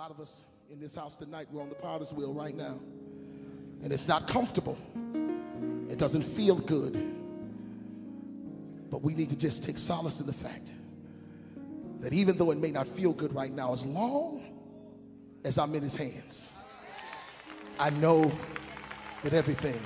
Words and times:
lot 0.00 0.10
of 0.10 0.18
us 0.18 0.46
in 0.72 0.80
this 0.80 0.94
house 0.94 1.18
tonight, 1.18 1.46
we're 1.52 1.60
on 1.60 1.68
the 1.68 1.74
potter's 1.74 2.10
wheel 2.10 2.32
right 2.32 2.56
now. 2.56 2.80
And 3.82 3.92
it's 3.92 4.08
not 4.08 4.26
comfortable. 4.26 4.78
It 5.90 5.98
doesn't 5.98 6.22
feel 6.22 6.54
good. 6.54 6.94
But 8.90 9.02
we 9.02 9.12
need 9.12 9.28
to 9.28 9.36
just 9.36 9.62
take 9.62 9.76
solace 9.76 10.18
in 10.18 10.26
the 10.26 10.32
fact 10.32 10.72
that 12.00 12.14
even 12.14 12.38
though 12.38 12.50
it 12.50 12.56
may 12.56 12.70
not 12.70 12.88
feel 12.88 13.12
good 13.12 13.34
right 13.34 13.52
now, 13.52 13.74
as 13.74 13.84
long 13.84 14.42
as 15.44 15.58
I'm 15.58 15.74
in 15.74 15.82
his 15.82 15.96
hands, 15.96 16.48
I 17.78 17.90
know 17.90 18.32
that 19.22 19.34
everything 19.34 19.78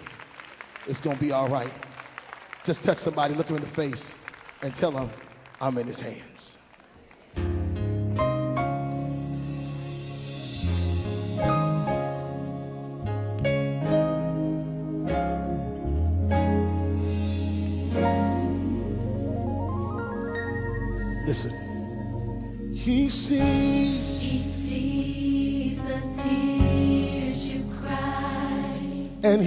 is 0.86 1.00
going 1.00 1.16
to 1.16 1.22
be 1.22 1.32
all 1.32 1.48
right. 1.48 1.72
Just 2.62 2.84
touch 2.84 2.98
somebody, 2.98 3.34
look 3.34 3.48
him 3.48 3.56
in 3.56 3.62
the 3.62 3.68
face, 3.68 4.16
and 4.62 4.76
tell 4.76 4.92
him, 4.92 5.10
I'm 5.60 5.76
in 5.76 5.88
his 5.88 5.98
hands. 5.98 6.53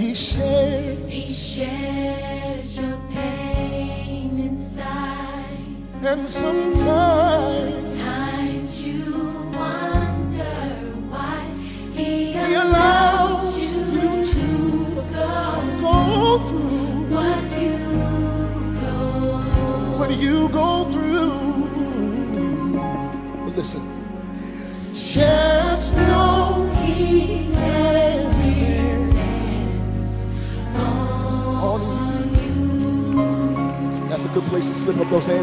He 0.08 0.14
shares. 0.14 1.12
He 1.12 1.32
shares 1.32 2.78
your 2.78 2.98
pain 3.10 4.40
inside. 4.40 6.02
And 6.02 6.26
sometimes 6.26 6.77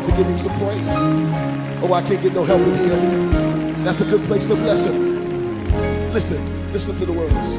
slip 0.06 0.18
up 0.18 0.18
those 0.18 0.18
hands 0.18 0.18
and 0.18 0.18
give 0.18 0.28
him 0.28 0.38
some 0.38 0.58
praise. 0.60 1.82
Oh, 1.84 1.94
I 1.94 2.02
can't 2.02 2.22
get 2.22 2.34
no 2.34 2.44
help 2.44 2.62
in 2.62 2.76
here. 2.78 3.84
That's 3.84 4.02
a 4.02 4.06
good 4.06 4.24
place 4.24 4.46
to 4.48 4.56
bless 4.56 4.86
him. 4.86 6.14
Listen, 6.14 6.74
listen 6.74 6.98
to 7.00 7.06
the 7.06 7.14
words. 7.14 7.50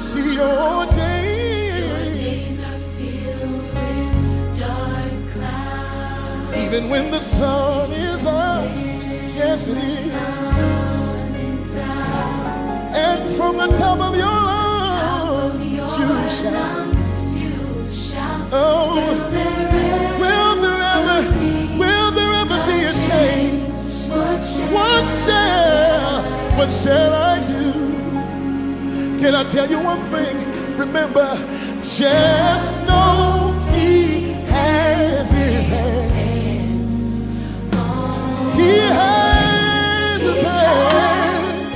See 0.00 0.34
your 0.34 0.86
days, 0.86 2.20
Days 2.20 2.62
are 2.64 2.78
filled 2.96 3.62
with 3.74 4.58
dark 4.60 5.32
clouds. 5.32 6.64
even 6.64 6.90
when 6.90 7.10
the 7.10 7.20
sun 7.20 7.92
is 7.92 8.26
out. 8.26 8.70
Yes, 9.34 9.68
it 9.68 9.76
is. 9.76 10.12
Sun 10.12 11.34
is 11.34 11.76
out. 11.76 12.94
And 12.94 13.28
from 13.30 13.56
the 13.58 13.68
top 13.76 14.00
of 14.00 14.16
your 14.16 14.26
lungs, 14.26 15.98
you 15.98 16.04
Your 16.06 16.85
what 26.66 26.74
shall 26.74 27.12
I 27.14 27.46
do? 27.46 27.72
Can 29.20 29.34
I 29.36 29.44
tell 29.44 29.70
you 29.70 29.78
one 29.78 30.02
thing? 30.06 30.36
Remember, 30.76 31.36
just 31.82 32.88
know 32.88 33.54
He 33.72 34.32
has 34.50 35.30
His 35.30 35.68
hand. 35.68 36.10
He 38.56 38.78
has 39.00 40.22
His 40.22 40.40
hands? 40.42 41.74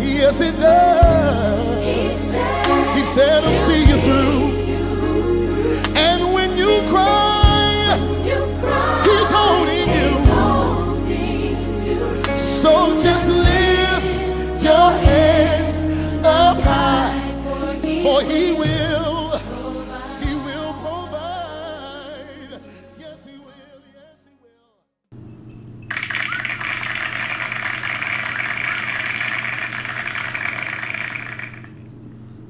Yes, 0.00 0.40
He 0.40 0.50
does. 0.52 2.18
He 2.96 3.04
said, 3.04 3.44
I'll 3.44 3.52
see 3.52 3.84
you 3.90 4.00
through. 4.02 4.38
And 5.96 6.32
when 6.32 6.56
you 6.56 6.80
cry, 6.88 7.37
So 12.58 13.00
just 13.00 13.28
lift 13.28 14.62
your 14.64 14.90
hands 14.90 15.84
up 16.26 16.58
high, 16.58 17.16
for 18.02 18.20
He 18.22 18.52
will, 18.52 19.38
He 20.18 20.34
will 20.34 20.72
provide. 20.82 22.60
Yes, 22.98 23.26
He 23.26 23.38
will. 23.38 23.80
Yes, 23.94 24.24
He 24.24 24.32
will. 24.42 24.72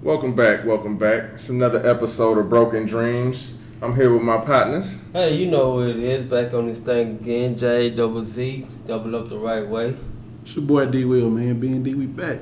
Welcome 0.02 0.34
back, 0.34 0.64
welcome 0.64 0.96
back. 0.96 1.32
It's 1.34 1.50
another 1.50 1.86
episode 1.86 2.38
of 2.38 2.48
Broke 2.48 2.72
N 2.72 2.88
Dreamz. 2.88 3.57
I'm 3.81 3.94
here 3.94 4.12
with 4.12 4.22
my 4.22 4.39
partners. 4.39 4.99
Hey, 5.12 5.37
you 5.37 5.49
know 5.49 5.77
what 5.77 5.91
it 5.91 5.99
is. 6.00 6.25
Back 6.25 6.53
on 6.53 6.66
this 6.66 6.81
thing 6.81 7.11
again. 7.21 7.56
J 7.56 7.91
double 7.91 8.25
Z. 8.25 8.66
Double 8.87 9.15
up 9.15 9.28
the 9.28 9.39
right 9.39 9.65
way. 9.65 9.94
It's 10.43 10.56
your 10.56 10.65
boy 10.65 10.87
D 10.87 11.05
Will, 11.05 11.31
man. 11.31 11.61
B 11.61 11.69
and 11.69 11.84
D, 11.84 11.94
we 11.94 12.06
back. 12.06 12.41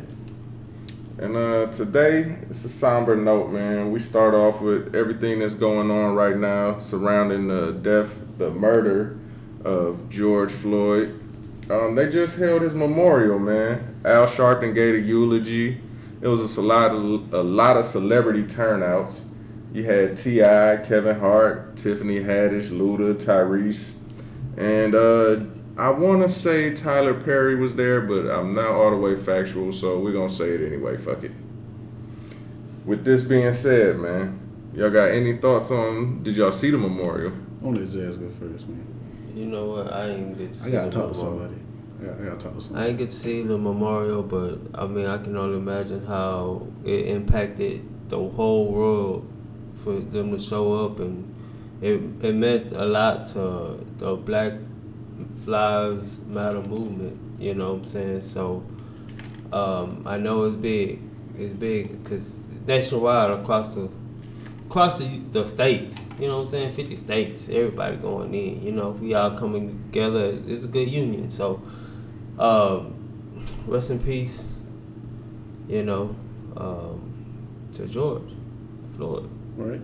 And 1.18 1.36
uh, 1.36 1.66
today, 1.66 2.38
it's 2.48 2.64
a 2.64 2.70
somber 2.70 3.16
note, 3.16 3.50
man. 3.50 3.92
We 3.92 4.00
start 4.00 4.32
off 4.32 4.62
with 4.62 4.94
everything 4.94 5.40
that's 5.40 5.54
going 5.54 5.90
on 5.90 6.14
right 6.14 6.38
now 6.38 6.78
surrounding 6.78 7.48
the 7.48 7.72
death, 7.72 8.18
the 8.38 8.50
murder 8.50 9.18
of 9.62 10.08
George 10.08 10.52
Floyd. 10.52 11.20
Um, 11.68 11.96
they 11.96 12.08
just 12.08 12.38
held 12.38 12.62
his 12.62 12.72
memorial, 12.72 13.38
man. 13.38 14.00
Al 14.06 14.26
Sharpton 14.26 14.74
gave 14.74 14.94
a 14.94 15.00
eulogy. 15.00 15.82
It 16.22 16.28
was 16.28 16.56
a 16.56 16.62
lot 16.62 16.92
of, 16.92 17.34
a 17.34 17.42
lot 17.42 17.76
of 17.76 17.84
celebrity 17.84 18.44
turnouts. 18.44 19.28
You 19.72 19.84
had 19.84 20.16
T.I., 20.16 20.78
Kevin 20.78 21.18
Hart, 21.18 21.76
Tiffany 21.76 22.20
Haddish, 22.20 22.70
Luda, 22.70 23.14
Tyrese. 23.14 23.96
And 24.56 24.94
uh, 24.94 25.40
I 25.76 25.90
want 25.90 26.22
to 26.22 26.28
say 26.28 26.72
Tyler 26.72 27.14
Perry 27.14 27.56
was 27.56 27.74
there, 27.74 28.00
but 28.00 28.30
I'm 28.30 28.54
not 28.54 28.68
all 28.68 28.90
the 28.90 28.96
way 28.96 29.16
factual, 29.16 29.72
so 29.72 29.98
we're 29.98 30.12
going 30.12 30.28
to 30.28 30.34
say 30.34 30.50
it 30.50 30.66
anyway. 30.66 30.96
Fuck 30.96 31.24
it. 31.24 31.32
With 32.86 33.04
this 33.04 33.22
being 33.22 33.52
said, 33.52 33.98
man, 33.98 34.40
y'all 34.72 34.90
got 34.90 35.10
any 35.10 35.36
thoughts 35.36 35.70
on, 35.70 36.22
did 36.22 36.36
y'all 36.36 36.52
see 36.52 36.70
the 36.70 36.78
memorial? 36.78 37.32
I'm 37.62 37.74
gonna 37.74 37.86
Jazz 37.86 38.18
go 38.18 38.28
first, 38.30 38.68
man. 38.68 38.86
You 39.34 39.46
know 39.46 39.66
what? 39.66 39.92
I 39.92 40.10
ain't 40.10 40.38
get 40.38 40.52
to 40.52 40.58
see 40.58 40.68
I 40.68 40.72
gotta 40.72 40.90
the 40.90 41.00
talk 41.00 41.12
to 41.12 41.18
somebody. 41.18 41.54
I 42.00 42.04
gotta, 42.04 42.22
I 42.22 42.24
gotta 42.26 42.36
talk 42.36 42.54
to 42.54 42.60
somebody. 42.60 42.60
I 42.60 42.60
somebody. 42.62 42.88
ain't 42.88 42.98
get 42.98 43.08
to 43.08 43.14
see 43.14 43.42
the 43.42 43.58
memorial, 43.58 44.22
but 44.22 44.60
I 44.74 44.86
mean, 44.86 45.06
I 45.06 45.18
can 45.18 45.36
only 45.36 45.56
imagine 45.56 46.06
how 46.06 46.68
it 46.84 47.06
impacted 47.08 48.08
the 48.08 48.18
whole 48.18 48.70
world 48.70 49.28
for 49.86 50.00
them 50.00 50.32
to 50.32 50.42
show 50.42 50.84
up, 50.84 50.98
and 50.98 51.32
it 51.80 52.00
it 52.20 52.34
meant 52.34 52.72
a 52.72 52.84
lot 52.84 53.24
to 53.28 53.86
the 53.98 54.16
Black 54.16 54.54
Lives 55.46 56.18
Matter 56.26 56.60
movement. 56.60 57.16
You 57.38 57.54
know 57.54 57.74
what 57.74 57.78
I'm 57.78 57.84
saying? 57.84 58.22
So 58.22 58.64
um, 59.52 60.02
I 60.04 60.16
know 60.16 60.42
it's 60.42 60.56
big. 60.56 61.00
It's 61.38 61.52
big 61.52 62.02
because 62.02 62.40
nationwide 62.66 63.30
across 63.30 63.76
the 63.76 63.88
across 64.66 64.98
the, 64.98 65.06
the 65.30 65.46
states. 65.46 65.94
You 66.18 66.26
know 66.26 66.38
what 66.38 66.46
I'm 66.46 66.50
saying? 66.50 66.74
50 66.74 66.96
states. 66.96 67.48
Everybody 67.48 67.96
going 67.98 68.34
in. 68.34 68.64
You 68.64 68.72
know, 68.72 68.90
we 68.90 69.14
all 69.14 69.38
coming 69.38 69.84
together. 69.84 70.36
It's 70.48 70.64
a 70.64 70.66
good 70.66 70.88
union. 70.88 71.30
So, 71.30 71.62
um, 72.40 72.92
rest 73.68 73.90
in 73.90 74.00
peace. 74.00 74.42
You 75.68 75.84
know, 75.84 76.16
um, 76.56 77.68
to 77.76 77.86
George 77.86 78.32
Floyd. 78.96 79.35
All 79.58 79.64
right, 79.64 79.80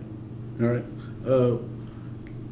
all 0.61 0.67
right. 0.67 0.85
Uh, 1.25 1.57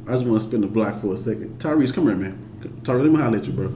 I 0.08 0.14
just 0.16 0.26
want 0.26 0.42
to 0.42 0.48
spin 0.48 0.62
the 0.62 0.68
block 0.68 1.00
for 1.02 1.14
a 1.14 1.18
second. 1.18 1.60
Tyrese, 1.60 1.94
come 1.94 2.06
here, 2.08 2.16
man. 2.16 2.60
Tyrese, 2.84 3.04
let 3.04 3.12
me 3.12 3.18
holler 3.18 3.38
at 3.38 3.46
you, 3.46 3.54
bro. 3.54 3.68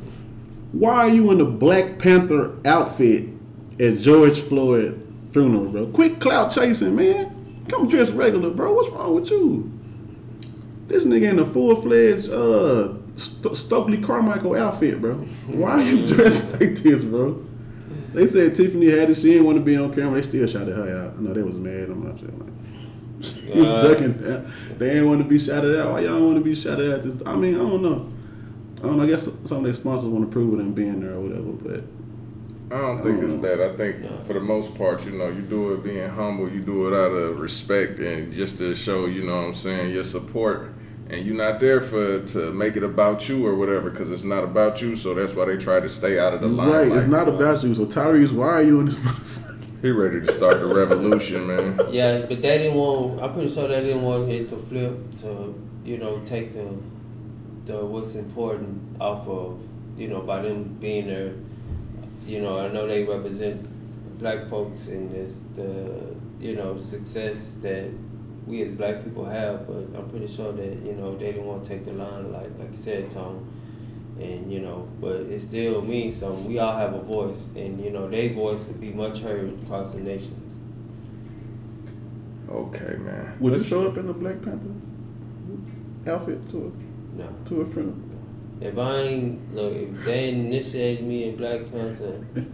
Why 0.71 0.95
are 0.95 1.09
you 1.09 1.31
in 1.31 1.37
the 1.37 1.45
Black 1.45 1.99
Panther 1.99 2.55
outfit 2.65 3.29
at 3.79 3.99
George 3.99 4.41
Floyd 4.41 5.01
funeral, 5.31 5.65
bro? 5.69 5.87
Quit 5.87 6.19
clout 6.19 6.51
chasing, 6.53 6.95
man. 6.95 7.63
Come 7.69 7.87
dress 7.87 8.09
regular, 8.11 8.49
bro. 8.49 8.73
What's 8.73 8.89
wrong 8.89 9.15
with 9.15 9.29
you? 9.31 9.71
This 10.87 11.05
nigga 11.05 11.29
in 11.31 11.39
a 11.39 11.45
full 11.45 11.75
fledged 11.81 12.29
uh 12.29 12.93
St- 13.15 13.55
Stokely 13.55 13.97
Carmichael 13.99 14.55
outfit, 14.55 14.99
bro. 14.99 15.15
Why 15.47 15.71
are 15.71 15.81
you 15.81 16.05
dressed 16.13 16.59
like 16.59 16.75
this, 16.77 17.03
bro? 17.03 17.43
They 18.13 18.27
said 18.27 18.55
Tiffany 18.55 18.87
Haddish. 18.87 19.17
She 19.21 19.31
didn't 19.33 19.45
want 19.45 19.57
to 19.57 19.63
be 19.63 19.77
on 19.77 19.93
camera. 19.93 20.21
They 20.21 20.27
still 20.27 20.47
shouted 20.47 20.75
her 20.75 20.97
out. 21.07 21.17
I 21.17 21.21
know 21.21 21.33
they 21.33 21.43
was 21.43 21.57
mad. 21.57 21.89
I'm 21.89 22.03
not 22.05 22.19
sure. 22.19 22.29
Like, 22.29 22.53
he 23.21 23.59
was 23.59 23.65
Uh, 23.67 23.87
ducking. 23.87 24.13
They 24.77 24.89
didn't 24.89 25.07
want 25.07 25.21
to 25.21 25.27
be 25.27 25.37
shouted 25.39 25.79
out. 25.79 25.93
Why 25.93 26.01
y'all 26.01 26.21
want 26.25 26.37
to 26.37 26.43
be 26.43 26.53
shouted 26.55 26.93
out? 26.93 27.01
This, 27.03 27.15
I 27.25 27.35
mean, 27.35 27.55
I 27.55 27.59
don't 27.59 27.81
know. 27.81 28.11
I 28.79 28.87
don't 28.87 28.97
know. 28.97 29.03
I 29.03 29.07
guess 29.07 29.29
some 29.45 29.59
of 29.59 29.63
their 29.63 29.73
sponsors 29.73 30.09
want 30.09 30.25
to 30.25 30.31
prove 30.31 30.53
it 30.59 30.63
and 30.63 30.75
being 30.75 30.99
there 31.01 31.13
or 31.13 31.21
whatever. 31.21 31.51
But 31.51 31.83
I 32.75 32.81
don't 32.81 33.01
think 33.03 33.21
don't 33.21 33.25
it's 33.29 33.33
know. 33.41 33.55
that. 33.55 33.61
I 33.61 33.75
think 33.77 34.25
for 34.27 34.33
the 34.33 34.39
most 34.39 34.75
part, 34.75 35.05
you 35.05 35.11
know, 35.11 35.27
you 35.27 35.41
do 35.41 35.73
it 35.73 35.83
being 35.83 36.09
humble, 36.09 36.49
you 36.49 36.61
do 36.61 36.87
it 36.87 36.93
out 36.97 37.11
of 37.11 37.39
respect 37.39 37.99
and 37.99 38.33
just 38.33 38.57
to 38.57 38.75
show, 38.75 39.05
you 39.05 39.23
know 39.23 39.37
what 39.37 39.47
I'm 39.47 39.53
saying, 39.53 39.91
your 39.93 40.03
support. 40.03 40.71
And 41.07 41.23
you're 41.23 41.35
not 41.35 41.59
there 41.59 41.81
for 41.81 42.23
to 42.23 42.51
make 42.51 42.75
it 42.75 42.83
about 42.83 43.29
you 43.29 43.45
or 43.45 43.53
whatever, 43.53 43.91
because 43.91 44.09
it's 44.09 44.23
not 44.23 44.43
about 44.43 44.81
you. 44.81 44.95
So 44.95 45.13
that's 45.13 45.35
why 45.35 45.45
they 45.45 45.55
try 45.57 45.79
to 45.79 45.87
stay 45.87 46.17
out 46.19 46.33
of 46.33 46.41
the 46.41 46.47
line. 46.47 46.69
right, 46.69 46.87
it's 46.91 47.05
not 47.05 47.27
about 47.27 47.63
you. 47.63 47.75
So 47.75 47.85
Tyrese, 47.85 48.31
why 48.31 48.47
are 48.49 48.63
you 48.63 48.79
in 48.79 48.87
this? 48.87 48.99
He 49.85 49.91
ready 49.91 50.19
to 50.19 50.31
start 50.31 50.61
the 50.61 50.65
revolution, 50.65 51.45
man. 51.45 51.79
Yeah, 51.91 52.21
but 52.21 52.41
they 52.41 52.57
didn't 52.57 52.73
want. 52.73 53.21
I'm 53.21 53.33
pretty 53.35 53.53
sure 53.53 53.67
they 53.67 53.81
didn't 53.81 54.01
want 54.01 54.31
it 54.31 54.49
to 54.49 54.57
flip 54.57 55.15
to, 55.17 55.53
you 55.83 55.99
know, 55.99 56.21
take 56.25 56.53
the, 56.53 56.75
the 57.65 57.85
what's 57.85 58.15
important 58.15 58.99
off 58.99 59.27
of, 59.27 59.61
you 59.95 60.07
know, 60.07 60.21
by 60.21 60.41
them 60.41 60.63
being 60.81 61.05
there. 61.05 61.33
You 62.25 62.41
know, 62.41 62.57
I 62.57 62.69
know 62.69 62.87
they 62.87 63.03
represent 63.03 64.17
black 64.17 64.49
folks 64.49 64.87
and 64.87 65.11
this 65.11 65.41
the, 65.55 66.15
you 66.39 66.55
know, 66.55 66.79
success 66.79 67.53
that 67.61 67.91
we 68.47 68.63
as 68.63 68.71
black 68.71 69.03
people 69.03 69.25
have. 69.25 69.67
But 69.67 69.95
I'm 69.95 70.09
pretty 70.09 70.35
sure 70.35 70.51
that 70.51 70.81
you 70.83 70.93
know 70.93 71.15
they 71.15 71.27
didn't 71.33 71.45
want 71.45 71.63
to 71.63 71.69
take 71.69 71.85
the 71.85 71.93
line 71.93 72.31
like 72.31 72.49
like 72.57 72.71
you 72.71 72.77
said, 72.77 73.11
Tom. 73.11 73.45
And 74.19 74.51
you 74.51 74.59
know, 74.61 74.87
but 75.01 75.17
it 75.17 75.41
still 75.41 75.81
means 75.81 76.15
something. 76.15 76.45
We 76.47 76.57
all 76.59 76.75
have 76.77 76.93
a 76.93 77.01
voice, 77.01 77.47
and 77.55 77.83
you 77.83 77.89
know, 77.91 78.09
their 78.09 78.33
voice 78.33 78.65
would 78.67 78.79
be 78.79 78.91
much 78.91 79.19
heard 79.19 79.53
across 79.63 79.91
the 79.91 79.99
nations. 79.99 80.41
Okay, 82.49 82.95
man. 82.97 83.35
Would 83.39 83.55
you 83.55 83.63
show 83.63 83.87
up 83.87 83.97
in 83.97 84.07
the 84.07 84.13
Black 84.13 84.41
Panther 84.41 84.69
outfit 86.07 86.49
to 86.51 86.71
No. 87.17 87.23
a, 87.25 87.49
to 87.49 87.61
a 87.61 87.65
friend? 87.65 88.01
If 88.61 88.77
I 88.77 88.99
ain't 89.01 89.53
look, 89.53 89.73
if 89.73 90.05
they 90.05 90.13
ain't 90.25 90.45
initiated 90.47 91.05
me 91.05 91.29
in 91.29 91.35
Black 91.35 91.69
Panther, 91.71 92.25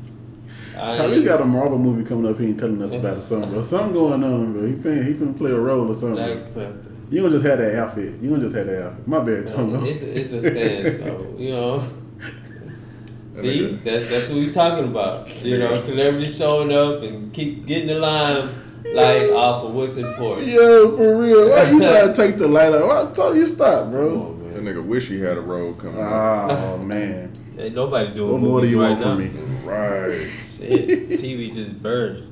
I 0.75 0.98
Tyrese 0.98 1.25
got 1.25 1.42
a 1.42 1.46
Marvel 1.46 1.78
movie 1.78 2.04
coming 2.07 2.31
up. 2.31 2.40
He 2.40 2.48
ain't 2.48 2.60
telling 2.60 2.81
us 2.81 2.94
about 2.94 3.18
it. 3.18 3.22
Something, 3.22 3.52
bro. 3.52 3.62
Something 3.62 3.94
going 3.94 4.24
on, 4.24 4.54
bro. 4.54 4.66
He 4.66 4.74
finna, 4.74 5.06
he 5.06 5.14
finna 5.14 5.38
play 5.38 5.52
a 5.52 5.60
role 5.60 5.92
or 5.92 5.96
something. 5.96 6.16
Black 6.16 6.54
Panther. 6.56 6.92
You 7.12 7.22
don't 7.22 7.31
just 7.31 7.46
have 7.46 7.60
that 7.60 7.75
outfit. 7.78 8.19
You 8.22 8.30
don't 8.30 8.42
just 8.42 8.56
have 8.56 8.68
that 8.68 8.86
outfit. 8.86 9.08
My 9.08 9.19
bad, 9.19 9.46
Tom. 9.48 9.75
Uh, 9.75 9.84
it's 9.84 10.02
it's 10.02 10.31
a 10.31 10.42
stance, 10.42 11.00
though. 11.02 11.36
You 11.38 11.52
know. 11.52 11.84
See, 13.34 13.75
that's 13.75 14.10
that's 14.10 14.28
what 14.30 14.36
we 14.38 14.52
talking 14.52 14.86
about. 14.86 15.44
You 15.44 15.60
know, 15.60 15.78
celebrities 15.78 16.38
showing 16.38 16.74
up 16.74 17.02
and 17.04 17.31
keep 17.34 17.66
getting 17.66 17.88
the 17.88 17.96
line 18.00 18.56
like 18.94 19.30
off 19.31 19.66
of 19.66 19.74
what's 19.74 19.96
important. 19.98 20.48
Yo, 20.48 20.96
for 20.98 21.18
real. 21.18 21.50
Why 21.50 21.69
you 21.69 21.80
trying 21.80 22.08
to 22.08 22.13
take 22.13 22.38
the 22.38 22.48
light 22.48 22.74
out? 22.74 22.88
Why 22.88 23.14
told 23.14 23.36
you 23.38 23.46
stop, 23.46 23.92
bro? 23.92 24.22
on, 24.22 24.54
That 24.54 24.64
nigga 24.64 24.84
wish 24.84 25.07
he 25.07 25.19
had 25.19 25.38
a 25.38 25.42
road 25.42 25.80
coming 25.80 26.02
up. 26.02 26.52
Oh 26.52 26.78
man. 26.94 27.31
Ain't 27.57 27.75
nobody 27.75 28.14
doing 28.14 28.31
What 28.34 28.42
more 28.42 28.62
do 28.62 28.68
you 28.68 28.81
right 28.81 28.92
want 28.98 29.02
from 29.02 29.10
now. 29.12 29.18
me? 29.18 29.30
Right. 29.66 30.30
Shit, 30.57 31.10
TV 31.12 31.54
just 31.54 31.81
burned. 31.81 32.28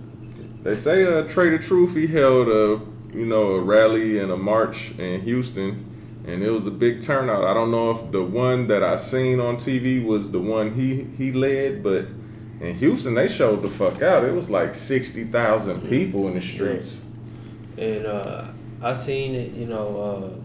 They 0.64 0.76
say 0.76 1.04
uh 1.04 1.24
Trae 1.24 1.52
tha 1.58 1.60
Truth 1.66 1.96
he 1.96 2.08
held 2.08 2.48
a 2.50 2.82
you 3.14 3.26
know 3.26 3.54
a 3.54 3.62
rally 3.62 4.20
and 4.20 4.32
a 4.32 4.38
march 4.38 4.92
in 4.98 5.22
Houston 5.22 5.90
and 6.26 6.44
it 6.44 6.52
was 6.52 6.68
a 6.68 6.72
big 6.72 7.02
turnout. 7.02 7.44
I 7.44 7.54
don't 7.54 7.72
know 7.72 7.92
if 7.92 8.12
the 8.12 8.24
one 8.24 8.68
that 8.68 8.84
I 8.84 8.96
seen 8.98 9.40
on 9.40 9.56
TV 9.58 10.04
was 10.04 10.32
the 10.32 10.40
one 10.40 10.74
he 10.74 11.08
he 11.18 11.32
led, 11.32 11.82
but 11.82 12.06
in 12.60 12.76
Houston 12.76 13.16
they 13.16 13.28
showed 13.28 13.62
the 13.62 13.70
fuck 13.70 14.02
out. 14.02 14.24
It 14.24 14.34
was 14.34 14.50
like 14.50 14.76
sixty 14.76 15.24
thousand 15.24 15.88
people 15.90 16.28
in 16.28 16.36
the 16.36 16.42
streets. 16.42 17.02
And 17.78 18.06
uh, 18.06 18.46
I 18.82 18.94
seen 18.94 19.34
it, 19.36 19.54
you 19.54 19.66
know, 19.66 20.42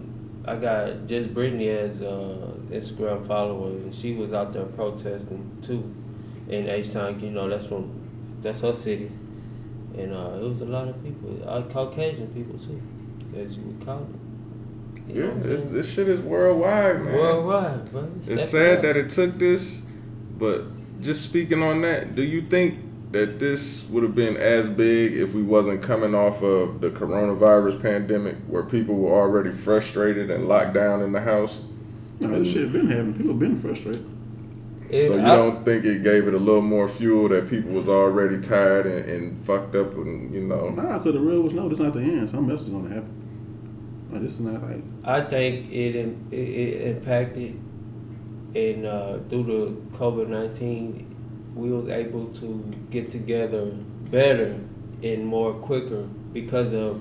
uh, 0.47 0.51
I 0.51 0.57
got 0.57 1.07
just 1.07 1.35
Brittany 1.35 1.69
as 1.69 2.01
uh, 2.01 2.53
Instagram 2.71 3.27
follower, 3.27 3.71
and 3.71 3.95
she 3.95 4.15
was 4.15 4.33
out 4.33 4.53
there 4.53 4.65
protesting 4.65 5.59
too 5.61 5.95
in 6.49 6.69
H 6.69 6.93
Town. 6.93 7.19
You 7.21 7.31
know, 7.31 7.49
that's 7.49 7.67
from 7.67 8.39
that's 8.41 8.61
her 8.61 8.73
city, 8.73 9.11
and 9.97 10.13
uh, 10.13 10.39
it 10.41 10.49
was 10.49 10.61
a 10.61 10.65
lot 10.67 10.89
of 10.89 11.03
people, 11.03 11.43
uh, 11.47 11.63
Caucasian 11.63 12.29
people 12.29 12.59
too, 12.59 12.81
as 13.37 13.57
you 13.57 13.63
would 13.65 13.85
call 13.85 14.01
it. 14.01 15.15
You 15.15 15.27
Yeah, 15.27 15.35
this, 15.37 15.63
this 15.65 15.93
shit 15.93 16.09
is 16.09 16.21
worldwide, 16.21 17.03
man. 17.03 17.15
worldwide, 17.15 17.93
bro. 17.93 18.11
It's 18.27 18.49
sad 18.49 18.83
that 18.83 18.97
it 18.97 19.11
took 19.11 19.39
this, 19.39 19.83
but 20.39 20.65
just 21.01 21.23
speaking 21.23 21.63
on 21.63 21.83
that, 21.83 22.15
do 22.15 22.23
you 22.23 22.43
think 22.43 22.81
that 23.13 23.39
this 23.39 23.87
would 23.91 24.03
have 24.03 24.15
been 24.15 24.37
as 24.37 24.69
big 24.69 25.13
if 25.13 25.35
we 25.35 25.43
wasn't 25.43 25.83
coming 25.83 26.15
off 26.15 26.43
of 26.43 26.81
the 26.81 26.91
coronavirus 26.91 27.81
pandemic 27.81 28.37
where 28.49 28.65
people 28.65 28.97
were 28.97 29.13
already 29.13 29.53
frustrated 29.53 30.31
and 30.31 30.49
locked 30.49 30.75
down 30.75 31.03
in 31.03 31.13
the 31.13 31.21
house? 31.21 31.63
No, 32.19 32.29
this 32.29 32.53
shit 32.53 32.73
been 32.73 32.89
happening. 32.89 33.15
People 33.15 33.35
been 33.35 33.57
frustrated. 33.57 34.11
It- 34.95 35.09
so 35.09 35.15
you 35.17 35.23
I- 35.23 35.37
don't 35.37 35.65
think 35.65 35.85
it 35.85 36.03
gave 36.03 36.29
it 36.29 36.35
a 36.35 36.39
little 36.39 36.63
more 36.63 36.89
fuel 36.89 37.29
that 37.31 37.49
people 37.49 37.73
was 37.73 37.89
already 37.89 38.39
tired 38.41 38.87
and, 38.87 39.05
and 39.11 39.45
fucked 39.47 39.75
up 39.75 39.95
and 39.97 40.33
you 40.35 40.43
know 40.43 40.71
Nah, 40.71 40.99
cause 40.99 41.13
the 41.13 41.21
real 41.21 41.43
was 41.43 41.53
no, 41.53 41.69
this 41.69 41.79
not 41.79 41.93
the 41.93 42.01
end. 42.01 42.31
Something 42.31 42.51
else 42.51 42.63
is 42.63 42.69
gonna 42.71 42.89
happen. 42.89 43.13
Like, 44.11 44.23
this 44.23 44.35
is 44.35 44.41
not 44.41 44.63
like 44.63 44.83
I 45.05 45.21
think 45.23 45.73
it 45.73 45.97
im- 45.97 46.27
it, 46.31 46.37
it 46.37 46.97
impacted, 46.97 47.59
and 48.55 48.87
uh, 48.87 49.19
through 49.29 49.45
the 49.45 49.97
COVID 49.99 50.29
nineteen, 50.29 51.07
we 51.55 51.71
was 51.71 51.89
able 51.89 52.27
to 52.27 52.73
get 52.91 53.11
together 53.11 53.67
better 54.11 54.57
and 55.03 55.27
more 55.27 55.55
quicker 55.55 56.07
because 56.33 56.73
of 56.73 57.01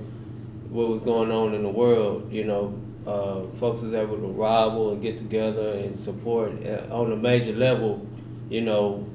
what 0.71 0.89
was 0.89 1.01
going 1.01 1.31
on 1.31 1.53
in 1.53 1.61
the 1.63 1.69
world. 1.69 2.31
You 2.33 2.45
know, 2.45 2.73
uh, 3.05 3.44
folks 3.59 3.81
was 3.81 3.94
able 3.94 4.17
to 4.17 4.27
rival 4.27 4.91
and 4.91 5.01
get 5.01 5.17
together 5.17 5.73
and 5.73 6.00
support 6.00 6.51
uh, 6.65 6.88
on 6.91 7.11
a 7.11 7.15
major 7.15 7.53
level. 7.53 8.07
You 8.50 8.61
know, 8.61 9.07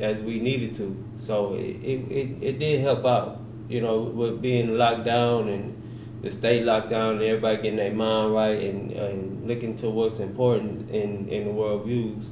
as 0.00 0.20
we 0.20 0.40
needed 0.40 0.74
to. 0.76 1.04
So 1.16 1.54
it, 1.54 1.76
it, 1.82 2.42
it, 2.42 2.58
did 2.58 2.80
help 2.80 3.04
out. 3.04 3.40
You 3.68 3.80
know, 3.80 4.02
with 4.02 4.42
being 4.42 4.76
locked 4.76 5.04
down 5.04 5.48
and 5.48 6.20
the 6.22 6.30
state 6.30 6.64
locked 6.64 6.90
down 6.90 7.14
and 7.14 7.22
everybody 7.22 7.56
getting 7.56 7.76
their 7.76 7.92
mind 7.92 8.34
right 8.34 8.62
and, 8.62 8.92
and 8.92 9.48
looking 9.48 9.76
to 9.76 9.90
what's 9.90 10.20
important 10.20 10.90
in, 10.90 11.28
in 11.28 11.44
the 11.44 11.50
world 11.50 11.86
views. 11.86 12.30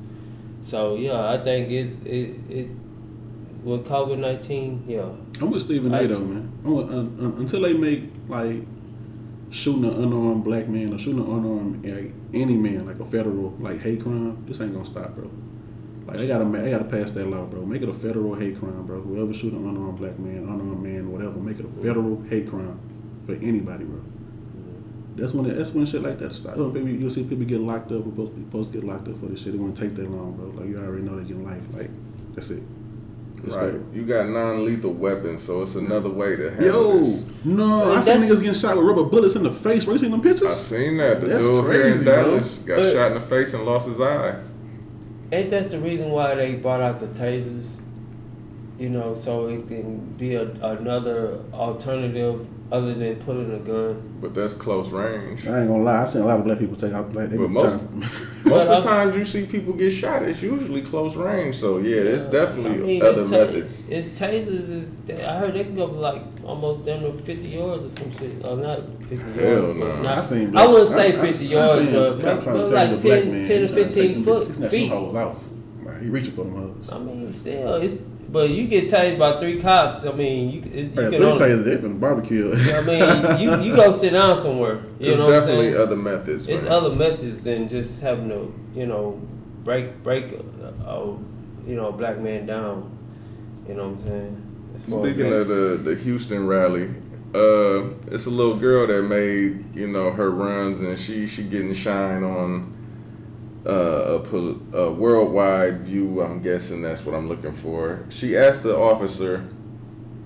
So 0.60 0.94
yeah, 0.96 1.30
I 1.30 1.38
think 1.38 1.70
it's 1.70 1.96
it, 2.04 2.38
it 2.50 2.68
with 3.62 3.86
COVID 3.86 4.18
nineteen, 4.18 4.84
yeah. 4.86 5.10
I'm 5.40 5.50
with 5.50 5.62
Stephen 5.62 5.94
I- 5.94 6.00
A. 6.00 6.06
though, 6.08 6.20
man. 6.20 6.52
I'm 6.64 6.76
un, 6.78 7.34
until 7.38 7.60
they 7.62 7.72
make 7.72 8.04
like 8.28 8.64
shooting 9.52 9.84
an 9.84 10.02
unarmed 10.02 10.42
black 10.42 10.66
man 10.66 10.92
or 10.94 10.98
shooting 10.98 11.20
an 11.20 11.30
unarmed 11.30 11.84
like, 11.84 12.12
any 12.32 12.56
man 12.56 12.86
like 12.86 12.98
a 12.98 13.04
federal 13.04 13.50
like 13.60 13.80
hate 13.80 14.02
crime, 14.02 14.44
this 14.46 14.60
ain't 14.60 14.72
gonna 14.72 14.84
stop, 14.84 15.14
bro. 15.14 15.30
Like 16.06 16.16
they 16.16 16.26
gotta 16.26 16.44
they 16.44 16.70
gotta 16.70 16.84
pass 16.84 17.10
that 17.12 17.26
law, 17.26 17.44
bro. 17.44 17.64
Make 17.64 17.82
it 17.82 17.88
a 17.88 17.92
federal 17.92 18.34
hate 18.34 18.58
crime, 18.58 18.86
bro. 18.86 19.00
Whoever 19.02 19.32
shoot 19.32 19.52
an 19.52 19.68
unarmed 19.68 19.98
black 19.98 20.18
man, 20.18 20.44
unarmed 20.44 20.82
man, 20.82 21.12
whatever, 21.12 21.38
make 21.38 21.58
it 21.58 21.66
a 21.66 21.82
federal 21.82 22.22
hate 22.22 22.48
crime 22.48 22.80
for 23.26 23.34
anybody, 23.34 23.84
bro. 23.84 24.02
That's 25.14 25.34
when 25.34 25.54
that's 25.56 25.70
when 25.70 25.84
shit 25.84 26.02
like 26.02 26.18
that 26.18 26.32
stop. 26.32 26.56
Oh, 26.56 26.70
baby, 26.70 26.92
you'll 26.92 27.10
see 27.10 27.22
people 27.22 27.44
get 27.44 27.60
locked 27.60 27.92
up. 27.92 28.02
Who 28.04 28.10
supposed 28.10 28.34
to 28.34 28.40
supposed 28.40 28.72
to 28.72 28.80
get 28.80 28.88
locked 28.88 29.08
up 29.08 29.20
for 29.20 29.26
this 29.26 29.42
shit. 29.42 29.54
It 29.54 29.60
won't 29.60 29.76
take 29.76 29.94
that 29.96 30.10
long, 30.10 30.32
bro. 30.32 30.46
Like 30.48 30.68
you 30.70 30.78
already 30.78 31.02
know 31.02 31.18
they 31.18 31.28
get 31.28 31.36
life. 31.36 31.62
Like 31.72 31.90
that's 32.34 32.50
it. 32.50 32.62
It's 33.44 33.54
right. 33.56 33.64
federal. 33.72 33.84
You 33.92 34.04
got 34.04 34.28
non-lethal 34.28 34.92
weapons, 34.92 35.42
so 35.42 35.62
it's 35.62 35.74
another 35.74 36.08
way 36.10 36.36
to 36.36 36.50
handle 36.50 36.64
Yo, 36.64 36.98
this. 37.00 37.24
no, 37.44 37.92
I 37.92 37.96
But 37.96 38.02
seen 38.04 38.16
niggas 38.28 38.36
getting 38.40 38.52
shot 38.54 38.76
with 38.76 38.86
rubber 38.86 39.04
bullets 39.04 39.34
in 39.34 39.42
the 39.42 39.50
face. 39.52 39.84
Bro, 39.84 39.94
you 39.94 39.98
seen 40.00 40.10
them 40.12 40.20
pictures? 40.20 40.42
I 40.46 40.50
seen 40.54 40.96
that. 40.98 41.20
The 41.20 41.26
That's 41.26 41.44
dude 41.44 41.64
crazy, 41.64 41.98
in 41.98 42.04
bro. 42.04 42.38
Got 42.40 42.66
But- 42.66 42.92
shot 42.92 43.06
in 43.12 43.14
the 43.14 43.20
face 43.20 43.54
and 43.54 43.64
lost 43.64 43.88
his 43.88 44.00
eye. 44.00 44.36
Ain't 45.32 45.50
that's 45.50 45.68
the 45.68 45.78
reason 45.80 46.10
why 46.10 46.34
they 46.34 46.54
brought 46.54 46.80
out 46.82 47.00
the 47.00 47.06
tasers? 47.06 47.78
You 48.78 48.88
know, 48.90 49.14
so 49.14 49.48
it 49.48 49.66
can 49.68 49.98
be 50.18 50.34
a, 50.34 50.42
another 50.60 51.38
alternative 51.52 52.46
other 52.72 52.94
than 52.94 53.16
pulling 53.16 53.52
a 53.54 53.58
gun. 53.58 54.02
But 54.20 54.34
that's 54.34 54.54
close 54.54 54.88
range. 54.90 55.46
I 55.46 55.60
ain't 55.60 55.68
gonna 55.68 55.82
lie, 55.82 56.02
I 56.02 56.06
seen 56.06 56.22
a 56.22 56.26
lot 56.26 56.38
of 56.38 56.44
black 56.44 56.58
people 56.58 56.76
take 56.76 56.92
out 56.92 57.12
like 57.14 57.30
they 57.30 57.36
But 57.36 57.50
most- 57.50 57.64
trying- 57.76 58.04
Most 58.52 58.68
of 58.68 58.82
the 58.82 58.88
times 58.88 59.16
you 59.16 59.24
see 59.24 59.46
people 59.46 59.72
get 59.74 59.90
shot, 59.90 60.22
it's 60.22 60.42
usually 60.42 60.82
close 60.82 61.16
range. 61.16 61.56
So 61.56 61.78
yeah, 61.78 62.02
there's 62.04 62.26
definitely 62.26 62.70
I 62.72 62.76
mean, 62.78 63.02
other 63.02 63.22
it 63.22 63.24
ta- 63.24 63.30
methods. 63.30 63.88
It 63.90 64.14
tasers 64.14 64.68
is. 64.70 64.86
I 65.26 65.38
heard 65.38 65.54
they 65.54 65.64
can 65.64 65.74
go 65.74 65.86
like 65.86 66.22
almost 66.44 66.84
down 66.86 67.00
to 67.02 67.12
fifty 67.22 67.48
yards 67.48 67.84
or 67.84 67.90
some 67.90 68.10
shit. 68.12 68.44
Or 68.44 68.56
not 68.56 68.80
fifty 69.08 69.32
Hell 69.32 69.44
yards. 69.64 69.74
no. 69.74 69.80
but 69.80 69.90
I 70.10 70.14
not- 70.16 70.24
seen. 70.24 70.56
I 70.56 70.66
wouldn't 70.66 70.90
say 70.90 71.16
I- 71.16 71.18
I- 71.18 71.26
50 71.32 71.46
I 71.46 71.50
yards, 71.50 71.82
seen 71.84 71.92
but 71.92 72.20
cop 72.20 72.36
maybe- 72.36 72.44
trying 72.44 72.56
to 72.56 72.62
maybe 72.62 72.68
take 72.68 72.72
like 72.72 72.90
the 72.90 73.08
black 73.08 73.22
10 73.22 73.32
man, 73.32 73.46
10 73.48 73.60
he 73.60 73.66
to 73.66 73.68
trying 73.68 73.68
to 73.68 73.74
15 73.92 74.12
them 74.12 74.24
foot 74.24 74.42
bitches. 74.42 74.46
He 74.46 74.52
snatched 74.54 74.70
feet. 74.72 74.88
them 74.90 74.98
hoes 74.98 75.14
off. 75.14 75.38
Like, 75.84 76.02
he 76.02 76.08
reaching 76.08 76.32
for 76.32 76.44
them 76.44 76.54
hoes. 76.56 76.92
I 76.92 76.98
mean, 76.98 77.32
still, 77.32 77.74
it's. 77.74 77.98
But 78.32 78.48
you 78.48 78.66
get 78.66 78.88
tased 78.88 79.18
by 79.18 79.38
three 79.38 79.60
cops. 79.60 80.06
I 80.06 80.12
mean, 80.12 80.50
you, 80.50 80.60
it, 80.72 80.86
you 80.86 80.92
I 80.92 80.94
got 80.94 81.10
can 81.10 81.18
three 81.18 81.26
only, 81.26 81.38
tasers. 81.38 81.64
They 81.64 81.76
finna 81.76 82.00
barbecue. 82.00 82.52
I 82.54 82.80
mean, 82.80 83.40
you 83.40 83.60
you 83.60 83.76
go 83.76 83.92
sit 83.92 84.14
down 84.14 84.38
somewhere. 84.38 84.76
You 84.98 85.06
There's 85.06 85.18
know 85.18 85.26
what 85.26 85.34
I'm 85.34 85.40
definitely 85.40 85.76
other 85.76 85.96
methods. 85.96 86.48
It's 86.48 86.62
man. 86.62 86.72
other 86.72 86.94
methods 86.94 87.42
than 87.42 87.68
just 87.68 88.00
having 88.00 88.30
to, 88.30 88.54
you 88.74 88.86
know, 88.86 89.20
break 89.64 90.02
break 90.02 90.32
a, 90.32 90.38
a 90.86 91.08
you 91.66 91.76
know 91.76 91.88
a 91.88 91.92
black 91.92 92.18
man 92.18 92.46
down. 92.46 92.98
You 93.68 93.74
know 93.74 93.90
what 93.90 93.98
I'm 94.00 94.02
saying? 94.02 94.72
As 94.76 94.82
Speaking 94.84 95.30
of 95.30 95.48
the 95.48 95.78
the 95.82 95.94
Houston 95.94 96.46
rally, 96.46 96.88
uh, 97.34 97.90
it's 98.10 98.24
a 98.24 98.30
little 98.30 98.56
girl 98.56 98.86
that 98.86 99.02
made 99.02 99.76
you 99.76 99.88
know 99.88 100.10
her 100.10 100.30
runs, 100.30 100.80
and 100.80 100.98
she 100.98 101.26
she 101.26 101.44
getting 101.44 101.74
shine 101.74 102.24
on 102.24 102.72
uh, 103.66 104.18
a, 104.20 104.76
a 104.76 104.90
worldwide 104.92 105.82
view. 105.82 106.20
I'm 106.20 106.40
guessing 106.40 106.82
that's 106.82 107.04
what 107.04 107.14
I'm 107.14 107.28
looking 107.28 107.52
for. 107.52 108.04
She 108.08 108.36
asked 108.36 108.62
the 108.62 108.76
officer, 108.76 109.48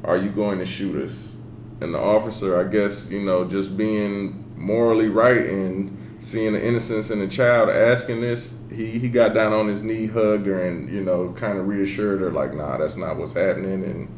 "Are 0.04 0.16
you 0.16 0.30
going 0.30 0.58
to 0.58 0.66
shoot 0.66 1.02
us?" 1.02 1.32
And 1.80 1.94
the 1.94 1.98
officer, 1.98 2.58
I 2.58 2.70
guess, 2.70 3.10
you 3.10 3.20
know, 3.20 3.44
just 3.44 3.76
being 3.76 4.54
morally 4.56 5.08
right 5.08 5.44
and 5.46 6.16
seeing 6.18 6.54
the 6.54 6.64
innocence 6.64 7.10
in 7.10 7.18
the 7.18 7.28
child 7.28 7.68
asking 7.68 8.22
this, 8.22 8.58
he, 8.70 8.98
he 8.98 9.10
got 9.10 9.34
down 9.34 9.52
on 9.52 9.68
his 9.68 9.82
knee, 9.82 10.06
hugged 10.06 10.46
her, 10.46 10.66
and 10.66 10.88
you 10.90 11.02
know, 11.02 11.32
kind 11.32 11.58
of 11.58 11.68
reassured 11.68 12.20
her, 12.20 12.30
like, 12.30 12.54
"Nah, 12.54 12.78
that's 12.78 12.96
not 12.96 13.16
what's 13.16 13.34
happening." 13.34 13.84
And 13.84 14.08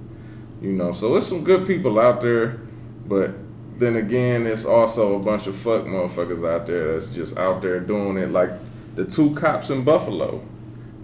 you 0.62 0.72
know, 0.72 0.92
so 0.92 1.16
it's 1.16 1.26
some 1.26 1.44
good 1.44 1.66
people 1.66 1.98
out 1.98 2.20
there, 2.20 2.60
but 3.06 3.32
then 3.78 3.96
again, 3.96 4.46
it's 4.46 4.64
also 4.64 5.16
a 5.16 5.18
bunch 5.20 5.46
of 5.46 5.56
fuck 5.56 5.82
motherfuckers 5.84 6.48
out 6.48 6.66
there 6.66 6.92
that's 6.92 7.10
just 7.10 7.36
out 7.36 7.62
there 7.62 7.80
doing 7.80 8.16
it. 8.16 8.30
Like 8.30 8.50
the 8.98 9.04
two 9.04 9.32
cops 9.36 9.70
in 9.70 9.84
Buffalo 9.84 10.42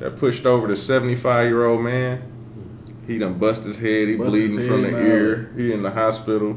that 0.01 0.17
pushed 0.17 0.45
over 0.47 0.67
the 0.67 0.75
75 0.75 1.47
year 1.47 1.65
old 1.65 1.81
man. 1.81 2.23
He 3.07 3.19
done 3.19 3.35
bust 3.35 3.63
his 3.63 3.79
head. 3.79 4.09
He 4.09 4.17
Bust 4.17 4.31
bleeding 4.31 4.59
his 4.59 4.67
from 4.69 4.83
the 4.83 4.91
head 4.91 5.07
ear. 5.07 5.53
He 5.57 5.73
in 5.73 5.83
the 5.85 5.93
hospital. 5.93 6.57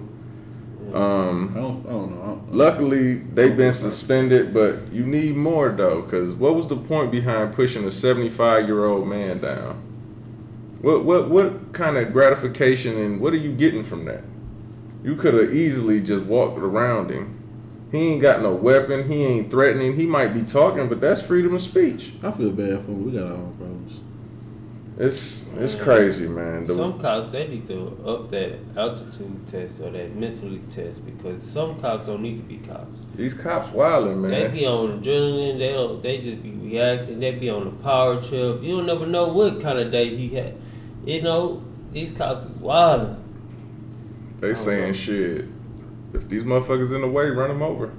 Um, 0.94 1.50
I 1.52 1.60
don't, 1.60 1.86
I 1.86 1.90
don't 1.92 2.16
know. 2.16 2.22
I 2.24 2.26
don't- 2.26 2.54
Luckily, 2.54 3.16
they've 3.16 3.56
been 3.56 3.74
suspended, 3.74 4.52
but 4.52 4.92
you 4.92 5.06
need 5.06 5.36
more 5.36 5.70
though, 5.70 6.02
because 6.02 6.34
what 6.34 6.56
was 6.56 6.68
the 6.70 6.78
point 6.78 7.12
behind 7.12 7.54
pushing 7.54 7.86
a 7.86 7.92
75 7.92 8.66
year 8.66 8.86
old 8.86 9.08
man 9.08 9.40
down? 9.40 9.84
What 10.82 11.04
what 11.06 11.30
what 11.30 11.72
kind 11.74 11.98
of 11.98 12.12
gratification 12.14 12.98
and 12.98 13.20
what 13.22 13.34
are 13.34 13.38
you 13.38 13.52
getting 13.54 13.84
from 13.84 14.06
that? 14.06 14.24
You 15.04 15.16
could 15.16 15.36
have 15.36 15.54
easily 15.54 16.02
just 16.02 16.26
walked 16.26 16.58
around 16.58 17.12
him. 17.12 17.37
He 17.92 18.14
ain't 18.14 18.22
got 18.22 18.42
no 18.42 18.54
weapon. 18.54 19.10
He 19.10 19.24
ain't 19.24 19.50
threatening. 19.50 19.96
He 19.96 20.06
might 20.06 20.34
be 20.34 20.42
talking, 20.44 20.90
but 20.90 21.00
that's 21.00 21.22
freedom 21.22 21.54
of 21.56 21.62
speech. 21.62 22.14
I 22.22 22.32
feel 22.32 22.52
bad 22.52 22.82
for 22.82 22.92
him. 22.92 23.06
We 23.06 23.12
got 23.14 23.28
our 23.28 23.34
own 23.34 23.54
problems. 23.58 24.02
It's 25.00 25.46
it's 25.58 25.76
crazy, 25.76 26.28
man. 26.28 26.66
The- 26.66 26.74
Some 26.74 27.00
cops 27.00 27.32
they 27.32 27.48
need 27.48 27.68
to 27.68 27.98
up 28.04 28.32
that 28.32 28.54
altitude 28.76 29.46
test 29.48 29.80
or 29.80 29.92
that 29.92 30.16
mentally 30.16 30.60
test 30.70 31.06
because 31.06 31.44
some 31.44 31.80
cops 31.80 32.08
don't 32.08 32.22
need 32.24 32.38
to 32.38 32.42
be 32.44 32.58
cops. 32.58 33.00
these 33.16 33.36
cops 33.36 33.72
wilding, 33.72 34.22
man. 34.24 34.32
They 34.32 34.48
be 34.48 34.66
on 34.66 35.00
adrenaline. 35.02 35.60
They 35.60 35.74
don't. 35.74 36.02
They 36.02 36.18
just 36.20 36.42
be 36.42 36.50
reacting. 36.52 37.20
They 37.20 37.32
be 37.32 37.48
on 37.50 37.68
a 37.68 37.72
power 37.72 38.20
trip. 38.22 38.64
You 38.64 38.78
don't 38.78 38.88
never 38.88 39.06
know 39.06 39.28
what 39.28 39.62
kind 39.62 39.78
of 39.78 39.92
day 39.92 40.16
he 40.16 40.30
had. 40.30 40.56
You 41.06 41.22
know, 41.22 41.64
these 41.94 42.12
cops 42.12 42.46
is 42.46 42.58
wild. 42.58 43.24
They 44.40 44.56
saying 44.56 44.94
shit. 44.94 45.46
If 46.18 46.30
these 46.30 46.44
motherfuckers 46.44 46.94
in 46.94 47.02
the 47.02 47.08
way, 47.08 47.30
run 47.30 47.50
them 47.50 47.62
over. 47.62 47.92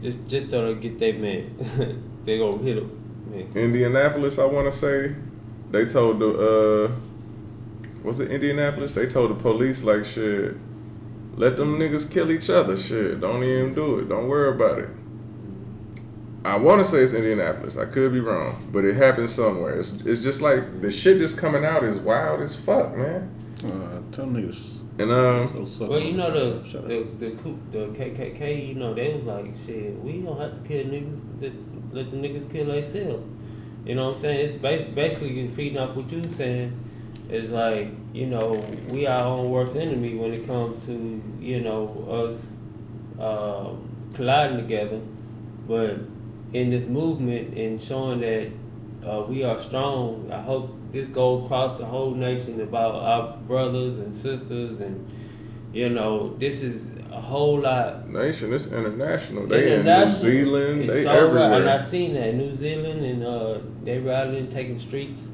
Just 0.00 0.26
just 0.26 0.50
so 0.50 0.74
they 0.74 0.80
get 0.80 0.98
their 0.98 1.12
man. 1.12 2.02
they 2.24 2.38
gonna 2.38 2.62
hit 2.62 2.78
him. 2.78 3.30
Man. 3.30 3.52
Indianapolis, 3.54 4.38
I 4.38 4.46
want 4.46 4.72
to 4.72 4.76
say, 4.76 5.14
they 5.70 5.84
told 5.84 6.18
the 6.18 6.28
uh, 6.28 6.92
was 8.02 8.20
it 8.20 8.30
Indianapolis? 8.30 8.92
They 8.92 9.06
told 9.06 9.30
the 9.30 9.34
police 9.34 9.84
like 9.84 10.04
shit, 10.04 10.56
let 11.36 11.56
them 11.56 11.78
niggas 11.78 12.10
kill 12.10 12.30
each 12.30 12.48
other. 12.48 12.76
Shit, 12.76 13.20
don't 13.20 13.44
even 13.44 13.74
do 13.74 14.00
it. 14.00 14.08
Don't 14.08 14.28
worry 14.28 14.54
about 14.54 14.78
it. 14.78 14.88
I 16.44 16.56
want 16.56 16.82
to 16.82 16.90
say 16.90 16.98
it's 17.04 17.12
Indianapolis. 17.12 17.76
I 17.76 17.84
could 17.84 18.12
be 18.12 18.18
wrong, 18.18 18.68
but 18.72 18.84
it 18.84 18.96
happened 18.96 19.30
somewhere. 19.30 19.78
It's, 19.78 19.92
it's 20.04 20.20
just 20.22 20.40
like 20.40 20.80
the 20.80 20.90
shit 20.90 21.20
that's 21.20 21.34
coming 21.34 21.64
out 21.64 21.84
is 21.84 21.98
wild 22.00 22.40
as 22.40 22.56
fuck, 22.56 22.96
man. 22.96 23.30
Uh, 23.64 24.00
tell 24.10 24.26
niggas. 24.26 24.81
And 24.98 25.10
um, 25.10 25.66
Well, 25.88 25.98
you 25.98 26.12
know 26.12 26.30
the 26.30 26.68
shut 26.68 26.86
the 26.86 27.02
the, 27.18 27.30
coup, 27.32 27.58
the 27.70 27.86
KKK. 27.88 28.68
You 28.68 28.74
know 28.74 28.92
they 28.94 29.14
was 29.14 29.24
like 29.24 29.54
shit. 29.66 29.98
We 29.98 30.20
don't 30.20 30.38
have 30.38 30.54
to 30.54 30.68
kill 30.68 30.84
niggas. 30.86 31.20
Let, 31.40 31.52
let 31.92 32.10
the 32.10 32.16
niggas 32.16 32.50
kill 32.50 32.66
themselves. 32.66 33.24
You 33.84 33.94
know 33.94 34.08
what 34.08 34.16
I'm 34.16 34.20
saying? 34.20 34.48
It's 34.48 34.54
bas- 34.62 34.94
basically 34.94 35.48
feeding 35.48 35.78
off 35.78 35.96
what 35.96 36.10
you're 36.12 36.28
saying. 36.28 36.78
It's 37.30 37.50
like 37.50 37.88
you 38.12 38.26
know 38.26 38.50
we 38.88 39.06
our 39.06 39.22
own 39.22 39.50
worst 39.50 39.76
enemy 39.76 40.14
when 40.14 40.34
it 40.34 40.46
comes 40.46 40.84
to 40.86 41.22
you 41.40 41.60
know 41.60 42.28
us 42.28 42.54
um, 43.18 43.88
colliding 44.14 44.58
together, 44.58 45.00
but 45.66 45.98
in 46.52 46.70
this 46.70 46.86
movement 46.86 47.56
and 47.56 47.80
showing 47.80 48.20
that 48.20 48.50
uh, 49.08 49.22
we 49.22 49.42
are 49.42 49.58
strong. 49.58 50.30
I 50.30 50.40
hope 50.42 50.76
this 50.92 51.08
go 51.08 51.44
across 51.44 51.78
the 51.78 51.86
whole 51.86 52.12
nation 52.14 52.60
about 52.60 52.94
our 52.94 53.36
brothers 53.38 53.98
and 53.98 54.14
sisters, 54.14 54.80
and 54.80 55.08
you 55.72 55.88
know, 55.88 56.36
this 56.36 56.62
is 56.62 56.86
a 57.10 57.20
whole 57.20 57.60
lot. 57.60 58.08
nation, 58.08 58.52
it's 58.52 58.66
international. 58.66 59.46
They 59.46 59.72
in 59.74 59.84
New. 59.86 60.06
Zealand. 60.06 60.82
It's 60.82 60.92
They 60.92 61.04
so 61.04 61.32
right. 61.32 61.42
And 61.44 61.48
I 61.50 61.54
everywhere. 61.54 61.80
seen 61.80 62.14
that 62.14 62.34
New 62.34 62.54
Zealand 62.54 63.04
and 63.04 63.24
uh, 63.24 63.58
they 63.82 63.98
rallying, 63.98 64.48
taking 64.50 64.78
streets, 64.78 65.28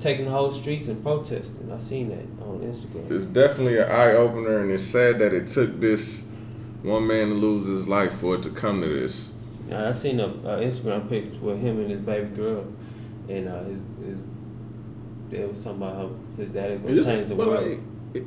taking 0.00 0.24
the 0.24 0.30
whole 0.30 0.50
streets 0.50 0.88
and 0.88 1.02
protesting. 1.02 1.70
I 1.70 1.78
seen 1.78 2.08
that 2.08 2.44
on 2.44 2.60
Instagram. 2.60 3.10
It's 3.10 3.26
definitely 3.26 3.78
an 3.78 3.90
eye 3.90 4.12
opener, 4.12 4.60
and 4.60 4.70
it's 4.70 4.84
sad 4.84 5.18
that 5.18 5.34
it 5.34 5.46
took 5.46 5.80
this 5.80 6.24
one 6.82 7.06
man 7.06 7.28
to 7.28 7.34
lose 7.34 7.66
his 7.66 7.86
life 7.88 8.14
for 8.14 8.36
it 8.36 8.42
to 8.44 8.50
come 8.50 8.80
to 8.80 8.88
this. 8.88 9.32
I 9.70 9.92
seen 9.92 10.18
a, 10.18 10.26
a 10.28 10.58
Instagram 10.64 11.08
picture 11.10 11.38
with 11.40 11.60
him 11.60 11.78
and 11.80 11.90
his 11.90 12.00
baby 12.00 12.34
girl, 12.34 12.64
and 13.28 13.48
uh, 13.48 13.64
his 13.64 13.82
his. 14.02 14.18
They 15.30 15.44
was 15.44 15.62
talking 15.62 15.82
about 15.82 15.96
how 15.96 16.10
his 16.36 16.50
daddy 16.50 16.76
gonna 16.76 17.04
change 17.04 17.26
the 17.28 17.34
but 17.34 17.48
world. 17.48 17.68
like, 17.70 17.80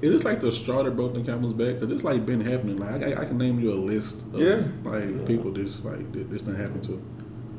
is 0.04 0.12
this 0.14 0.24
like 0.24 0.40
the 0.40 0.52
straw 0.52 0.84
that 0.84 0.92
broke 0.96 1.14
the 1.16 1.22
camel's 1.24 1.54
back? 1.54 1.80
Because 1.80 1.92
it's 1.92 2.04
like 2.04 2.26
been 2.26 2.42
happening. 2.42 2.78
Like 2.78 3.02
I, 3.04 3.22
I 3.24 3.26
can 3.26 3.38
name 3.38 3.60
you 3.60 3.74
a 3.74 3.76
list 3.76 4.22
of 4.34 4.40
Yeah. 4.40 4.62
like 4.84 5.26
people 5.26 5.52
this 5.52 5.84
like 5.84 6.12
th- 6.14 6.28
this 6.30 6.44
done 6.44 6.56
happened 6.56 6.84
to. 6.84 7.02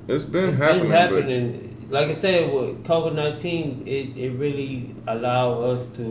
It's 0.08 0.25
been 0.25 0.49
It's 0.50 0.58
happening, 0.58 0.82
been 0.82 0.90
happening. 0.92 1.87
Like 1.90 2.08
I 2.08 2.12
said, 2.12 2.52
with 2.54 2.84
COVID 2.84 3.14
nineteen, 3.14 3.82
it, 3.87 4.16
it 4.16 4.30
really 4.38 4.94
allowed 5.06 5.62
us 5.64 5.87
to. 5.96 6.02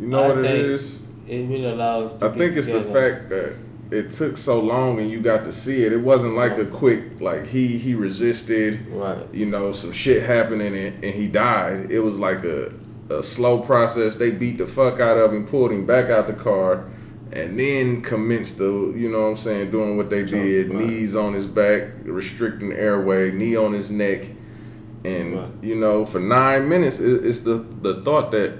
you 0.00 0.06
know 0.08 0.24
I 0.24 0.28
what 0.28 0.38
it 0.38 0.42
think 0.42 0.64
is. 0.64 1.00
It 1.26 1.38
really 1.48 1.64
allowed 1.64 2.04
us 2.04 2.14
to. 2.14 2.26
I 2.26 2.28
get 2.28 2.38
think 2.38 2.56
it's 2.56 2.66
the 2.68 2.82
fact 2.82 3.28
that 3.30 3.54
it 3.90 4.10
took 4.10 4.36
so 4.36 4.58
long 4.60 4.98
and 4.98 5.10
you 5.10 5.20
got 5.20 5.44
to 5.44 5.52
see 5.52 5.84
it. 5.84 5.92
It 5.92 6.00
wasn't 6.02 6.34
like 6.34 6.58
a 6.58 6.66
quick 6.66 7.20
like 7.20 7.46
he 7.46 7.78
he 7.78 7.94
resisted. 7.94 8.86
Right. 8.90 9.26
You 9.32 9.46
know, 9.46 9.72
some 9.72 9.92
shit 9.92 10.22
happened 10.24 10.62
and 10.62 10.74
and 10.76 11.14
he 11.14 11.26
died. 11.28 11.90
It 11.90 12.00
was 12.00 12.18
like 12.18 12.44
a 12.44 12.72
a 13.10 13.22
slow 13.22 13.60
process. 13.60 14.16
They 14.16 14.30
beat 14.32 14.58
the 14.58 14.66
fuck 14.66 14.98
out 15.00 15.16
of 15.16 15.32
him, 15.32 15.46
pulled 15.46 15.70
him 15.70 15.86
back 15.86 16.10
out 16.10 16.26
the 16.26 16.32
car, 16.32 16.88
and 17.30 17.58
then 17.58 18.02
commenced 18.02 18.58
the 18.58 18.92
you 18.96 19.08
know 19.08 19.20
what 19.22 19.26
I'm 19.28 19.36
saying 19.36 19.70
doing 19.70 19.96
what 19.96 20.10
they 20.10 20.24
did. 20.24 20.74
right. 20.74 20.84
Knees 20.86 21.14
on 21.14 21.34
his 21.34 21.46
back, 21.46 21.82
restricting 22.02 22.72
airway, 22.72 23.30
knee 23.30 23.54
on 23.54 23.72
his 23.72 23.90
neck, 23.90 24.24
and 25.04 25.36
Right. 25.36 25.50
you 25.62 25.76
know 25.76 26.04
for 26.04 26.18
nine 26.18 26.68
minutes 26.68 26.98
it, 26.98 27.24
it's 27.24 27.40
the 27.40 27.64
the 27.82 28.02
thought 28.02 28.32
that 28.32 28.54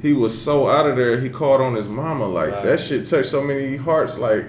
he 0.00 0.12
was 0.14 0.40
so 0.40 0.68
out 0.68 0.86
of 0.86 0.96
there 0.96 1.20
he 1.20 1.28
called 1.28 1.60
on 1.60 1.74
his 1.74 1.86
mama 1.86 2.26
like 2.26 2.50
Right. 2.52 2.64
that 2.64 2.80
shit 2.80 3.04
touched 3.06 3.28
so 3.30 3.42
many 3.42 3.76
hearts 3.76 4.16
like 4.18 4.46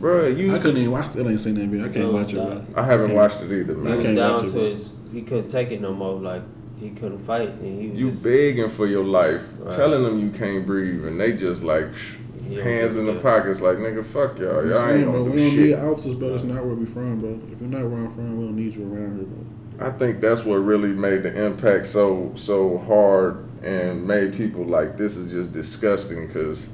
bruh 0.00 0.36
you 0.38 0.54
I 0.54 0.58
couldn't 0.58 0.76
even 0.78 0.90
watch. 0.92 1.06
Still 1.08 1.28
ain't 1.28 1.40
seen 1.40 1.54
that 1.54 1.66
video. 1.68 1.86
I 1.86 1.88
can't 1.88 2.06
No, 2.06 2.18
watch 2.18 2.32
it. 2.32 2.36
Bro. 2.36 2.64
I 2.76 2.82
haven't 2.84 3.06
can't. 3.08 3.16
watched 3.18 3.40
it 3.40 3.52
either 3.52 3.74
He 3.74 3.80
man 3.80 3.98
I 3.98 4.02
can't 4.02 4.16
down 4.16 4.34
watch 4.34 4.44
it, 4.44 4.46
to 4.48 4.52
bro. 4.52 4.62
his. 4.62 4.94
He 5.12 5.22
couldn't 5.22 5.48
take 5.48 5.70
it 5.70 5.80
no 5.80 5.92
more. 5.94 6.14
Like 6.20 6.42
he 6.78 6.90
couldn't 6.90 7.18
fight, 7.26 7.48
and 7.48 7.80
he 7.82 7.88
was 7.88 7.98
you 7.98 8.10
just, 8.10 8.22
begging 8.22 8.68
for 8.70 8.86
your 8.86 9.04
life 9.04 9.42
Right. 9.58 9.74
telling 9.74 10.02
them 10.04 10.20
you 10.20 10.30
can't 10.30 10.64
breathe 10.66 11.04
and 11.04 11.18
they 11.20 11.32
just 11.32 11.62
like 11.64 11.86
psh, 11.92 12.16
Yeah, 12.48 12.62
hands 12.62 12.96
in 12.96 13.06
the 13.06 13.14
yeah. 13.14 13.20
pockets 13.20 13.60
like 13.60 13.78
nigga 13.78 14.04
fuck 14.04 14.38
y'all 14.38 14.60
I'm 14.60 14.68
y'all 14.70 14.76
saying, 14.76 15.00
ain't 15.00 15.10
bro, 15.10 15.24
gonna 15.24 15.24
we 15.24 15.36
do 15.36 15.48
don't 15.48 15.56
need 15.56 15.68
shit 15.70 15.78
officers, 15.80 16.14
bro. 16.14 16.30
That's 16.30 16.44
not 16.44 16.64
where 16.64 16.74
we 16.76 16.86
from, 16.86 17.18
bro. 17.20 17.40
If 17.52 17.60
you're 17.60 17.68
not 17.70 17.82
where 17.90 17.98
I'm 18.00 18.10
from, 18.14 18.36
we 18.38 18.44
don't 18.44 18.56
need 18.56 18.76
you 18.76 18.84
around 18.84 19.16
here, 19.16 19.24
bro. 19.26 19.86
I 19.86 19.90
think 19.90 20.20
that's 20.20 20.44
what 20.44 20.56
really 20.56 20.88
made 20.90 21.22
the 21.24 21.44
impact 21.46 21.86
so 21.86 22.30
so 22.36 22.78
hard 22.78 23.44
and 23.62 24.06
made 24.06 24.34
people 24.34 24.64
like 24.64 24.96
this 24.96 25.16
is 25.16 25.32
just 25.32 25.50
disgusting 25.52 26.28
because 26.28 26.68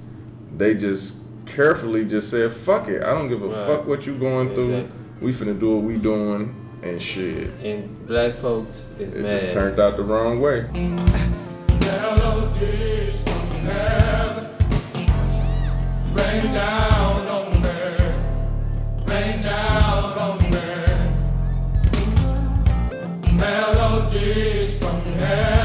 they 0.57 0.75
just 0.75 1.24
carefully 1.47 2.05
just 2.05 2.31
said 2.31 2.53
fuck 2.53 2.89
it 2.89 3.03
I 3.03 3.11
don't 3.13 3.29
give 3.29 3.43
a 3.43 3.49
Right. 3.49 3.67
fuck 3.67 3.87
what 3.87 4.07
you 4.07 4.15
going 4.17 4.55
through 4.55 4.89
we 5.21 5.33
finna 5.33 5.59
do 5.59 5.77
what 5.77 5.85
we 5.85 5.97
doing 5.99 6.55
and 6.83 7.01
shit 7.01 7.49
and 7.63 8.07
black 8.07 8.33
folks 8.33 8.87
is 8.99 9.13
it 9.13 9.21
mad. 9.21 9.41
just 9.41 9.55
turned 9.55 9.79
out 9.79 9.97
the 9.97 10.03
wrong 10.03 10.41
way 10.41 10.63
Melodies 11.69 13.23
from 13.23 13.49
heaven 13.67 14.47
rain 16.13 16.53
down 16.53 17.27
on 17.27 17.63
me, 17.63 17.69
rain 19.07 19.43
down 19.43 20.19
on 20.19 20.39
me. 20.51 20.61
Melodies 23.39 24.79
from 24.79 25.01
heaven 25.19 25.64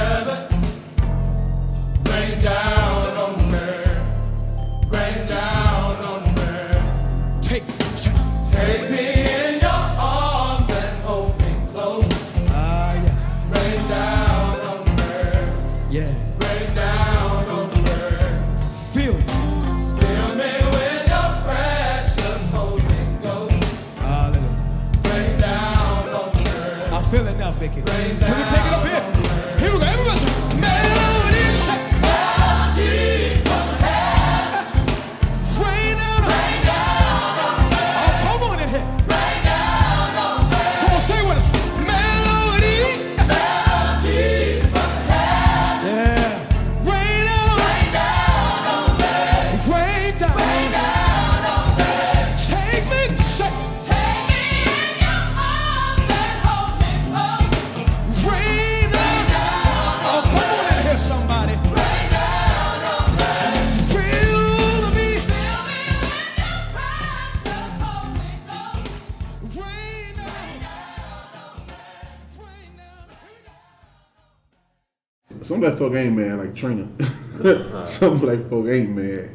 folk 75.79 75.93
ain't 75.95 76.15
mad 76.15 76.38
like 76.39 76.53
Trina. 76.53 76.88
Some 77.88 78.19
black 78.19 78.39
folk 78.50 78.67
ain't 78.67 78.89
mad. 78.95 79.31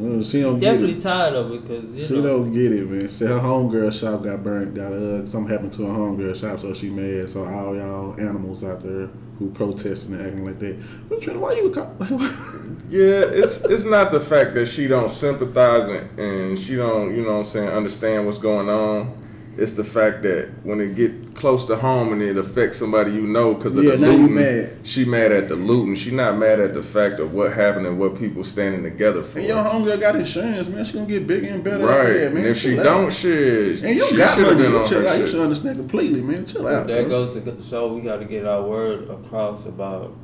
Uh, 0.00 0.22
she 0.22 0.40
don't 0.40 0.58
get 0.58 0.72
Definitely 0.72 0.96
it. 0.96 1.00
tired 1.00 1.34
of 1.34 1.52
it 1.52 1.62
because 1.68 2.06
She 2.08 2.14
know. 2.14 2.22
don't 2.40 2.54
get 2.54 2.72
it, 2.72 2.88
man. 2.88 3.08
She, 3.08 3.24
her 3.26 3.38
homegirl 3.38 3.92
shop 3.92 4.22
got 4.24 4.42
burnt. 4.42 4.74
Got 4.74 4.92
uh, 4.92 5.26
something 5.26 5.52
happened 5.52 5.72
to 5.74 5.82
her 5.84 5.92
homegirl 5.92 6.34
shop, 6.40 6.58
so 6.60 6.72
she 6.72 6.88
mad. 6.88 7.28
So 7.28 7.44
all 7.44 7.76
y'all 7.76 8.18
animals 8.18 8.64
out 8.64 8.80
there 8.80 9.08
who 9.38 9.50
protesting 9.50 10.14
and 10.14 10.22
acting 10.22 10.44
like 10.46 10.58
that. 10.60 10.76
But 11.08 11.20
Trina, 11.20 11.38
why 11.40 11.52
you? 11.54 11.70
co- 11.70 11.94
Yeah, 12.88 13.24
it's 13.28 13.62
it's 13.64 13.84
not 13.84 14.10
the 14.10 14.20
fact 14.20 14.54
that 14.54 14.66
she 14.66 14.88
don't 14.88 15.10
sympathize 15.10 15.88
and, 15.88 16.18
and 16.18 16.58
she 16.58 16.76
don't, 16.76 17.14
you 17.14 17.22
know 17.22 17.32
what 17.32 17.38
I'm 17.40 17.44
saying, 17.44 17.68
understand 17.68 18.24
what's 18.26 18.38
going 18.38 18.68
on. 18.68 19.16
It's 19.56 19.72
the 19.72 19.84
fact 19.84 20.22
that 20.22 20.48
when 20.62 20.80
it 20.80 20.94
get 20.94 21.34
close 21.34 21.64
to 21.66 21.76
home 21.76 22.12
and 22.12 22.22
it 22.22 22.36
affects 22.38 22.78
somebody 22.78 23.10
you 23.12 23.22
know 23.22 23.52
because 23.54 23.76
of 23.76 23.84
Yeah, 23.84 23.92
the 23.92 23.98
now 23.98 24.10
you 24.10 24.18
looting, 24.18 24.34
mad. 24.36 24.78
she 24.84 25.04
mad 25.04 25.32
at 25.32 25.48
the 25.48 25.56
looting. 25.56 25.96
She 25.96 26.12
not 26.12 26.38
mad 26.38 26.60
at 26.60 26.72
the 26.72 26.82
fact 26.82 27.18
of 27.20 27.34
what 27.34 27.52
happened 27.52 27.86
and 27.86 27.98
what 27.98 28.18
people 28.18 28.42
standing 28.44 28.82
together 28.84 29.22
for. 29.22 29.38
and 29.40 29.48
your 29.48 29.56
homegirl 29.62 30.00
got 30.00 30.16
insurance, 30.16 30.68
man. 30.68 30.84
She 30.84 30.92
gonna 30.94 31.06
get 31.06 31.26
bigger 31.26 31.48
and 31.48 31.64
better. 31.64 31.84
right. 31.84 32.06
That, 32.12 32.32
man. 32.32 32.36
and 32.38 32.46
if 32.46 32.58
she 32.58 32.78
out. 32.78 32.84
don't, 32.84 33.12
shit, 33.12 33.82
and 33.82 33.96
you 33.96 34.06
she 34.08 34.16
got 34.16 34.38
money, 34.40 34.56
been 34.62 34.74
on 34.74 34.88
chill 34.88 35.00
her 35.02 35.08
out. 35.08 35.18
You 35.18 35.22
shit. 35.26 35.30
should 35.32 35.40
understand 35.40 35.76
completely, 35.78 36.22
man. 36.22 36.46
Chill 36.46 36.66
out. 36.66 36.86
That 36.86 37.08
bro. 37.08 37.24
goes 37.24 37.34
to 37.34 37.60
show 37.62 37.92
we 37.92 38.00
got 38.02 38.16
to 38.18 38.24
get 38.24 38.46
our 38.46 38.62
word 38.62 39.10
across 39.10 39.66
about 39.66 40.14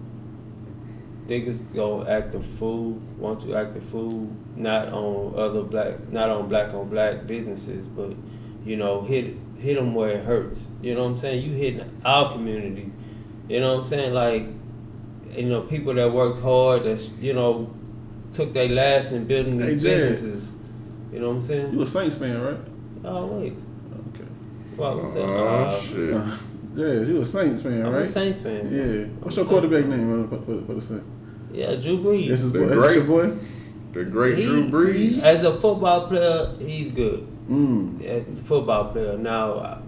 niggas 1.27 1.61
gonna 1.75 2.09
act 2.09 2.35
a 2.35 2.41
fool. 2.59 2.93
Want 3.19 3.43
you 3.45 3.55
act 3.57 3.77
a 3.77 3.81
fool, 3.81 4.31
not 4.55 4.89
on 4.93 5.35
other 5.37 5.63
black, 5.63 6.11
not 6.11 6.31
on 6.31 6.49
black 6.49 6.73
on 6.73 6.89
black 6.89 7.27
businesses, 7.27 7.87
but 7.87 8.13
you 8.67 8.77
know 8.77 9.01
hit 9.03 9.35
hit 9.59 9.77
them 9.77 9.95
where 9.95 10.11
it 10.19 10.25
hurts. 10.25 10.67
You 10.83 10.95
know 10.95 11.05
what 11.05 11.11
I'm 11.13 11.19
saying? 11.19 11.45
You 11.47 11.53
hitting 11.57 12.01
our 12.05 12.31
community. 12.33 12.93
You 13.49 13.61
know 13.61 13.77
what 13.77 13.85
I'm 13.85 13.89
saying? 13.89 14.13
Like, 14.13 14.45
you 15.35 15.45
know, 15.49 15.63
people 15.63 15.95
that 15.95 16.13
worked 16.13 16.41
hard, 16.41 16.85
that's 16.85 17.09
you 17.21 17.33
know, 17.33 17.73
took 18.33 18.53
their 18.53 18.69
last 18.69 19.13
in 19.13 19.25
building 19.27 19.59
these 19.59 19.83
Jared. 19.83 20.11
businesses. 20.11 20.53
You 21.13 21.21
know 21.21 21.29
what 21.29 21.35
I'm 21.37 21.43
saying? 21.43 21.73
You 21.73 21.83
a 21.83 21.87
Saints 21.87 22.17
fan, 22.19 22.41
right? 22.41 22.59
Always. 23.05 23.53
Okay. 24.15 24.25
Well, 24.77 25.01
I'm 25.01 25.11
saying, 25.13 25.29
Oh 25.31 25.47
uh, 25.47 25.81
shit. 25.81 26.15
Uh, 26.77 26.83
yeah, 26.83 26.93
you 27.05 27.23
a 27.23 27.25
Saints 27.25 27.63
fan, 27.63 27.87
I'm 27.87 27.93
right? 27.95 28.03
a 28.03 28.07
Saints 28.13 28.39
fan. 28.41 28.71
Yeah. 28.71 28.83
What's 28.85 28.85
I'm 28.85 28.99
your 28.99 29.29
a 29.29 29.31
Saints 29.33 29.49
quarterback 29.49 29.85
fan. 29.85 29.91
name 29.91 30.29
for, 30.29 30.37
for, 30.41 30.67
for 30.67 30.75
the 30.75 30.81
Saints? 30.83 31.05
Yeah, 31.51 31.75
Drew 31.77 31.99
Brees. 32.05 32.29
This 32.29 32.41
is 32.43 32.53
The 32.53 32.59
boy. 32.59 32.75
great- 32.75 32.95
your 32.97 33.05
boy. 33.05 33.37
The 33.95 34.05
great 34.05 34.37
He- 34.37 34.45
Drew 34.45 34.69
Brees. 34.69 35.23
As 35.23 35.43
a 35.45 35.59
football 35.59 36.09
player, 36.09 36.55
he's 36.59 36.93
good. 36.93 37.27
Mm. 37.49 38.45
Football 38.45 38.87
player. 38.93 39.17
Now, 39.17 39.53
uh, 39.53 39.79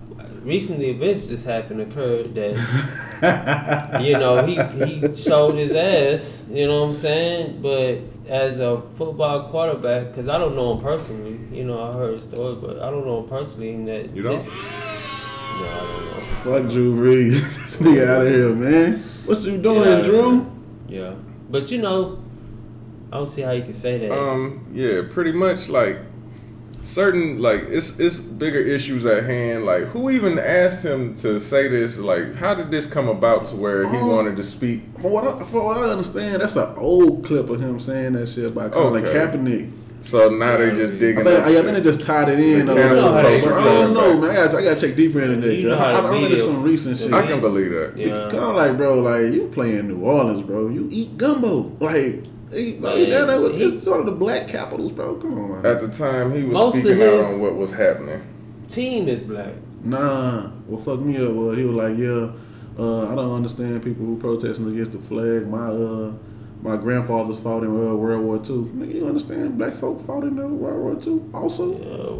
recently 0.42 0.90
events 0.90 1.26
just 1.28 1.44
happened 1.44 1.80
occurred 1.80 2.34
that 2.36 4.00
you 4.04 4.12
know 4.12 4.44
he 4.46 4.54
he 4.84 5.14
showed 5.14 5.56
his 5.56 5.74
ass. 5.74 6.46
You 6.50 6.68
know 6.68 6.82
what 6.82 6.90
I'm 6.90 6.94
saying? 6.96 7.60
But 7.60 7.98
as 8.28 8.60
a 8.60 8.82
football 8.96 9.48
quarterback, 9.50 10.08
because 10.08 10.28
I 10.28 10.38
don't 10.38 10.54
know 10.54 10.74
him 10.74 10.80
personally. 10.80 11.38
You 11.50 11.64
know, 11.64 11.82
I 11.82 11.92
heard 11.94 12.14
a 12.14 12.18
story, 12.18 12.54
but 12.56 12.78
I 12.80 12.90
don't 12.90 13.04
know 13.06 13.20
him 13.22 13.28
personally. 13.28 13.74
And 13.74 13.88
that 13.88 14.14
You 14.14 14.22
don't? 14.22 14.36
this- 14.38 14.46
no, 14.46 15.64
I 15.66 15.80
don't 15.80 16.04
know. 16.04 16.20
Fuck 16.44 16.70
Drew 16.72 16.94
Brees. 16.94 17.32
this 17.56 17.78
nigga 17.78 18.06
out 18.06 18.24
of 18.26 18.32
here, 18.32 18.54
man. 18.54 19.02
What 19.26 19.40
you 19.40 19.58
doing, 19.58 19.82
Yeah. 19.82 20.00
Drew? 20.02 20.46
Yeah, 20.88 21.14
but 21.50 21.70
you 21.72 21.78
know, 21.78 22.22
I 23.12 23.16
don't 23.16 23.26
see 23.26 23.42
how 23.42 23.50
you 23.50 23.62
can 23.64 23.72
say 23.74 23.98
that. 23.98 24.12
Um, 24.16 24.66
yeah, 24.72 25.02
pretty 25.10 25.32
much 25.32 25.68
like 25.68 25.98
certain 26.88 27.38
like 27.40 27.64
it's 27.68 28.00
it's 28.00 28.18
bigger 28.18 28.58
issues 28.58 29.04
at 29.04 29.24
hand. 29.24 29.64
Like 29.66 29.84
who 29.84 30.10
even 30.10 30.38
asked 30.38 30.84
him 30.84 31.14
to 31.16 31.38
say 31.38 31.68
this? 31.68 31.98
Like 31.98 32.34
how 32.36 32.54
did 32.54 32.70
this 32.70 32.86
come 32.86 33.08
about 33.08 33.46
to 33.46 33.56
where 33.56 33.88
he 33.88 33.96
Oh. 33.98 34.14
wanted 34.16 34.36
to 34.36 34.42
speak? 34.42 34.82
From 34.98 35.10
what 35.12 35.24
I, 35.26 35.42
from 35.44 35.64
what 35.64 35.76
I 35.78 35.90
understand, 35.90 36.40
that's 36.42 36.56
an 36.56 36.74
old 36.76 37.24
clip 37.24 37.48
of 37.50 37.60
him 37.60 37.78
saying 37.78 38.14
that 38.14 38.28
shit 38.28 38.46
about 38.46 38.72
Colin 38.72 39.04
Okay. 39.04 39.18
Kaepernick. 39.18 39.72
So 40.00 40.30
now 40.30 40.56
they 40.56 40.70
just 40.70 40.98
digging 41.00 41.20
I 41.20 41.24
think, 41.24 41.40
up 41.40 41.46
I, 41.46 41.50
shit. 41.52 41.64
think 41.64 41.76
they 41.76 41.82
just 41.82 42.02
tied 42.04 42.28
it 42.28 42.38
in. 42.38 42.66
The 42.66 42.72
or 42.72 43.12
whatever. 43.12 43.52
I 43.58 43.64
don't 43.64 43.94
know, 43.94 44.16
man. 44.16 44.30
I 44.30 44.34
gotta, 44.34 44.58
I 44.58 44.62
gotta 44.62 44.80
check 44.80 44.94
deeper 44.96 45.20
into 45.20 45.46
that. 45.46 45.54
You 45.54 45.68
know 45.68 45.76
'cause 45.76 45.78
how 45.80 45.86
I, 45.86 45.90
I 45.90 45.94
the 45.96 46.00
don't 46.02 46.10
think 46.12 46.22
media- 46.22 46.36
there's 46.36 46.48
some 46.48 46.62
recent 46.62 46.98
shit. 46.98 47.12
I 47.12 47.26
can 47.26 47.40
believe 47.40 47.70
that. 47.72 47.92
Yeah. 47.96 48.28
Kind 48.30 48.34
of 48.36 48.54
like, 48.54 48.76
bro, 48.76 49.00
like 49.00 49.32
you 49.34 49.48
play 49.52 49.76
in 49.76 49.88
New 49.88 50.00
Orleans, 50.04 50.42
bro. 50.42 50.68
You 50.68 50.88
eat 50.90 51.18
gumbo, 51.18 51.76
like. 51.80 52.24
Hey, 52.50 52.72
bro, 52.72 52.96
Man, 52.96 53.10
down 53.10 53.26
there 53.28 53.40
with, 53.40 53.56
he- 53.56 53.64
it's 53.64 53.82
sort 53.84 54.00
of 54.00 54.06
the 54.06 54.12
black 54.12 54.48
capitals, 54.48 54.92
bro. 54.92 55.16
Come 55.16 55.38
on, 55.38 55.62
man. 55.62 55.66
At 55.66 55.80
the 55.80 55.88
time, 55.88 56.32
he 56.32 56.44
was 56.44 56.56
Most 56.58 56.78
speaking 56.80 57.02
out 57.02 57.24
on 57.24 57.40
what 57.40 57.54
was 57.56 57.72
happening. 57.72 58.22
Team 58.68 59.08
is 59.08 59.22
black. 59.22 59.54
Nah, 59.84 60.48
what 60.66 60.84
fucked 60.84 61.02
me 61.02 61.16
up 61.24 61.32
was 61.32 61.56
he 61.58 61.64
was 61.64 61.74
like, 61.76 61.96
yeah, 61.98 62.30
uh, 62.78 63.10
I 63.12 63.14
don't 63.14 63.32
understand 63.34 63.82
people 63.82 64.04
who 64.06 64.16
protesting 64.18 64.68
against 64.72 64.92
the 64.92 64.98
flag. 64.98 65.46
My 65.48 65.66
uh, 65.66 66.12
my 66.62 66.76
grandfathers 66.76 67.38
fought 67.38 67.62
in 67.62 67.68
uh, 67.70 67.94
World 67.94 68.24
War 68.24 68.36
II. 68.36 68.42
Nigga, 68.74 68.94
you 68.94 69.06
understand? 69.06 69.56
Black 69.58 69.74
folk 69.74 70.04
fought 70.04 70.24
in 70.24 70.38
uh, 70.38 70.46
World 70.46 70.80
War 71.04 71.14
II 71.14 71.22
also. 71.32 71.72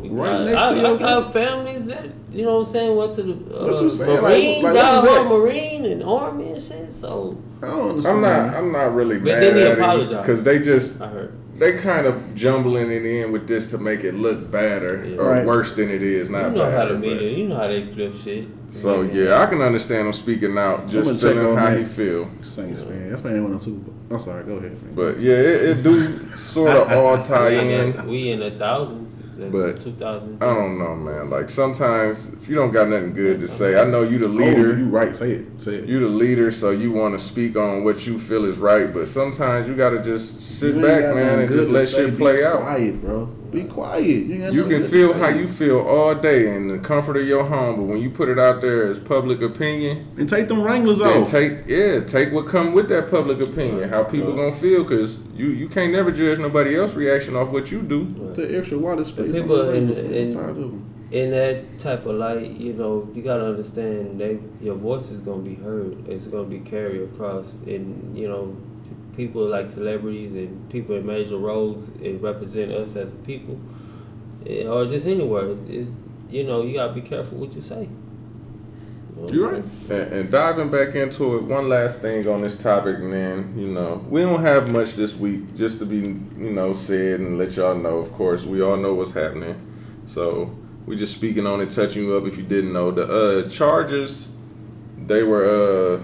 Yeah, 0.04 0.12
Right 0.12 0.30
got, 0.30 0.44
next 0.44 0.62
I, 0.62 0.68
to 0.74 0.80
your 0.80 0.94
I 0.94 0.98
got 0.98 1.32
families 1.32 1.86
that 1.86 2.06
you 2.30 2.44
know 2.44 2.58
what 2.58 2.66
I'm 2.68 2.72
saying 2.72 2.96
went 2.96 3.12
to 3.14 3.22
the 3.22 3.32
What 3.34 3.74
uh, 3.74 3.80
you 3.82 3.88
saying? 3.90 4.22
Marine, 4.22 4.62
like, 4.62 4.74
what 4.74 4.76
is 4.76 4.82
died 4.82 5.04
that? 5.04 5.20
on 5.22 5.28
Marine 5.28 5.84
and 5.86 6.02
Army 6.04 6.52
and 6.52 6.62
shit. 6.62 6.92
So 6.92 7.36
I 7.62 7.66
don't 7.66 7.88
understand. 7.90 8.16
I'm 8.16 8.22
not. 8.22 8.54
I'm 8.54 8.72
not 8.72 8.94
really 8.94 9.16
But 9.18 9.24
mad 9.24 9.42
then 9.42 9.56
he 9.56 9.62
at 9.62 9.78
him 9.78 10.08
because 10.18 10.44
they 10.44 10.58
just 10.60 11.00
I 11.00 11.08
heard. 11.08 11.32
they 11.58 11.78
kind 11.78 12.06
of 12.06 12.34
jumbling 12.36 12.92
it 12.92 13.04
in 13.04 13.32
with 13.32 13.48
this 13.48 13.70
to 13.72 13.78
make 13.78 14.04
it 14.04 14.14
look 14.14 14.50
badder 14.52 15.04
Yeah. 15.04 15.16
or 15.16 15.30
Right. 15.30 15.46
worse 15.46 15.72
than 15.72 15.88
it 15.90 16.02
is. 16.02 16.30
Not 16.30 16.50
You 16.52 16.58
know 16.58 16.64
how 16.66 16.70
badder, 16.70 16.92
the 16.94 17.00
but- 17.00 17.08
media, 17.08 17.30
you 17.38 17.48
know 17.48 17.56
how 17.56 17.66
they 17.66 17.84
flip 17.86 18.14
shit. 18.14 18.46
So 18.70 19.02
yeah, 19.02 19.40
I 19.42 19.46
can 19.46 19.62
understand 19.62 20.06
him 20.06 20.12
speaking 20.12 20.56
out, 20.58 20.88
just 20.88 21.08
gonna 21.08 21.18
check 21.18 21.32
feeling 21.42 21.56
how 21.56 21.70
that. 21.70 21.78
he 21.78 21.84
feel. 21.86 22.30
Saints 22.42 22.82
fan. 22.82 23.10
That 23.10 23.18
fan 23.22 23.42
went 23.42 23.54
on 23.54 23.60
Super 23.60 23.78
Bowl. 23.90 23.94
I'm 24.10 24.20
sorry. 24.20 24.44
Go 24.44 24.54
ahead, 24.54 24.82
man. 24.82 24.94
But 24.94 25.20
yeah, 25.20 25.34
it, 25.34 25.62
it 25.64 25.82
do 25.82 26.18
sort 26.36 26.70
of 26.74 26.92
all 26.92 27.18
tie 27.22 27.50
in 27.60 27.94
in. 27.94 28.06
we 28.06 28.30
in 28.30 28.40
the 28.40 28.52
thousands, 28.52 29.16
But 29.16 29.80
two 29.80 29.92
thousand. 29.92 30.42
I 30.42 30.46
don't 30.46 30.78
know, 30.78 30.94
man. 30.94 31.28
Like 31.28 31.50
sometimes 31.50 32.32
if 32.32 32.48
you 32.48 32.54
don't 32.54 32.72
got 32.72 32.88
nothing 32.88 33.12
good 33.12 33.38
to 33.38 33.48
say, 33.48 33.78
I 33.78 33.84
know 33.84 34.02
you 34.02 34.18
the 34.18 34.28
oh, 34.28 34.30
leader. 34.30 34.72
Oh, 34.72 34.76
you 34.78 34.88
right. 34.88 35.14
Say 35.14 35.32
it. 35.32 35.62
Say 35.62 35.74
it. 35.76 35.88
You 35.88 36.00
the 36.00 36.06
leader, 36.06 36.50
so 36.50 36.70
you 36.70 36.90
want 36.90 37.18
to 37.18 37.22
speak 37.22 37.56
on 37.56 37.84
what 37.84 38.06
you 38.06 38.18
feel 38.18 38.46
is 38.46 38.56
right. 38.56 38.92
But 38.92 39.08
sometimes 39.08 39.68
you 39.68 39.76
gotta 39.76 40.02
just 40.02 40.40
sit 40.40 40.80
back, 40.80 41.14
man, 41.14 41.40
and 41.40 41.48
just 41.50 41.68
let 41.68 41.88
shit 41.88 42.12
Be 42.12 42.16
play 42.16 42.44
out. 42.44 42.60
Quiet, 42.62 43.00
bro. 43.02 43.34
Be 43.50 43.64
quiet. 43.64 44.04
You, 44.04 44.50
You 44.52 44.64
can 44.64 44.82
feel 44.82 45.12
how 45.14 45.28
you 45.28 45.48
feel 45.48 45.78
all 45.80 46.14
day 46.14 46.54
in 46.54 46.68
the 46.68 46.78
comfort 46.78 47.16
of 47.16 47.26
your 47.26 47.44
home, 47.44 47.76
but 47.76 47.82
when 47.84 47.98
you 48.00 48.10
put 48.10 48.28
it 48.28 48.38
out 48.38 48.60
there 48.60 48.88
as 48.90 48.98
public 48.98 49.40
opinion, 49.40 50.06
and 50.18 50.28
take 50.28 50.48
them 50.48 50.62
Wranglers 50.62 50.98
then 50.98 51.22
off. 51.22 51.30
take 51.30 51.66
yeah, 51.66 52.00
take 52.00 52.32
what 52.32 52.46
come 52.48 52.72
with 52.72 52.88
that 52.90 53.10
public 53.10 53.40
opinion. 53.42 53.88
How 53.88 54.04
people 54.04 54.34
gonna 54.34 54.52
feel? 54.52 54.84
Cause 54.84 55.26
you 55.34 55.46
you 55.48 55.68
can't 55.68 55.92
never 55.92 56.10
judge 56.12 56.38
nobody 56.38 56.76
else 56.76 56.94
reaction 56.94 57.36
off 57.36 57.48
what 57.48 57.70
you 57.70 57.80
do. 57.82 58.04
the 58.34 58.58
extra 58.58 58.78
water 58.78 59.04
space. 59.04 59.34
on 59.34 59.40
people 59.42 59.60
in- 59.62 59.88
Wranglers, 59.88 59.98
man. 59.98 60.06
I'm 60.06 60.12
in- 60.14 60.34
tired 60.34 60.50
of 60.50 60.56
them. 60.56 60.84
in 61.10 61.30
that 61.30 61.78
type 61.78 62.04
of 62.04 62.16
light, 62.16 62.50
you 62.50 62.74
know, 62.74 63.08
you 63.14 63.22
gotta 63.22 63.46
understand 63.46 64.20
that 64.20 64.38
your 64.60 64.74
voice 64.74 65.10
is 65.10 65.20
gonna 65.20 65.40
be 65.42 65.54
heard. 65.54 66.06
It's 66.06 66.26
gonna 66.26 66.44
be 66.44 66.58
carried 66.58 67.00
across, 67.00 67.54
and 67.66 68.14
you 68.16 68.28
know, 68.28 68.54
p- 68.66 68.67
people 69.18 69.46
like 69.46 69.68
celebrities 69.68 70.32
and 70.32 70.70
people 70.70 70.94
in 70.96 71.04
major 71.04 71.36
roles 71.36 71.88
and 71.88 72.22
represent 72.22 72.72
us 72.72 72.96
as 72.96 73.12
a 73.12 73.16
people, 73.16 73.60
eh, 74.46 74.64
or 74.64 74.86
just 74.86 75.06
anywhere. 75.06 75.56
Is 75.68 75.90
you 76.30 76.44
know, 76.44 76.62
you 76.62 76.74
gotta 76.74 76.94
be 76.94 77.02
careful 77.02 77.36
what 77.38 77.52
you 77.54 77.60
say. 77.60 77.88
You 79.16 79.22
know 79.22 79.28
You 79.28 79.42
what 79.42 79.54
I'm 79.54 79.62
right. 79.62 80.00
And, 80.00 80.12
and 80.12 80.30
diving 80.30 80.70
back 80.70 80.94
into 80.94 81.36
it, 81.36 81.42
one 81.42 81.68
last 81.68 82.00
thing 82.00 82.26
on 82.28 82.42
this 82.42 82.56
topic, 82.56 82.96
and 82.98 83.12
then 83.12 83.54
you 83.58 83.68
know 83.68 84.06
we 84.08 84.22
don't 84.22 84.42
have 84.42 84.70
much 84.72 84.94
this 84.94 85.14
week, 85.14 85.56
just 85.56 85.80
to 85.80 85.84
be 85.84 85.96
you 85.96 86.52
know 86.52 86.72
said 86.72 87.18
and 87.20 87.36
let 87.38 87.56
y'all 87.56 87.74
know. 87.76 87.98
Of 87.98 88.12
course, 88.12 88.44
we 88.44 88.62
all 88.62 88.76
know 88.76 88.94
what's 88.94 89.12
happening, 89.12 89.60
so 90.06 90.56
we 90.86 90.96
just 90.96 91.12
speaking 91.12 91.44
on 91.44 91.60
it, 91.60 91.70
touching 91.70 92.04
you 92.04 92.16
up. 92.16 92.24
If 92.24 92.36
you 92.38 92.44
didn't 92.44 92.72
know, 92.72 92.92
the 92.92 93.04
uh, 93.04 93.48
Chargers 93.48 94.28
they 95.08 95.22
were 95.22 95.46
uh, 95.96 96.00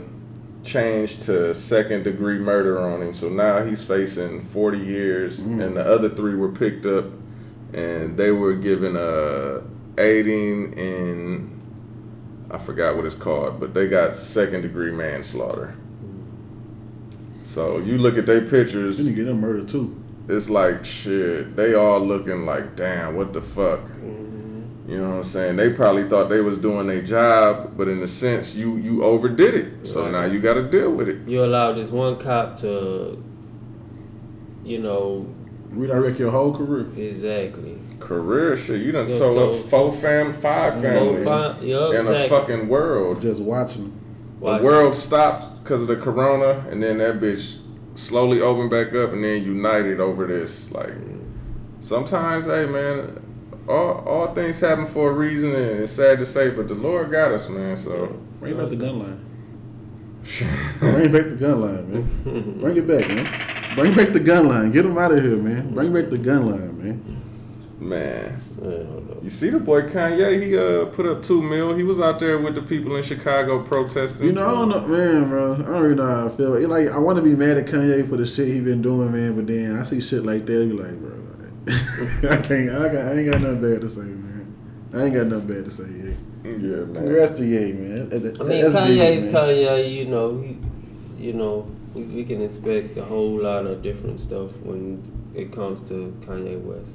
changed 0.74 1.20
to 1.22 1.54
second 1.54 2.02
degree 2.02 2.38
murder 2.38 2.80
on 2.80 3.00
him. 3.00 3.14
So 3.14 3.28
now 3.28 3.64
he's 3.64 3.82
facing 3.82 4.44
40 4.46 4.78
years, 4.78 5.40
mm. 5.40 5.64
and 5.64 5.76
the 5.76 5.86
other 5.86 6.08
three 6.08 6.34
were 6.34 6.50
picked 6.50 6.84
up, 6.84 7.06
and 7.72 8.16
they 8.16 8.32
were 8.32 8.54
given 8.54 8.96
a 8.96 9.62
aiding 9.96 10.72
in 10.72 11.54
I 12.50 12.58
forgot 12.58 12.96
what 12.96 13.04
it's 13.04 13.14
called, 13.14 13.58
but 13.58 13.74
they 13.74 13.88
got 13.88 14.14
second 14.14 14.62
degree 14.62 14.92
manslaughter. 14.92 15.76
So 17.42 17.78
you 17.78 17.98
look 17.98 18.16
at 18.16 18.26
their 18.26 18.42
pictures, 18.42 18.98
Then 18.98 19.06
you 19.06 19.12
get 19.12 19.26
them 19.26 19.40
murdered 19.40 19.68
too. 19.68 20.00
it's 20.28 20.48
like 20.48 20.84
shit. 20.84 21.56
They 21.56 21.74
all 21.74 22.00
looking 22.00 22.46
like, 22.46 22.76
damn, 22.76 23.16
what 23.16 23.32
the 23.32 23.42
fuck? 23.42 23.80
Mm-hmm. 23.80 24.23
You 24.86 24.98
know 24.98 25.08
what 25.10 25.16
I'm 25.16 25.24
saying? 25.24 25.56
They 25.56 25.70
probably 25.70 26.06
thought 26.08 26.28
they 26.28 26.40
was 26.40 26.58
doing 26.58 26.86
their 26.88 27.00
job, 27.00 27.72
but 27.76 27.88
in 27.88 28.02
a 28.02 28.08
sense, 28.08 28.54
you 28.54 28.76
you 28.76 29.02
overdid 29.02 29.54
it. 29.54 29.86
So 29.86 30.02
Right. 30.02 30.12
now 30.12 30.24
you 30.26 30.40
got 30.40 30.54
to 30.54 30.62
deal 30.62 30.90
with 30.90 31.08
it. 31.08 31.18
You 31.26 31.42
allow 31.44 31.72
this 31.72 31.90
one 31.90 32.16
cop 32.16 32.58
to, 32.60 33.22
you 34.62 34.78
know, 34.78 35.26
Redirect 35.70 36.18
your 36.18 36.30
whole 36.30 36.52
career. 36.54 36.86
exactly. 36.96 37.78
Career 37.98 38.56
shit. 38.56 38.82
You 38.82 38.92
done 38.92 39.08
Yeah, 39.08 39.18
told 39.18 39.36
so- 39.36 39.50
up 39.50 39.56
four 39.70 39.92
fam, 39.92 40.34
five 40.34 40.80
families 40.80 41.26
Four, 41.26 41.54
fi- 41.54 41.64
yup, 41.64 41.94
in 41.94 42.06
a 42.06 42.28
fucking 42.28 42.68
world. 42.68 43.22
Just 43.22 43.40
watching. 43.40 43.92
Watch 44.38 44.60
The 44.60 44.66
world 44.66 44.94
stopped 44.94 45.64
because 45.64 45.80
of 45.80 45.88
the 45.88 45.96
corona, 45.96 46.66
and 46.70 46.82
then 46.82 46.98
that 46.98 47.18
bitch 47.20 47.56
slowly 47.94 48.42
opened 48.42 48.68
back 48.70 48.94
up, 48.94 49.14
and 49.14 49.24
then 49.24 49.42
united 49.42 49.98
over 50.00 50.26
this. 50.26 50.70
Like 50.70 50.90
mm. 50.90 51.20
sometimes, 51.80 52.44
hey 52.44 52.66
man, 52.66 53.23
all 53.68 54.04
all 54.06 54.34
things 54.34 54.60
happen 54.60 54.86
for 54.86 55.10
a 55.10 55.12
reason, 55.12 55.54
and 55.54 55.80
it's 55.80 55.92
sad 55.92 56.18
to 56.18 56.26
say, 56.26 56.50
but 56.50 56.68
the 56.68 56.74
Lord 56.74 57.10
got 57.10 57.32
us, 57.32 57.48
man. 57.48 57.76
So 57.76 58.18
Bring 58.40 58.58
back 58.58 58.68
the 58.68 58.76
gun 58.76 58.98
line. 58.98 59.24
Bring 60.80 61.12
back 61.12 61.28
the 61.28 61.36
gun 61.36 61.60
line, 61.60 61.92
man. 61.92 62.60
Bring 62.60 62.76
it 62.76 62.86
back, 62.86 63.08
man. 63.08 63.74
Bring 63.74 63.94
back 63.94 64.12
the 64.12 64.20
gun 64.20 64.48
line. 64.48 64.70
Get 64.70 64.82
them 64.82 64.96
out 64.98 65.12
of 65.12 65.22
here, 65.22 65.36
man. 65.36 65.72
Bring 65.72 65.92
back 65.92 66.10
the 66.10 66.18
gun 66.18 66.50
line, 66.50 66.78
man. 66.78 67.22
man, 67.80 68.40
Yeah, 68.62 69.22
you 69.22 69.30
see 69.30 69.50
the 69.50 69.58
boy 69.60 69.82
Kanye? 69.82 70.42
He 70.42 70.56
uh 70.56 70.86
put 70.86 71.06
up 71.06 71.22
two 71.22 71.42
mil. 71.42 71.74
He 71.74 71.82
was 71.82 72.00
out 72.00 72.18
there 72.18 72.38
with 72.38 72.54
the 72.54 72.62
people 72.62 72.96
in 72.96 73.02
Chicago 73.02 73.62
protesting. 73.62 74.26
You 74.26 74.32
know, 74.32 74.46
I 74.46 74.50
don't 74.52 74.68
know, 74.68 74.86
man, 74.86 75.28
bro. 75.28 75.54
I 75.54 75.56
don't 75.56 75.68
really 75.68 75.94
know 75.94 76.06
how 76.06 76.26
I 76.26 76.28
feel. 76.30 76.54
It, 76.54 76.68
like, 76.68 76.88
I 76.88 76.98
want 76.98 77.16
to 77.16 77.22
be 77.22 77.34
mad 77.34 77.56
at 77.56 77.66
Kanye 77.66 78.08
for 78.08 78.16
the 78.16 78.26
shit 78.26 78.48
he 78.48 78.60
been 78.60 78.82
doing, 78.82 79.10
man. 79.12 79.36
But 79.36 79.46
then 79.46 79.78
I 79.78 79.82
see 79.84 80.00
shit 80.00 80.24
like 80.24 80.44
that, 80.46 80.62
I 80.62 80.64
be 80.66 80.72
like, 80.72 81.00
bro, 81.00 81.10
like, 81.10 81.23
I 81.68 82.36
can't. 82.38 82.70
I, 82.70 82.88
got, 82.88 83.06
I 83.06 83.12
ain't 83.18 83.30
got 83.30 83.40
nothing 83.40 83.60
bad 83.62 83.80
to 83.80 83.88
say, 83.88 84.02
man. 84.02 84.54
I 84.92 85.04
ain't 85.04 85.14
got 85.14 85.26
nothing 85.28 85.48
bad 85.48 85.64
to 85.64 85.70
say. 85.70 85.84
Yeah. 85.84 86.14
yeah, 86.44 86.50
man. 86.84 86.94
Congrats 86.94 87.32
to 87.38 87.44
Ye, 87.46 87.72
man. 87.72 88.08
That's, 88.10 88.24
I 88.40 88.44
mean, 88.44 88.64
Kanye, 88.64 88.98
big, 88.98 89.24
man. 89.24 89.32
Kanye, 89.32 89.94
you 89.94 90.04
know, 90.06 90.40
he, 90.40 90.56
you 91.26 91.32
know, 91.32 91.66
we, 91.94 92.02
we 92.02 92.24
can 92.24 92.42
expect 92.42 92.96
a 92.98 93.04
whole 93.04 93.38
lot 93.40 93.66
of 93.66 93.82
different 93.82 94.20
stuff 94.20 94.50
when 94.62 95.02
it 95.34 95.52
comes 95.52 95.80
to 95.88 96.14
Kanye 96.26 96.60
West. 96.60 96.92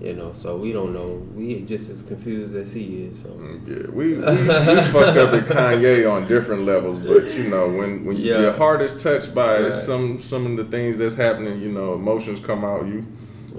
You 0.00 0.14
know, 0.14 0.32
so 0.32 0.56
we 0.56 0.72
don't 0.72 0.92
know. 0.92 1.24
We 1.36 1.60
just 1.60 1.88
as 1.88 2.02
confused 2.02 2.56
as 2.56 2.72
he 2.72 3.04
is. 3.04 3.20
So 3.22 3.28
mm, 3.28 3.68
Yeah, 3.68 3.88
we, 3.92 4.14
we, 4.14 4.18
we 4.18 4.82
fucked 4.90 5.16
up 5.16 5.30
with 5.30 5.48
Kanye 5.48 6.10
on 6.10 6.26
different 6.26 6.64
levels, 6.64 6.98
but 6.98 7.32
you 7.36 7.44
know 7.44 7.68
when 7.68 8.04
when 8.04 8.16
Yeah. 8.16 8.40
your 8.40 8.52
heart 8.52 8.82
is 8.82 9.00
touched 9.00 9.32
by 9.32 9.60
Right. 9.60 9.74
some 9.74 10.18
some 10.20 10.44
of 10.46 10.56
the 10.56 10.64
things 10.64 10.98
that's 10.98 11.14
happening, 11.14 11.60
you 11.60 11.70
know 11.70 11.92
emotions 11.94 12.40
come 12.40 12.64
out. 12.64 12.84
You 12.88 13.06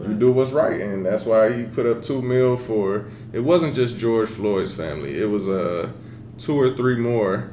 you 0.07 0.13
do 0.15 0.31
what's 0.31 0.51
right, 0.51 0.79
and 0.81 1.05
that's 1.05 1.23
why 1.25 1.51
he 1.53 1.63
put 1.63 1.85
up 1.85 2.01
two 2.01 2.21
mil 2.21 2.57
for. 2.57 3.05
It 3.31 3.39
wasn't 3.41 3.75
just 3.75 3.97
George 3.97 4.29
Floyd's 4.29 4.73
family; 4.73 5.19
it 5.21 5.25
was 5.29 5.47
uh 5.49 5.89
two 6.37 6.59
or 6.59 6.75
three 6.75 6.97
more. 6.97 7.49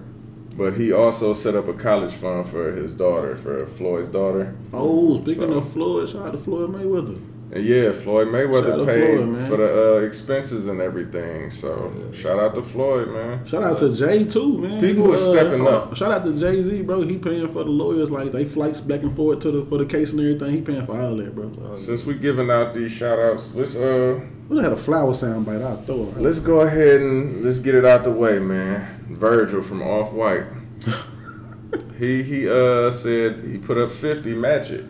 But 0.57 0.75
he 0.75 0.93
also 0.93 1.33
set 1.33 1.55
up 1.55 1.69
a 1.69 1.73
college 1.73 2.13
fund 2.13 2.47
for 2.47 2.73
his 2.73 2.93
daughter, 2.93 3.35
for 3.37 3.65
Floyd's 3.67 4.09
daughter. 4.09 4.55
Oh, 4.73 5.17
speaking 5.23 5.35
So- 5.49 5.59
of 5.59 5.69
Floyd, 5.73 6.09
shout 6.09 6.27
out 6.27 6.33
to 6.33 6.39
Floyd 6.39 6.71
Mayweather. 6.75 7.19
And 7.53 7.65
yeah, 7.65 7.91
Floyd 7.91 8.29
Mayweather 8.29 8.81
out 8.81 8.87
paid 8.87 9.17
Floyd, 9.17 9.49
for 9.49 9.57
the 9.57 9.97
uh, 9.97 10.01
expenses 10.07 10.69
and 10.69 10.81
everything. 10.81 11.51
So 11.51 11.93
shout 12.13 12.39
out 12.39 12.55
to 12.55 12.63
Floyd, 12.63 13.09
man. 13.09 13.45
Shout 13.45 13.65
out 13.65 13.79
to 13.81 13.93
Jay 13.95 14.25
too, 14.25 14.59
man. 14.59 14.81
People 14.81 15.13
are 15.13 15.19
stepping 15.19 15.67
up. 15.67 15.97
Shout 15.97 16.13
out 16.13 16.23
to 16.25 16.39
Jay 16.39 16.63
Z, 16.63 16.83
bro. 16.83 17.03
He 17.03 17.19
paying 17.19 17.49
for 17.49 17.65
the 17.65 17.71
lawyers, 17.71 18.11
like 18.11 18.31
they 18.31 18.45
flights 18.45 18.81
back 18.81 19.03
and 19.03 19.13
forth 19.17 19.41
to 19.41 19.51
the 19.51 19.65
for 19.65 19.79
the 19.79 19.87
case 19.87 20.13
and 20.13 20.21
everything. 20.21 20.53
He 20.53 20.61
paying 20.61 20.87
for 20.87 20.97
all 21.01 21.17
that, 21.17 21.35
bro. 21.35 21.75
Since 21.75 22.07
we 22.07 22.15
giving 22.15 22.51
out 22.51 22.73
these 22.73 22.93
shout 22.93 23.19
outs, 23.19 23.55
let's 23.57 23.75
uh 23.75 24.21
We 24.49 24.63
had 24.63 24.71
a 24.73 24.77
flower 24.77 25.13
sound 25.15 25.45
bite. 25.47 25.61
I'll 25.61 25.77
throw 25.83 26.03
it. 26.17 26.19
let's 26.19 26.39
go 26.39 26.61
ahead 26.61 27.01
and 27.01 27.45
let's 27.45 27.59
get 27.59 27.75
it 27.75 27.85
out 27.85 28.05
the 28.05 28.13
way, 28.13 28.39
man. 28.39 29.07
Virgil 29.11 29.61
from 29.61 29.83
Off 29.83 30.13
White. 30.13 30.47
he 31.99 32.23
he 32.23 32.49
uh 32.49 32.93
said 32.93 33.43
he 33.45 33.59
put 33.59 33.77
up 33.77 33.91
fifty, 33.91 34.35
match 34.35 34.71
it. 34.71 34.85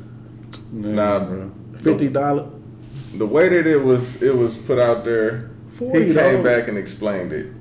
Man, 0.71 0.95
Nah, 0.95 1.19
bro. 1.21 1.51
Fifty 1.83 2.09
dollar. 2.09 2.51
The 3.15 3.27
way 3.27 3.49
that 3.49 3.67
it 3.67 3.83
was 3.83 4.23
it 4.23 4.37
was 4.37 4.57
put 4.57 4.79
out 4.79 5.05
there, 5.05 5.51
Forty 5.69 6.09
he 6.09 6.15
came 6.15 6.43
back 6.43 6.69
and 6.69 6.79
explained 6.79 7.33
it. 7.33 7.53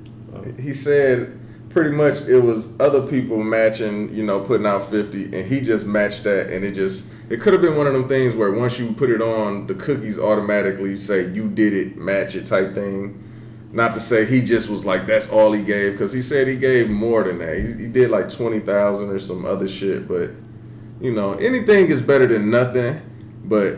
He 0.58 0.72
said 0.72 1.38
pretty 1.70 1.90
much 1.90 2.20
it 2.22 2.40
was 2.40 2.78
other 2.80 3.06
people 3.06 3.42
matching, 3.42 4.12
you 4.14 4.24
know, 4.24 4.40
putting 4.40 4.66
out 4.66 4.90
50 4.90 5.24
and 5.36 5.46
he 5.46 5.60
just 5.60 5.86
matched 5.86 6.24
that 6.24 6.50
and 6.50 6.64
it 6.64 6.72
just 6.72 7.04
it 7.30 7.40
could 7.40 7.52
have 7.52 7.62
been 7.62 7.76
one 7.76 7.86
of 7.86 7.92
them 7.92 8.08
things 8.08 8.34
where 8.34 8.50
once 8.50 8.78
you 8.78 8.92
put 8.92 9.08
it 9.08 9.22
on, 9.22 9.68
the 9.68 9.74
cookies 9.74 10.18
automatically 10.18 10.96
say 10.96 11.28
you 11.28 11.48
did 11.48 11.72
it, 11.72 11.96
match 11.96 12.34
it 12.34 12.44
type 12.44 12.74
thing. 12.74 13.24
Not 13.72 13.94
to 13.94 14.00
say 14.00 14.26
he 14.26 14.42
just 14.42 14.68
was 14.68 14.84
like 14.84 15.06
that's 15.06 15.30
all 15.30 15.52
he 15.52 15.62
gave 15.62 15.92
because 15.92 16.12
he 16.12 16.22
said 16.22 16.48
he 16.48 16.56
gave 16.56 16.90
more 16.90 17.22
than 17.22 17.38
that. 17.38 17.56
He, 17.56 17.84
he 17.84 17.86
did 17.86 18.10
like 18.10 18.28
20,000 18.28 19.08
or 19.08 19.18
some 19.20 19.46
other 19.46 19.68
shit, 19.68 20.08
but 20.08 20.30
you 21.00 21.12
know, 21.12 21.34
anything 21.34 21.86
is 21.86 22.02
better 22.02 22.26
than 22.26 22.50
nothing, 22.50 23.00
but 23.44 23.76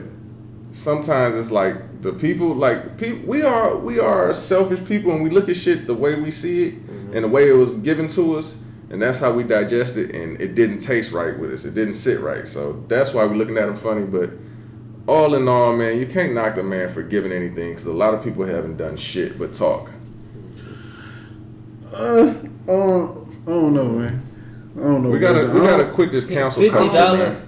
sometimes 0.72 1.34
it's 1.36 1.50
like 1.50 2.02
the 2.02 2.12
people 2.12 2.54
like 2.54 2.96
people 2.98 3.18
we 3.28 3.42
are 3.42 3.76
we 3.76 3.98
are 3.98 4.32
selfish 4.34 4.82
people 4.86 5.12
and 5.12 5.22
we 5.22 5.30
look 5.30 5.48
at 5.48 5.56
shit 5.56 5.86
the 5.86 5.94
way 5.94 6.14
we 6.18 6.30
see 6.30 6.64
it 6.68 6.74
and 7.14 7.24
the 7.24 7.28
way 7.28 7.48
it 7.48 7.52
was 7.52 7.74
given 7.74 8.08
to 8.08 8.36
us 8.36 8.58
and 8.90 9.00
that's 9.00 9.18
how 9.18 9.30
we 9.30 9.42
digest 9.42 9.96
it 9.96 10.14
and 10.14 10.40
it 10.40 10.54
didn't 10.54 10.78
taste 10.78 11.12
right 11.12 11.38
with 11.38 11.52
us 11.52 11.64
it 11.66 11.74
didn't 11.74 11.94
sit 11.94 12.20
right 12.20 12.48
so 12.48 12.82
that's 12.88 13.12
why 13.12 13.24
we're 13.24 13.34
looking 13.36 13.58
at 13.58 13.68
him 13.68 13.76
funny 13.76 14.04
but 14.06 14.30
all 15.06 15.34
in 15.34 15.46
all 15.46 15.76
man 15.76 15.98
you 15.98 16.06
can't 16.06 16.32
knock 16.32 16.54
the 16.54 16.62
man 16.62 16.88
for 16.88 17.02
giving 17.02 17.32
anything 17.32 17.70
because 17.70 17.84
a 17.86 17.92
lot 17.92 18.14
of 18.14 18.24
people 18.24 18.44
haven't 18.44 18.76
done 18.78 18.96
shit 18.96 19.38
but 19.38 19.52
talk 19.52 19.90
Uh, 21.92 22.34
oh, 22.68 23.28
I 23.46 23.50
don't 23.50 23.74
know, 23.74 23.84
man. 23.90 24.22
I 24.76 24.80
don't 24.80 25.02
know. 25.02 25.10
we 25.10 25.18
gotta 25.18 25.44
we 25.52 25.60
gotta 25.60 25.90
quit 25.90 26.10
this 26.12 26.24
council 26.24 26.62
fifty 26.62 26.74
culture 26.78 26.94
man 26.94 27.18
dollars. 27.18 27.46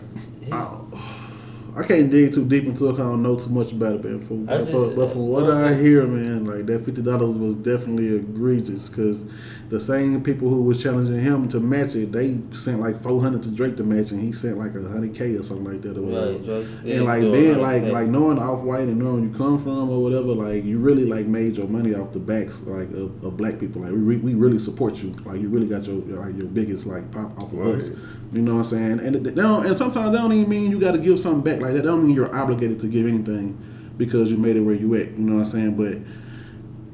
I 1.77 1.83
can't 1.83 2.09
dig 2.11 2.33
too 2.33 2.45
deep 2.45 2.65
into 2.67 2.87
it. 2.89 2.93
'cause 2.93 3.01
I 3.01 3.03
don't 3.11 3.23
know 3.23 3.37
too 3.37 3.51
much 3.51 3.73
about 3.73 3.97
it, 3.97 4.05
man. 4.05 4.21
For, 4.21 4.35
I 4.35 4.59
but, 4.59 4.59
just- 4.59 4.71
for, 4.71 4.91
but 4.95 5.11
from 5.13 5.27
what 5.29 5.51
I 5.51 5.75
hear, 5.75 6.07
man, 6.07 6.45
like 6.45 6.67
that 6.67 6.85
fifty 6.85 7.03
dollars 7.03 7.35
was 7.37 7.57
definitely 7.57 8.15
egregious 8.17 8.89
because 8.89 9.25
the 9.71 9.81
same 9.81 10.23
people 10.23 10.51
who 10.51 10.63
was 10.63 10.81
challenging 10.81 11.19
him 11.21 11.49
to 11.49 11.59
match 11.59 11.97
it, 11.97 12.13
they 12.13 12.39
sent 12.53 12.79
like 12.81 13.03
four 13.03 13.21
hundred 13.21 13.43
to 13.45 13.49
Drake 13.51 13.77
to 13.79 13.83
match, 13.83 14.13
and 14.13 14.21
he 14.21 14.31
sent 14.31 14.57
like 14.59 14.75
a 14.77 14.83
hundred 14.89 15.15
k 15.15 15.35
or 15.35 15.43
something 15.43 15.65
like 15.65 15.83
that 15.83 15.97
or 15.99 16.03
whatever. 16.03 16.33
Right, 16.33 16.45
Drake 16.45 16.67
and 16.97 17.05
like 17.07 17.23
then, 17.23 17.61
like 17.61 17.83
like 17.93 18.09
knowing 18.09 18.39
off 18.39 18.61
white 18.63 18.87
and 18.87 18.99
knowing 18.99 19.25
you 19.25 19.31
come 19.31 19.59
from 19.59 19.91
or 19.91 20.01
whatever, 20.01 20.29
like 20.29 20.65
you 20.65 20.79
really 20.79 21.07
like 21.07 21.27
made 21.27 21.57
your 21.57 21.67
money 21.67 21.93
off 21.95 22.13
the 22.13 22.21
backs 22.21 22.63
like 22.67 22.91
of, 22.93 23.25
of 23.25 23.37
black 23.37 23.59
people. 23.59 23.83
Like 23.83 23.91
we, 23.93 24.17
we 24.19 24.35
really 24.35 24.59
support 24.59 25.03
you. 25.03 25.13
Like 25.25 25.41
you 25.41 25.49
really 25.49 25.67
got 25.67 25.85
your 25.89 25.97
like 25.97 26.37
your 26.37 26.47
biggest 26.47 26.87
like 26.87 27.11
pop 27.11 27.37
off 27.41 27.53
of 27.53 27.67
us. 27.67 27.91
You 28.35 28.43
know 28.43 28.57
what 28.57 28.73
I'm 28.73 28.99
saying? 28.99 29.01
And 29.01 29.25
they 29.25 29.31
don't, 29.31 29.65
and 29.65 29.77
sometimes 29.77 30.11
that 30.11 30.19
don't 30.19 30.33
even 30.33 30.49
mean 30.49 30.71
you 30.71 30.81
got 30.81 30.93
to 30.93 30.99
give 30.99 31.21
something 31.21 31.43
back 31.43 31.61
like 31.61 31.75
that. 31.75 31.85
That 31.85 31.89
don't 31.89 32.05
mean 32.05 32.17
you're 32.17 32.35
obligated 32.35 32.81
to 32.81 32.89
give 32.89 33.07
anything 33.07 33.57
because 33.97 34.29
you 34.29 34.37
made 34.37 34.57
it 34.57 34.61
where 34.61 34.75
you 34.75 34.93
at. 34.97 35.11
You 35.13 35.19
know 35.19 35.37
what 35.37 35.41
I'm 35.43 35.47
saying? 35.47 35.77
But 35.77 35.99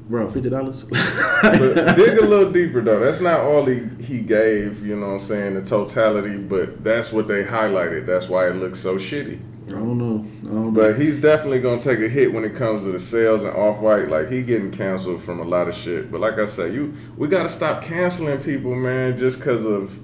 bro, 0.07 0.29
fifty 0.29 0.51
dollars. 0.51 0.83
but 1.41 1.95
dig 1.95 2.19
a 2.19 2.25
little 2.27 2.51
deeper 2.51 2.81
though. 2.81 2.99
That's 2.99 3.21
not 3.21 3.39
all 3.39 3.65
he, 3.65 3.87
he 4.03 4.21
gave, 4.21 4.85
you 4.85 4.95
know 4.95 5.07
what 5.07 5.13
I'm 5.13 5.19
saying, 5.19 5.55
the 5.55 5.63
totality, 5.63 6.37
but 6.37 6.83
that's 6.83 7.11
what 7.11 7.27
they 7.27 7.43
highlighted. 7.43 8.05
That's 8.05 8.29
why 8.29 8.47
it 8.47 8.57
looks 8.57 8.79
so 8.79 8.97
shitty. 8.97 9.39
I 9.67 9.71
don't 9.71 9.97
know. 9.97 10.27
I 10.43 10.53
don't 10.53 10.65
know. 10.65 10.71
But 10.71 10.99
he's 10.99 11.19
definitely 11.19 11.61
gonna 11.61 11.81
take 11.81 12.01
a 12.01 12.09
hit 12.09 12.31
when 12.33 12.43
it 12.43 12.55
comes 12.55 12.83
to 12.83 12.91
the 12.91 12.99
sales 12.99 13.43
and 13.43 13.55
off 13.55 13.79
white. 13.79 14.09
Like 14.09 14.29
he 14.29 14.43
getting 14.43 14.69
canceled 14.69 15.23
from 15.23 15.39
a 15.39 15.43
lot 15.43 15.67
of 15.67 15.73
shit. 15.73 16.11
But 16.11 16.21
like 16.21 16.37
I 16.37 16.45
said, 16.45 16.71
you 16.73 16.93
we 17.17 17.27
gotta 17.27 17.49
stop 17.49 17.83
canceling 17.83 18.43
people, 18.43 18.75
man, 18.75 19.17
just 19.17 19.39
because 19.39 19.65
of 19.65 19.97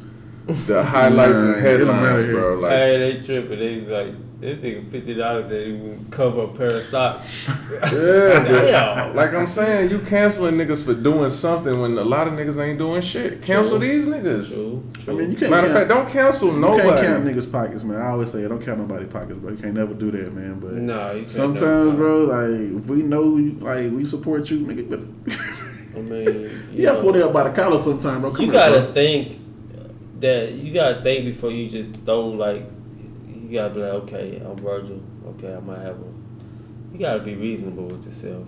the 0.47 0.83
highlights 0.83 1.37
Man, 1.39 1.53
and 1.53 1.61
get 1.63 1.81
'em 1.81 1.89
outta 1.89 1.99
headlines, 2.07 2.31
bro. 2.31 2.55
Like 2.59 2.71
Hey, 2.71 2.97
they 2.99 3.25
tripping. 3.25 3.59
They 3.59 3.81
like 3.81 4.13
this 4.39 4.57
nigga 4.59 4.91
fifty 4.91 5.13
dollars. 5.15 5.49
They 5.49 5.65
even 5.65 6.07
cover 6.11 6.43
a 6.43 6.47
pair 6.49 6.75
of 6.77 6.83
socks. 6.83 7.49
yeah, 7.71 7.89
Damn. 8.43 9.15
like 9.15 9.33
I'm 9.33 9.47
saying, 9.47 9.89
you 9.89 9.99
canceling 9.99 10.55
niggas 10.55 10.85
for 10.85 10.93
doing 10.93 11.29
something 11.31 11.81
when 11.81 11.97
a 11.97 12.03
lot 12.03 12.27
of 12.27 12.33
niggas 12.33 12.59
ain't 12.63 12.77
doing 12.77 13.01
shit. 13.01 13.41
Cancel 13.41 13.79
these 13.79 14.05
niggas. 14.07 14.53
True, 14.53 14.83
I 15.07 15.11
mean, 15.17 15.31
you 15.31 15.37
can't. 15.37 15.51
Matter 15.51 15.67
of 15.67 15.73
fact, 15.73 15.89
don't 15.89 16.09
cancel 16.09 16.53
you 16.53 16.59
nobody. 16.59 16.83
You 16.87 16.93
can't 16.93 17.05
count 17.07 17.25
niggas' 17.25 17.51
pockets, 17.51 17.83
man. 17.83 17.99
I 18.01 18.09
always 18.09 18.31
say 18.31 18.47
don't 18.47 18.63
count 18.63 18.79
nobody's 18.79 19.09
pockets, 19.11 19.39
bro. 19.39 19.51
You 19.51 19.57
can't 19.57 19.73
never 19.73 19.93
do 19.93 20.11
that, 20.11 20.33
man. 20.33 20.59
But 20.59 20.73
Nah, 20.73 21.11
you 21.11 21.19
can't 21.21 21.29
sometimes, 21.31 21.95
bro, 21.95 22.25
like 22.25 22.81
if 22.83 22.87
we 22.87 23.01
know, 23.01 23.37
you, 23.37 23.51
like 23.59 23.91
we 23.91 24.05
support 24.05 24.49
you, 24.51 24.59
nigga. 24.59 24.87
But 24.89 24.99
I 25.97 26.01
mean, 26.01 26.23
you, 26.25 26.51
You 26.73 26.81
gotta 26.83 26.97
know, 26.97 27.01
pull 27.03 27.13
that 27.13 27.25
up 27.25 27.33
by 27.33 27.43
the 27.49 27.55
collar 27.55 27.81
sometime, 27.81 28.21
bro. 28.21 28.31
Come 28.31 28.45
you 28.45 28.51
gotta 28.51 28.81
bro. 28.81 28.93
think 28.93 29.39
that 30.19 30.53
you 30.53 30.73
gotta 30.73 31.01
think 31.01 31.25
before 31.25 31.51
you 31.51 31.69
just 31.69 31.93
throw 32.05 32.27
like 32.27 32.63
you 33.27 33.53
gotta 33.53 33.73
be 33.73 33.79
like, 33.81 33.93
okay, 34.03 34.41
I'm 34.43 34.55
Virgil. 34.57 35.01
Okay, 35.27 35.53
I 35.53 35.59
might 35.59 35.79
have 35.79 35.97
a. 35.99 36.13
You 36.93 36.99
gotta 36.99 37.19
be 37.19 37.35
reasonable 37.35 37.85
with 37.85 38.05
yourself. 38.05 38.45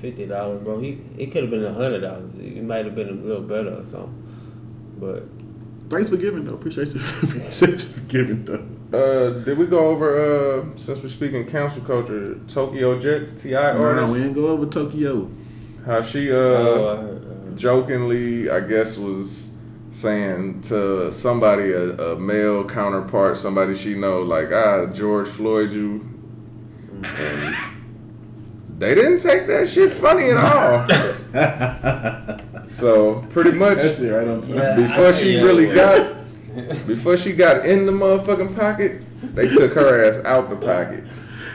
Fifty 0.00 0.26
dollars, 0.26 0.62
bro. 0.62 0.78
He 0.80 1.00
it 1.18 1.32
could 1.32 1.42
have 1.42 1.50
been 1.50 1.64
a 1.64 1.72
hundred 1.72 2.00
dollars. 2.00 2.34
It 2.36 2.62
might 2.62 2.84
have 2.84 2.94
been 2.94 3.08
a 3.08 3.12
little 3.12 3.42
better 3.42 3.74
or 3.80 3.84
something. 3.84 4.22
But 4.98 5.24
Thanks 5.88 6.10
for 6.10 6.16
giving 6.16 6.44
though. 6.44 6.54
Appreciate 6.54 6.88
you. 6.88 7.00
Appreciate 7.22 7.70
you 7.70 7.78
for 7.78 8.00
giving 8.00 8.44
though. 8.44 8.66
Uh, 8.92 9.30
did 9.44 9.58
we 9.58 9.66
go 9.66 9.88
over 9.88 10.16
uh 10.18 10.76
since 10.76 11.02
we're 11.02 11.08
speaking 11.08 11.46
cancel 11.46 11.82
culture, 11.82 12.38
Tokyo 12.48 12.98
Jetz 13.00 13.40
Ti 13.40 13.50
Nah, 13.52 14.10
we 14.10 14.18
didn't 14.18 14.34
go 14.34 14.48
over 14.48 14.66
Tokyo. 14.66 15.30
How 15.84 16.02
she 16.02 16.30
uh 16.30 16.34
oh, 16.34 16.88
I 16.88 16.96
heard, 17.02 17.08
I 17.08 17.28
heard. 17.28 17.56
jokingly, 17.56 18.50
I 18.50 18.60
guess, 18.60 18.96
was 18.96 19.45
saying 19.96 20.60
to 20.60 21.10
somebody, 21.10 21.72
a, 21.72 22.12
a 22.12 22.16
male 22.18 22.62
counterpart, 22.64 23.36
somebody 23.38 23.74
she 23.74 23.94
know, 23.94 24.20
like, 24.20 24.52
ah, 24.52 24.84
George 24.86 25.26
Floyd, 25.28 25.72
you. 25.72 26.06
And 27.02 27.56
they 28.78 28.94
didn't 28.94 29.22
take 29.22 29.46
that 29.46 29.68
shit 29.68 29.90
funny 29.92 30.30
at 30.30 30.36
all. 30.36 30.86
so 32.70 33.24
pretty 33.30 33.52
much, 33.52 33.78
right 33.78 34.28
on 34.28 34.42
time. 34.42 34.54
Yeah. 34.56 34.76
before 34.76 35.12
she 35.14 35.36
Yeah, 35.36 35.42
really 35.42 35.66
well. 35.66 36.14
got, 36.56 36.86
before 36.86 37.16
she 37.16 37.32
got 37.32 37.64
in 37.64 37.86
the 37.86 37.92
motherfucking 37.92 38.54
pocket, 38.54 39.02
they 39.34 39.48
took 39.48 39.72
her 39.74 40.04
ass 40.04 40.22
out 40.26 40.50
the 40.50 40.56
pocket. 40.56 41.04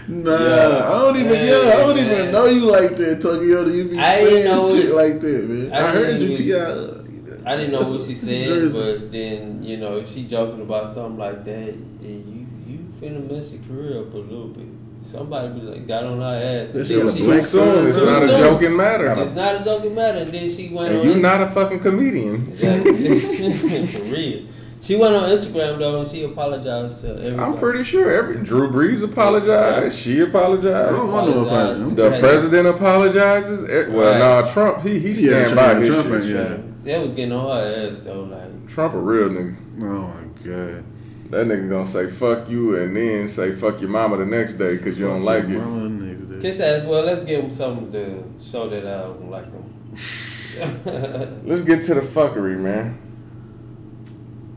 Nah, 0.08 0.32
Yeah. 0.32 0.90
I 0.90 1.00
don't 1.00 1.16
even. 1.18 1.36
Hey, 1.36 1.48
yeah, 1.50 1.74
I 1.74 1.78
don't 1.78 1.98
even 2.00 2.32
know 2.32 2.46
you 2.46 2.66
like 2.66 2.96
that, 2.98 3.22
Tokyo. 3.22 3.66
You 3.68 3.84
be 3.86 4.00
I 4.00 4.16
didn't 4.18 4.30
saying 4.32 4.46
know 4.46 4.76
shit 4.76 4.86
it. 4.90 4.96
like 4.96 5.20
that, 5.20 5.48
man. 5.50 5.72
I, 5.74 5.88
I 5.88 5.92
heard 5.92 6.20
you, 6.22 6.30
even- 6.30 6.98
Ti. 6.98 7.01
I 7.46 7.56
didn't 7.58 7.72
know 7.72 7.80
what 7.82 8.02
she 8.08 8.16
said, 8.16 8.48
Jersey. 8.48 8.78
but 8.80 9.12
then 9.12 9.64
you 9.64 9.78
know 9.78 9.98
if 9.98 10.12
she 10.14 10.24
joking 10.26 10.62
about 10.62 10.88
something 10.88 11.18
like 11.18 11.44
that, 11.46 11.70
and 11.70 12.02
you 12.28 12.48
you 12.74 12.80
finna 13.02 13.30
mess 13.30 13.52
your 13.52 13.62
career 13.64 14.02
up 14.02 14.14
a 14.14 14.18
little 14.18 14.48
bit. 14.50 14.66
Somebody 15.04 15.60
be 15.60 15.62
like 15.66 15.88
got 15.88 16.04
on 16.04 16.20
her 16.20 16.26
ass. 16.64 16.74
That 16.74 16.82
and 16.82 16.86
then 16.90 17.04
was 17.06 17.16
she- 17.16 17.26
black 17.26 17.40
Too 17.42 17.46
soon. 17.48 17.88
It's 17.88 17.98
Too 17.98 18.06
not 18.06 18.24
a 18.24 18.28
joking 18.28 18.78
matter. 18.78 19.12
It's 19.20 19.36
not 19.36 19.62
a 19.62 19.64
joking 19.64 19.96
matter, 19.96 20.20
and 20.20 20.32
then 20.32 20.48
she 20.48 20.70
went 20.70 20.90
And 20.92 21.00
on. 21.00 21.06
you 21.06 21.12
Inst- 21.14 21.24
not 21.24 21.42
a 21.42 21.48
fucking 21.48 21.80
comedian. 21.80 22.48
Exactly. 22.50 23.18
For 23.88 24.04
real. 24.04 24.44
She 24.80 24.96
went 24.96 25.14
on 25.16 25.24
Instagram 25.30 25.78
though, 25.80 26.02
and 26.02 26.10
she 26.10 26.24
apologized 26.24 27.02
to 27.02 27.10
everybody. 27.16 27.36
I'm 27.40 27.56
pretty 27.58 27.84
sure 27.84 28.12
every 28.12 28.44
Drew 28.44 28.70
Brees 28.72 29.04
apologized. 29.04 29.98
She 29.98 30.20
I 30.22 30.26
apologized. 30.26 30.96
don't 30.96 31.12
want 31.12 31.30
no 31.36 31.46
apology. 31.46 31.96
The 31.96 32.18
president 32.20 32.68
apologizes. 32.68 33.64
Eh, 33.70 33.86
Well, 33.90 34.12
Right. 34.12 34.20
nah, 34.20 34.42
Trump 34.52 34.84
he 34.84 35.00
he 35.00 35.10
Yeah, 35.28 35.46
stand 35.46 35.56
by 35.56 35.76
his 35.80 35.90
Trump 35.90 36.08
shit. 36.10 36.22
ain't- 36.22 36.30
yeah. 36.30 36.58
That 36.84 37.02
was 37.02 37.12
getting 37.12 37.32
on 37.32 37.50
her 37.50 37.90
ass 37.90 38.00
though, 38.00 38.24
like. 38.24 38.68
Trump 38.68 38.94
a 38.94 39.00
real 39.00 39.30
nigga. 39.30 39.56
Oh 39.82 40.08
my 40.08 40.24
god. 40.44 40.84
That 41.30 41.48
nigga 41.48 41.70
gonna 41.70 41.86
say 41.86 42.10
fuck 42.10 42.50
you 42.50 42.76
and 42.76 42.96
then 42.96 43.28
say 43.28 43.54
fuck 43.54 43.80
your 43.80 43.90
mama 43.90 44.18
the 44.18 44.26
next 44.26 44.54
day 44.54 44.76
because 44.78 45.00
you 45.00 45.08
don't 45.08 45.24
like 45.24 45.46
it. 45.46 45.58
Mama 45.58 45.90
next 45.90 46.24
day. 46.24 46.42
Kiss 46.42 46.60
ass. 46.60 46.86
Well, 46.86 47.04
let's 47.04 47.22
give 47.22 47.44
him 47.44 47.50
something 47.50 47.92
to 47.92 48.24
show 48.44 48.68
that 48.70 48.86
I 48.86 49.02
don't 49.04 49.30
like 49.30 49.46
him. 49.46 49.72
Let's 51.46 51.62
get 51.62 51.82
to 51.84 51.94
the 51.94 52.02
fuckery, 52.02 52.58
man. 52.58 52.98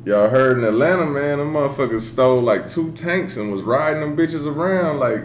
Y'all 0.05 0.29
heard 0.29 0.59
in 0.59 0.65
Atlanta, 0.65 1.07
man, 1.07 1.39
them 1.39 1.53
motherfuckers 1.53 2.03
stole 2.03 2.43
like 2.43 2.69
two 2.69 2.93
tanks 2.93 3.37
and 3.37 3.51
was 3.53 3.63
riding 3.63 4.01
them 4.01 4.17
bitches 4.17 4.47
around 4.47 4.99
like 4.99 5.25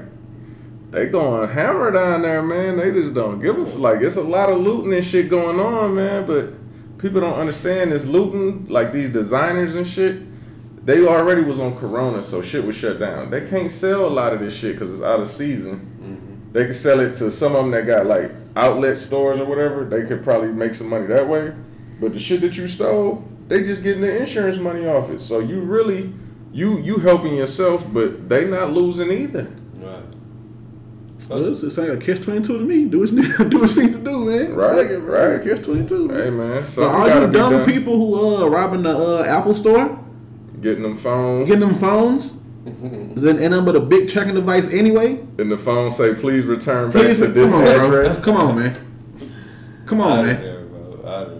they 0.91 1.07
going 1.07 1.49
hammer 1.49 1.91
down 1.91 2.21
there, 2.21 2.41
man. 2.41 2.77
They 2.77 2.91
just 2.91 3.13
don't 3.13 3.39
give 3.39 3.57
a 3.57 3.61
f- 3.61 3.75
like. 3.75 4.01
It's 4.01 4.15
a 4.15 4.21
lot 4.21 4.49
of 4.49 4.59
looting 4.59 4.93
and 4.93 5.05
shit 5.05 5.29
going 5.29 5.59
on, 5.59 5.95
man. 5.95 6.25
But 6.25 6.53
people 6.99 7.21
don't 7.21 7.39
understand 7.39 7.91
this 7.91 8.05
looting. 8.05 8.67
Like 8.67 8.91
these 8.91 9.09
designers 9.09 9.73
and 9.75 9.87
shit, 9.87 10.21
they 10.85 11.05
already 11.05 11.41
was 11.41 11.59
on 11.59 11.77
Corona, 11.77 12.21
so 12.21 12.41
shit 12.41 12.63
was 12.63 12.75
shut 12.75 12.99
down. 12.99 13.29
They 13.29 13.47
can't 13.47 13.71
sell 13.71 14.05
a 14.05 14.09
lot 14.09 14.33
of 14.33 14.39
this 14.39 14.55
shit 14.55 14.77
because 14.77 14.93
it's 14.93 15.03
out 15.03 15.19
of 15.19 15.29
season. 15.29 15.79
Mm-hmm. 16.01 16.53
They 16.53 16.65
can 16.65 16.73
sell 16.73 16.99
it 16.99 17.15
to 17.15 17.31
some 17.31 17.55
of 17.55 17.63
them 17.63 17.71
that 17.71 17.87
got 17.87 18.05
like 18.05 18.31
outlet 18.55 18.97
stores 18.97 19.39
or 19.39 19.45
whatever. 19.45 19.85
They 19.85 20.05
could 20.05 20.23
probably 20.23 20.49
make 20.49 20.73
some 20.73 20.89
money 20.89 21.07
that 21.07 21.27
way. 21.27 21.53
But 21.99 22.13
the 22.13 22.19
shit 22.19 22.41
that 22.41 22.55
you 22.57 22.67
stole, 22.67 23.27
they 23.47 23.63
just 23.63 23.83
getting 23.83 24.01
the 24.01 24.19
insurance 24.19 24.57
money 24.57 24.87
off 24.87 25.09
it. 25.09 25.21
So 25.21 25.39
you 25.39 25.61
really, 25.61 26.13
you 26.51 26.79
you 26.79 26.99
helping 26.99 27.35
yourself, 27.35 27.85
but 27.91 28.29
they 28.29 28.45
not 28.45 28.71
losing 28.71 29.11
either. 29.11 29.51
Right. 31.27 31.29
Well, 31.39 31.45
it's, 31.51 31.63
it's 31.63 31.77
like 31.77 31.89
a 31.89 31.97
catch 31.97 32.21
twenty 32.21 32.41
two 32.45 32.57
to 32.59 32.63
me. 32.63 32.85
Do 32.85 32.99
what 32.99 33.11
you 33.11 33.21
do 33.49 33.59
what 33.59 33.75
you 33.75 33.83
need 33.83 33.93
to 33.93 33.99
do, 33.99 34.25
man. 34.25 34.53
Right, 34.53 34.75
Like 34.77 34.87
it, 34.87 34.99
bro. 34.99 35.35
right. 35.37 35.43
Catch 35.43 35.63
twenty 35.63 35.87
two. 35.87 36.09
Hey 36.09 36.29
man, 36.29 36.65
so 36.65 36.81
So 36.83 36.89
all 36.89 37.07
you 37.07 37.31
dumb 37.31 37.65
people 37.65 37.97
who 37.97 38.43
uh 38.43 38.47
robbing 38.47 38.83
the 38.83 38.95
uh, 38.95 39.23
Apple 39.25 39.53
store, 39.53 39.99
getting 40.61 40.83
them 40.83 40.95
phones, 40.97 41.47
getting 41.49 41.67
them 41.67 41.75
phones, 41.75 42.35
is 43.15 43.23
in 43.23 43.39
and 43.53 43.65
but 43.65 43.75
a 43.75 43.79
big 43.79 44.09
tracking 44.09 44.35
device 44.35 44.71
anyway. 44.71 45.19
and 45.37 45.51
the 45.51 45.57
phone 45.57 45.91
say 45.91 46.13
please 46.13 46.45
return 46.45 46.91
back 46.91 47.01
Please 47.03 47.19
to 47.19 47.27
this 47.27 47.51
come 47.51 47.61
on, 47.61 47.67
address. 47.67 48.15
bro. 48.21 48.25
Come 48.33 48.37
on, 48.37 48.55
man. 48.55 48.77
Come 49.85 50.01
on, 50.01 50.19
Out 50.19 50.25
man. 50.25 50.41
there, 50.41 50.65
bro. 50.65 51.11
Out. 51.11 51.35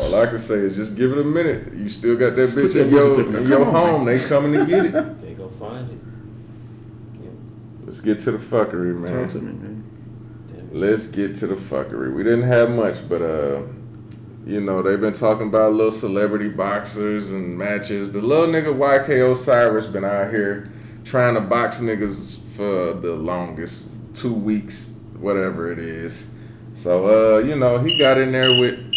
All 0.00 0.14
I 0.22 0.26
can 0.26 0.38
say 0.38 0.54
is 0.54 0.76
just 0.76 0.94
give 0.94 1.10
it 1.12 1.18
a 1.18 1.24
minute. 1.24 1.72
You 1.74 1.88
still 1.88 2.14
got 2.16 2.36
that 2.36 2.50
bitch 2.50 2.74
that 2.74 2.86
in 2.86 2.90
your 2.90 3.20
in 3.36 3.46
your 3.48 3.58
Come 3.64 3.74
on, 3.74 3.90
home. 3.90 4.04
They 4.04 4.18
coming 4.20 4.52
to 4.52 4.64
get 4.66 4.86
it. 4.86 4.92
They 5.22 5.34
go 5.34 5.48
find 5.58 5.90
it. 5.90 5.98
Yeah. 7.20 7.30
Let's 7.88 8.00
get 8.00 8.20
to 8.20 8.32
the 8.32 8.38
fuckery, 8.38 8.94
man. 8.94 9.22
Talk 9.22 9.30
to 9.30 9.38
me, 9.38 9.52
man. 9.52 10.70
Let's 10.74 11.06
get 11.06 11.34
to 11.36 11.46
the 11.46 11.54
fuckery. 11.54 12.14
We 12.14 12.22
didn't 12.22 12.42
have 12.42 12.68
much, 12.68 13.08
but 13.08 13.22
uh, 13.22 13.62
you 14.44 14.60
know 14.60 14.82
they've 14.82 15.00
been 15.00 15.14
talking 15.14 15.46
about 15.46 15.72
little 15.72 15.90
celebrity 15.90 16.50
boxers 16.50 17.30
and 17.30 17.56
matches. 17.56 18.12
The 18.12 18.20
little 18.20 18.46
nigga 18.46 18.76
YK 18.76 19.32
Osiris 19.32 19.86
been 19.86 20.04
out 20.04 20.28
here 20.30 20.70
trying 21.06 21.32
to 21.36 21.40
box 21.40 21.80
niggas 21.80 22.38
for 22.54 22.92
the 22.92 23.14
longest 23.14 23.88
two 24.12 24.34
weeks, 24.34 25.00
whatever 25.18 25.72
it 25.72 25.78
is. 25.78 26.28
So 26.74 27.36
uh, 27.36 27.38
you 27.38 27.56
know 27.56 27.78
he 27.78 27.96
got 27.96 28.18
in 28.18 28.32
there 28.32 28.50
with, 28.50 28.87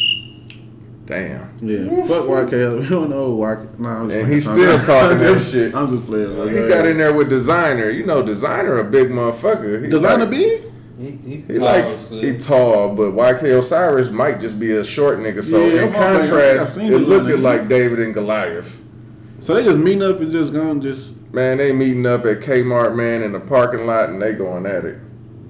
damn, 1.12 1.52
Yeah, 1.62 1.88
fuck 2.08 2.24
YK. 2.26 2.80
We 2.82 2.88
don't 2.90 3.10
know 3.10 3.36
YK. 3.38 3.80
Nah, 3.80 4.00
I'm 4.02 4.10
just 4.10 4.16
And 4.18 4.26
playing. 4.26 4.28
he's 4.28 4.44
still 4.46 4.80
talking 4.80 5.18
that 5.18 5.40
shit. 5.52 5.76
I'm 5.76 5.96
just 5.96 6.08
playing. 6.08 6.34
Bro. 6.34 6.48
he 6.48 6.68
got 6.70 6.88
in 6.88 6.98
there 6.98 7.14
with 7.14 7.30
Desiigner. 7.30 7.94
You 7.94 8.06
know 8.06 8.24
Desiigner 8.24 8.80
a 8.80 8.84
big 8.84 9.10
motherfucker. 9.10 9.84
He 9.84 9.90
Desiigner 9.90 10.20
like- 10.20 10.30
B. 10.32 10.62
He, 11.00 11.10
he's 11.28 11.48
He 11.48 11.54
tall, 11.56 11.64
likes 11.66 11.94
slim. 11.94 12.24
he 12.24 12.38
tall, 12.40 12.96
but 12.96 13.12
YK 13.14 13.58
Osiris 13.58 14.12
might 14.12 14.40
just 14.40 14.60
be 14.60 14.72
a 14.72 14.84
short 14.84 15.18
nigga. 15.18 15.44
So 15.44 15.58
Yeah, 15.58 15.84
in 15.84 15.90
I'm 15.90 15.96
all 15.96 16.02
like, 16.02 16.14
I 16.14 16.20
contrast, 16.22 16.78
it 16.78 16.90
looked 17.00 17.26
nigga. 17.28 17.42
like 17.42 17.68
David 17.68 18.00
and 18.00 18.14
Goliath. 18.14 18.80
So 19.40 19.56
they 19.56 19.64
just 19.64 19.80
meeting 19.80 20.04
up 20.04 20.20
and 20.20 20.32
just 20.32 20.54
going 20.54 20.80
just. 20.82 21.16
Man, 21.34 21.58
they 21.58 21.72
meeting 21.74 22.06
up 22.06 22.26
at 22.26 22.42
Kmart, 22.42 22.96
man, 22.96 23.24
in 23.24 23.32
the 23.32 23.40
parking 23.40 23.86
lot, 23.88 24.10
and 24.10 24.22
they 24.22 24.34
going 24.34 24.66
at 24.68 24.86
it. 24.86 24.98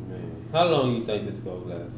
Man. 0.08 0.48
How 0.54 0.68
long 0.70 0.96
you 0.96 1.06
think 1.06 1.30
this 1.30 1.40
gonna 1.42 1.58
last? 1.66 1.98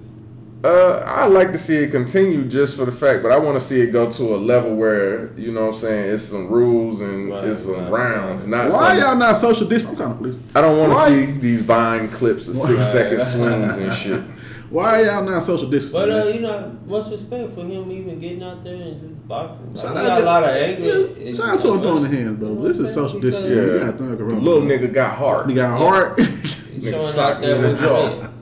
Uh, 0.64 1.04
I 1.06 1.26
like 1.26 1.52
to 1.52 1.60
see 1.60 1.76
it 1.76 1.92
continue 1.92 2.46
just 2.46 2.78
for 2.78 2.86
the 2.86 2.92
fact, 2.94 3.22
but 3.22 3.34
I 3.34 3.38
want 3.38 3.60
to 3.60 3.66
see 3.66 3.82
it 3.82 3.88
go 3.92 4.10
to 4.10 4.36
a 4.36 4.38
level 4.38 4.74
where 4.76 5.34
you 5.38 5.52
know 5.52 5.66
what 5.66 5.74
I'm 5.76 5.80
saying 5.82 6.14
it's 6.14 6.24
some 6.24 6.48
rules 6.48 7.02
and 7.02 7.30
Right, 7.32 7.44
it's 7.46 7.66
some 7.66 7.76
right, 7.76 7.92
rounds, 7.92 8.44
right. 8.48 8.64
not 8.70 8.72
Why 8.72 8.96
some. 8.96 8.98
y'all 9.00 9.16
not 9.18 9.36
social 9.38 9.68
distance? 9.68 10.00
I'm 10.00 10.06
kind 10.06 10.12
of 10.14 10.20
pleased. 10.20 10.42
I 10.56 10.62
don't 10.62 10.80
want 10.80 10.94
to 10.94 11.06
see 11.06 11.32
these 11.40 11.62
Vine 11.64 12.08
clips 12.08 12.48
of 12.48 12.56
six 12.56 12.86
second 12.94 13.24
swings 13.26 13.74
and 13.76 13.94
shit. 13.94 14.24
Why 14.70 15.04
y'all 15.04 15.24
not 15.26 15.44
social 15.44 15.70
distancing? 15.70 16.00
But 16.00 16.10
uh, 16.10 16.30
you 16.30 16.40
know, 16.40 16.78
much 16.86 17.12
respect 17.12 17.54
for 17.56 17.66
him 17.66 17.92
even 17.92 18.20
getting 18.22 18.42
out 18.42 18.64
there 18.64 18.74
and 18.74 19.02
just 19.10 19.28
boxing. 19.28 19.74
Like, 19.74 19.84
Shout 19.86 19.98
he 19.98 20.02
out 20.02 20.08
got 20.08 20.18
to- 20.18 20.24
a 20.24 20.26
lot 20.26 20.44
of 20.46 20.50
anger. 20.50 20.84
Yeah, 20.86 21.28
and, 21.28 21.36
shout 21.38 21.50
out 21.50 21.60
to 21.60 21.68
him 21.68 21.72
you 21.74 21.78
know, 21.78 21.84
throwing 21.84 22.04
the 22.04 22.10
hands, 22.10 22.40
bro. 22.40 22.50
you 22.50 22.56
But 22.56 22.62
know 22.62 22.68
this 22.70 22.78
is 22.78 22.84
what 22.84 22.94
social 22.94 23.20
distancing. 23.20 23.52
Yeah. 23.52 23.64
You 23.66 23.80
gotta 23.80 24.04
around. 24.24 24.44
Little 24.44 24.62
nigga 24.62 24.94
got 24.94 25.18
heart. 25.18 25.50
He 25.50 25.56
got 25.56 25.78
heart. 25.78 26.20
He's 26.22 26.86
Nigga 26.86 26.90
showing 26.92 27.00
sock 27.12 27.36
out 27.36 27.42
there 27.42 27.56
in 27.58 27.62
with 27.64 27.80
the 27.82 27.86
jaw. 27.86 28.08
him. 28.22 28.33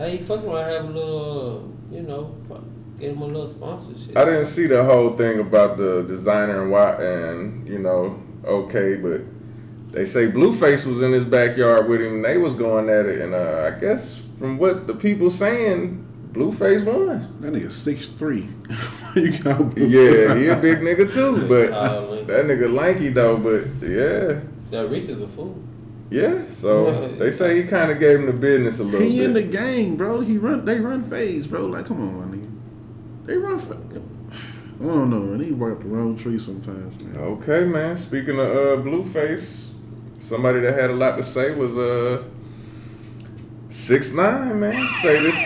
Hey, 0.00 0.16
you 0.16 0.24
fucking 0.24 0.46
want 0.46 0.66
to 0.66 0.72
have 0.72 0.84
a 0.86 0.92
little, 0.92 1.70
uh, 1.90 1.94
you 1.94 2.00
know, 2.00 2.34
get 2.98 3.10
him 3.10 3.20
a 3.20 3.26
little 3.26 3.46
sponsorship. 3.46 4.16
I 4.16 4.24
didn't 4.24 4.46
see 4.46 4.66
the 4.66 4.82
whole 4.82 5.14
thing 5.14 5.40
about 5.40 5.76
the 5.76 6.06
Desiigner 6.08 6.62
and 6.62 6.70
why, 6.70 6.92
and 6.94 7.68
you 7.68 7.78
know, 7.78 8.18
okay, 8.42 8.96
but 8.96 9.20
they 9.92 10.06
say 10.06 10.28
Blueface 10.28 10.86
was 10.86 11.02
in 11.02 11.12
his 11.12 11.26
backyard 11.26 11.86
with 11.86 12.00
him. 12.00 12.14
and 12.14 12.24
They 12.24 12.38
was 12.38 12.54
going 12.54 12.88
at 12.88 13.04
it, 13.04 13.20
and 13.20 13.34
uh, 13.34 13.70
I 13.70 13.78
guess 13.78 14.22
from 14.38 14.56
what 14.56 14.86
the 14.86 14.94
people 14.94 15.28
saying, 15.28 16.02
Blueface 16.32 16.82
won. 16.82 17.20
That 17.40 17.52
nigga 17.52 17.70
six 17.70 18.06
three. 18.06 18.48
you 19.14 19.38
got 19.38 19.76
Yeah, 19.76 20.34
he 20.34 20.46
a 20.46 20.56
big 20.56 20.78
nigga 20.78 21.12
too, 21.12 21.46
but 21.46 21.72
that 22.26 22.46
nigga 22.46 22.72
lanky 22.72 23.10
though. 23.10 23.36
But 23.36 23.86
yeah, 23.86 24.40
That 24.70 24.88
Reach 24.88 25.10
is 25.10 25.20
a 25.20 25.28
fool. 25.28 25.62
Yeah. 26.10 26.42
So 26.52 27.08
they 27.18 27.30
say 27.30 27.62
he 27.62 27.68
kind 27.68 27.90
of 27.90 27.98
gave 28.00 28.18
him 28.18 28.26
the 28.26 28.32
business 28.32 28.78
a 28.80 28.84
little 28.84 29.00
bit. 29.00 29.08
He 29.08 29.22
in 29.24 29.32
the 29.32 29.42
bit. 29.42 29.52
game, 29.52 29.96
bro. 29.96 30.20
He 30.20 30.38
run. 30.38 30.64
They 30.64 30.78
run 30.80 31.04
phase, 31.04 31.46
bro. 31.46 31.66
Like, 31.66 31.86
come 31.86 32.00
on, 32.00 32.30
my 32.30 32.36
nigga. 32.36 33.26
They 33.26 33.36
run. 33.36 33.58
Fa- 33.58 33.78
I 34.80 34.84
don't 34.84 35.10
know, 35.10 35.20
man. 35.20 35.40
He 35.40 35.52
bark 35.52 35.74
up 35.76 35.82
the 35.82 35.88
wrong 35.88 36.16
tree 36.16 36.38
sometimes, 36.38 37.00
man. 37.02 37.16
Okay, 37.16 37.64
man. 37.64 37.96
Speaking 37.96 38.38
of 38.38 38.46
uh, 38.48 38.82
Blueface, 38.82 39.68
somebody 40.18 40.60
that 40.60 40.74
had 40.78 40.90
a 40.90 40.94
lot 40.94 41.16
to 41.16 41.22
say 41.22 41.54
was 41.54 41.76
uh 41.76 42.24
six 43.68 44.12
nine 44.12 44.58
man. 44.58 44.88
Say 45.02 45.22
this. 45.22 45.36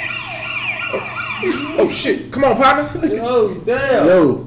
Oh. 0.92 1.74
Oh 1.76 1.88
shit! 1.90 2.30
Come 2.32 2.44
on, 2.44 2.56
partner. 2.56 3.00
Oh 3.20 3.54
damn. 3.66 4.06
Yo, 4.06 4.46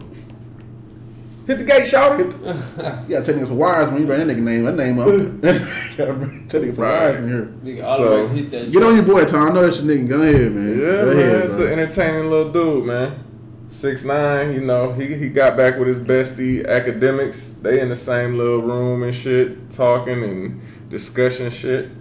Hit 1.48 1.60
the 1.60 1.64
gate, 1.64 1.88
shout 1.88 2.20
you 2.20 2.26
gotta 2.26 3.24
check 3.26 3.36
niggas 3.36 3.48
for 3.48 3.54
wires 3.54 3.90
when 3.90 4.02
you 4.02 4.06
bring 4.06 4.28
that 4.28 4.36
nigga 4.36 4.42
name. 4.42 4.66
That 4.66 4.76
name 4.76 5.00
up. 5.00 5.08
gotta 5.98 6.14
niggas 6.14 6.76
for 6.76 6.82
wires 6.82 7.18
in 7.18 7.30
here. 7.30 7.46
Nigga, 7.64 7.86
So, 7.86 8.28
hit 8.28 8.52
that 8.52 8.70
Get 8.70 8.84
on 8.84 8.96
your 8.96 9.06
boy, 9.06 9.24
Tom. 9.24 9.48
I 9.48 9.54
know 9.54 9.62
that's 9.62 9.82
your 9.82 9.96
nigga. 9.96 10.10
Go 10.10 10.22
ahead, 10.24 10.52
man. 10.52 10.68
Yeah, 10.68 10.86
Go 10.86 11.06
man, 11.06 11.18
ahead, 11.18 11.42
it's 11.44 11.56
bro. 11.56 11.66
an 11.68 11.80
entertaining 11.80 12.30
little 12.30 12.52
dude, 12.52 12.86
man. 12.86 13.24
Six 13.70 14.04
nine, 14.04 14.54
you 14.54 14.60
know, 14.62 14.92
he 14.92 15.16
he 15.16 15.30
got 15.30 15.56
back 15.56 15.78
with 15.78 15.88
his 15.88 16.00
bestie 16.02 16.66
Akademiks. 16.66 17.62
They 17.62 17.80
in 17.80 17.88
the 17.88 17.96
same 17.96 18.38
little 18.38 18.60
room 18.60 19.04
and 19.04 19.16
shit, 19.16 19.70
talking 19.72 20.24
and 20.24 20.90
discussing 20.90 21.50
shit. 21.50 21.92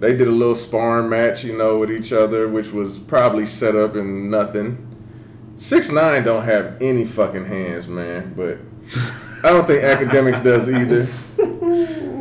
They 0.00 0.14
did 0.14 0.28
a 0.28 0.32
little 0.32 0.54
sparring 0.54 1.08
match, 1.08 1.44
you 1.44 1.56
know, 1.56 1.78
with 1.78 1.90
each 1.90 2.12
other, 2.12 2.46
which 2.46 2.72
was 2.72 2.98
probably 2.98 3.46
set 3.46 3.74
up 3.74 3.96
in 3.96 4.28
nothing. 4.28 4.95
Six 5.58 5.90
nine 5.90 6.24
don't 6.24 6.44
have 6.44 6.76
any 6.80 7.04
fucking 7.04 7.46
hands, 7.46 7.86
man, 7.86 8.34
but 8.34 8.58
I 9.42 9.50
don't 9.50 9.66
think 9.66 9.82
Akademiks 9.82 10.42
does 10.42 10.68
either. 10.70 11.08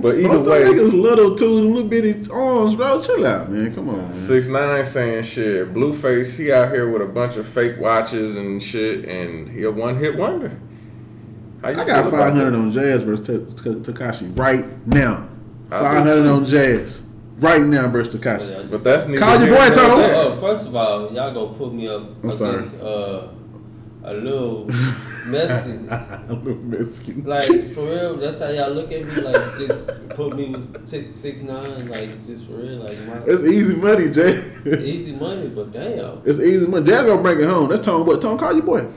But 0.01 0.19
either 0.19 0.39
Both 0.39 0.47
way, 0.47 0.63
niggas 0.63 0.93
little 0.93 1.35
too, 1.35 1.49
little 1.49 1.83
bitty 1.89 2.29
arms, 2.29 2.75
bro. 2.75 3.01
Chill 3.01 3.25
out, 3.25 3.49
man. 3.49 3.73
Come 3.73 3.89
on, 3.89 3.97
man. 3.97 4.13
Six 4.13 4.47
nine 4.47 4.85
saying 4.85 5.23
shit. 5.23 5.73
Blueface, 5.73 6.37
he 6.37 6.51
out 6.51 6.71
here 6.71 6.89
with 6.89 7.01
a 7.01 7.07
bunch 7.07 7.37
of 7.37 7.47
fake 7.47 7.79
watches 7.79 8.35
and 8.35 8.61
shit, 8.61 9.05
and 9.05 9.49
he 9.49 9.63
a 9.63 9.71
one 9.71 9.97
hit 9.97 10.15
wonder. 10.15 10.57
How 11.61 11.69
you 11.69 11.79
I 11.79 11.85
got 11.85 12.11
five 12.11 12.33
hundred 12.33 12.55
on 12.55 12.71
Jazz 12.71 13.03
versus 13.03 13.55
Tekashi 13.55 14.37
right 14.37 14.65
now. 14.87 15.27
Five 15.69 16.05
hundred 16.05 16.27
on 16.27 16.45
Jazz 16.45 17.04
right 17.37 17.61
now 17.61 17.87
versus 17.87 18.15
Tekashi. 18.15 18.69
But 18.71 18.83
that's 18.83 19.07
neither 19.07 19.19
Call 19.19 19.39
your 19.39 19.47
boy, 19.55 19.65
nor 19.65 19.71
Tone. 19.73 19.99
there. 19.99 20.15
Oh, 20.15 20.37
first 20.39 20.67
of 20.67 20.75
all, 20.75 21.11
y'all 21.13 21.33
gonna 21.33 21.57
put 21.57 21.73
me 21.73 21.87
up 21.87 22.03
I'm 22.23 22.35
sorry. 22.37 22.55
against 22.57 22.81
uh, 22.81 23.27
a 24.03 24.13
little 24.13 24.65
messy. 25.25 25.73
Mexican. 26.53 27.23
Like 27.25 27.71
for 27.73 27.81
real, 27.85 28.17
that's 28.17 28.39
how 28.39 28.49
y'all 28.49 28.69
look 28.71 28.91
at 28.91 29.05
me. 29.05 29.13
Like 29.15 29.57
just 29.57 29.87
put 30.09 30.35
me 30.35 30.53
six 30.85 31.41
nine, 31.41 31.87
Like 31.87 32.25
just 32.25 32.45
for 32.45 32.53
real, 32.53 32.77
like 32.83 32.97
my 33.07 33.21
It's 33.25 33.43
easy 33.43 33.75
money, 33.75 34.09
Jay. 34.11 34.43
easy 34.65 35.13
money. 35.13 35.47
But 35.47 35.71
damn, 35.71 36.21
It's 36.25 36.39
easy 36.39 36.67
money. 36.67 36.85
Jazz 36.85 37.05
gonna 37.05 37.21
bring 37.21 37.39
it 37.39 37.47
home. 37.49 37.69
That's 37.69 37.85
Tone. 37.85 38.05
But 38.05 38.21
Tone, 38.21 38.37
call 38.37 38.53
your 38.53 38.63
boy. 38.63 38.87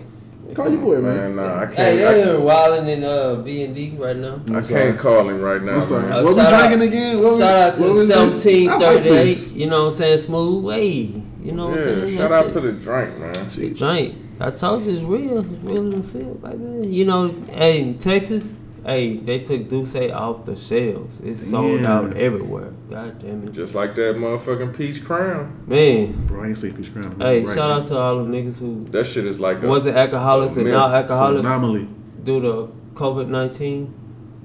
Call 0.59 0.71
your 0.71 0.81
boy, 0.81 1.01
Man, 1.01 1.37
man. 1.37 1.37
nah, 1.37 1.63
I 1.63 1.67
hey, 1.67 1.75
can't. 1.99 1.99
they 1.99 2.31
I, 2.33 2.37
wilding 2.37 2.89
in 2.89 3.05
uh 3.05 3.35
B 3.37 3.63
and 3.63 3.75
D 3.75 3.95
right 3.97 4.17
now. 4.17 4.41
I 4.53 4.61
can't 4.61 4.99
call 4.99 5.29
him 5.29 5.41
right 5.41 5.63
now, 5.63 5.75
I'm 5.77 5.81
sorry. 5.83 6.03
man. 6.03 6.13
Uh, 6.13 6.23
what 6.25 6.35
we 6.35 6.43
shout 6.43 6.53
out- 6.53 6.69
drinking 6.69 6.89
again? 6.89 7.23
What 7.23 7.37
we- 7.37 7.43
out 7.45 7.77
to 7.77 7.83
was 7.85 8.09
this? 8.09 8.69
I 8.69 8.77
like 8.77 9.03
this. 9.05 9.53
You 9.53 9.67
know 9.71 9.85
what 9.85 9.91
I'm 9.93 9.97
saying? 9.99 10.19
Smooth 10.19 10.65
way. 10.65 11.23
You 11.45 11.53
know 11.53 11.69
what 11.69 11.79
I'm 11.81 11.87
Yeah, 11.89 12.01
saying? 12.05 12.17
shout 12.17 12.29
That 12.31 12.33
out 12.39 12.45
shit- 12.47 12.53
to 12.55 12.61
the 12.61 12.73
drink, 12.73 13.19
man. 13.21 13.33
The 13.57 13.71
joint. 13.71 14.15
I 14.41 14.51
told 14.51 14.85
you 14.85 14.97
it's 14.97 15.05
real. 15.05 15.39
It's 15.39 15.63
real 15.65 15.77
in 15.79 15.91
the 15.91 16.03
field, 16.09 16.43
baby. 16.43 16.89
You 16.89 17.05
know, 17.05 17.35
hey, 17.53 17.93
Texas, 17.95 18.55
hey, 18.89 19.17
they 19.19 19.41
took 19.41 19.69
Duce 19.69 19.95
off 20.13 20.45
the 20.45 20.57
shelves. 20.57 21.21
It's 21.21 21.47
sold 21.51 21.81
Yeah. 21.81 21.99
out 21.99 22.17
everywhere. 22.17 22.73
God 22.91 23.21
damn 23.21 23.45
it. 23.45 23.53
Just 23.53 23.75
like 23.75 23.95
that 23.97 24.17
motherfucking 24.17 24.77
peach 24.77 25.05
crown. 25.05 25.53
Man. 25.67 26.27
Bro, 26.27 26.43
I 26.45 26.47
ain't 26.49 26.59
say 26.59 26.73
peach 26.73 26.93
crown. 26.93 27.17
Hey, 27.21 27.45
right 27.45 27.47
shout 27.47 27.57
now. 27.57 27.71
out 27.77 27.87
to 27.87 27.99
all 27.99 28.25
the 28.25 28.31
niggas 28.31 28.59
who 28.59 28.87
That 28.91 29.05
shit 29.07 29.27
is 29.27 29.39
like 29.39 29.63
a, 29.63 29.69
wasn't 29.69 29.97
alcoholics 29.97 30.57
a 30.57 30.61
and 30.61 30.65
myth. 30.65 30.75
now 30.75 30.87
It's 30.87 30.93
an 30.93 31.03
alcoholics 31.03 31.41
anomaly. 31.47 31.89
due 32.25 32.41
to 32.41 32.73
COVID 32.95 33.29
19. 33.29 33.95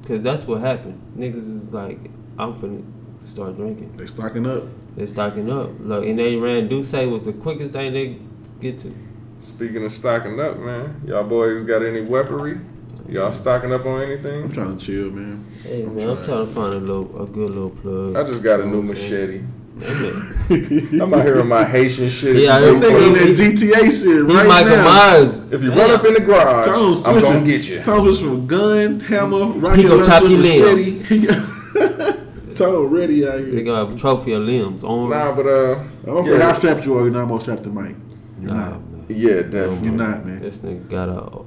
Because 0.01 0.21
that's 0.21 0.45
what 0.45 0.59
happened. 0.59 1.01
Niggas 1.17 1.61
was 1.61 1.73
like, 1.73 1.97
I'm 2.37 2.55
finna 2.59 2.83
start 3.23 3.55
drinking. 3.55 3.93
They 3.95 4.05
stocking 4.07 4.45
up. 4.45 4.63
They're 4.97 5.07
stocking 5.07 5.49
up. 5.49 5.69
Look, 5.79 6.05
and 6.05 6.19
they 6.19 6.35
ran 6.35 6.67
Duce 6.67 6.91
was 6.91 7.23
the 7.23 7.31
quickest 7.31 7.71
thing 7.71 7.93
they 7.93 8.17
get 8.59 8.79
to. 8.79 8.93
Speaking 9.39 9.83
of 9.85 9.91
stocking 9.93 10.39
up, 10.39 10.59
man, 10.59 11.01
y'all 11.07 11.23
boys 11.23 11.63
got 11.63 11.83
any 11.83 12.01
weaponry? 12.01 12.59
Y'all 13.07 13.31
stocking 13.31 13.71
up 13.73 13.85
on 13.85 14.01
anything? 14.01 14.43
I'm 14.45 14.51
trying 14.51 14.77
to 14.77 14.83
chill, 14.83 15.11
man. 15.11 15.45
Hey 15.63 15.81
man, 15.83 16.09
I'm 16.09 16.23
trying 16.23 16.47
to 16.47 16.53
find 16.53 16.73
a 16.73 16.77
little, 16.79 17.21
a 17.21 17.25
good 17.27 17.49
little 17.49 17.69
plug. 17.69 18.15
I 18.15 18.23
just 18.23 18.41
got 18.41 18.61
a 18.61 18.65
new 18.65 18.81
what 18.81 18.89
I'm 18.91 18.95
saying? 18.95 19.49
machete. 19.75 20.99
I'm 21.01 21.13
out 21.13 21.25
here 21.25 21.37
with 21.37 21.47
my 21.47 21.63
Haitian 21.65 22.09
shit. 22.09 22.35
Yeah, 22.37 22.41
If 22.43 22.51
I 22.51 22.59
That 22.59 22.71
run- 22.73 22.81
nigga 22.81 23.07
on 23.07 23.13
that 23.13 23.37
GTA 23.37 23.91
shit 23.91 24.03
He 24.03 24.19
right 24.21 24.47
Michael 24.47 24.75
now. 24.77 24.83
Myers. 24.85 25.39
if 25.51 25.63
you 25.63 25.69
run 25.73 25.89
up 25.91 26.05
in 26.05 26.13
the 26.13 26.19
garage, 26.21 26.65
Tone 26.65 26.89
I'm 26.89 26.95
switching. 26.95 27.21
gonna 27.21 27.45
get 27.45 27.67
you. 27.67 27.81
Tone 27.83 28.05
switching 28.05 28.29
from 28.29 28.47
gun, 28.47 28.99
hammer, 29.01 29.45
rocket 29.47 29.77
He 29.77 29.83
gonna 29.83 29.95
launcher, 29.95 30.11
chop 30.11 30.23
your 30.29 30.37
machete. 30.39 30.61
limbs. 30.75 31.05
He 31.09 31.19
got 31.25 32.55
Tone 32.55 32.91
ready 32.91 33.27
out 33.27 33.37
They 33.39 33.45
here. 33.49 33.63
gonna 33.63 33.85
have 33.85 33.95
a 33.95 33.99
trophy 33.99 34.33
of 34.33 34.43
limbs 34.43 34.83
on. 34.83 35.09
Nah, 35.09 35.35
but 35.35 35.47
uh, 35.47 35.79
I 36.03 36.05
don't 36.05 36.23
care 36.23 36.37
yeah, 36.37 36.43
how 36.43 36.53
strapped 36.53 36.85
you 36.85 36.97
are, 36.97 37.01
you're 37.01 37.11
not 37.11 37.27
gonna 37.27 37.41
strap 37.41 37.61
the 37.63 37.69
mic. 37.69 37.95
You're 38.39 38.51
Nah, 38.53 38.69
not. 38.71 38.91
man. 38.91 39.05
yeah, 39.09 39.41
definitely. 39.41 39.87
You're 39.89 39.97
not, 39.97 40.25
man. 40.25 40.39
This 40.39 40.59
nigga 40.59 40.87
got 40.87 41.09
a. 41.09 41.41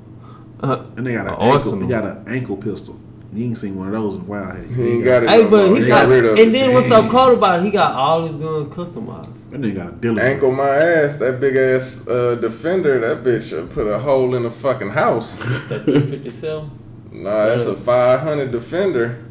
Uh, 0.60 0.84
And 0.96 1.06
they 1.06 1.12
got 1.14 1.26
an 1.26 1.34
a 1.34 1.38
ankle. 1.38 1.72
They 1.76 1.86
got 1.86 2.04
an 2.04 2.24
ankle 2.26 2.56
pistol. 2.56 2.98
You 3.32 3.46
ain't 3.46 3.58
seen 3.58 3.76
one 3.76 3.88
of 3.88 3.92
those 3.92 4.14
in 4.14 4.20
a 4.22 4.24
while. 4.24 4.56
Hey, 4.56 4.66
He 4.72 4.88
ain't 4.92 5.04
got 5.04 5.22
it. 5.24 5.28
Hey, 5.28 5.42
no 5.42 5.50
but 5.50 5.66
more. 5.66 5.76
he 5.76 5.82
They 5.82 5.88
got, 5.88 6.08
rid 6.08 6.24
of 6.24 6.30
and 6.30 6.38
it. 6.38 6.52
then 6.52 6.72
what's 6.72 6.88
so 6.88 7.06
cold 7.10 7.36
about 7.36 7.60
it? 7.60 7.64
He 7.64 7.70
got 7.70 7.92
all 7.94 8.26
his 8.26 8.36
guns 8.36 8.72
customized. 8.74 9.50
That 9.50 9.60
nigga 9.60 9.74
got 9.74 9.88
a 9.88 9.92
Dylan. 9.92 10.20
ankle 10.22 10.52
my 10.52 10.68
ass. 10.68 11.16
That 11.18 11.38
big 11.40 11.54
ass 11.56 12.06
uh, 12.08 12.36
defender. 12.36 12.98
That 13.00 13.22
bitch 13.24 13.52
uh, 13.52 13.66
put 13.74 13.86
a 13.86 13.98
hole 13.98 14.34
in 14.34 14.44
the 14.44 14.50
fucking 14.50 14.90
house. 14.90 15.36
That 15.68 15.84
357. 15.84 16.70
Nah, 17.12 17.46
that's 17.46 17.64
a 17.64 17.74
500 17.74 18.50
defender. 18.50 19.24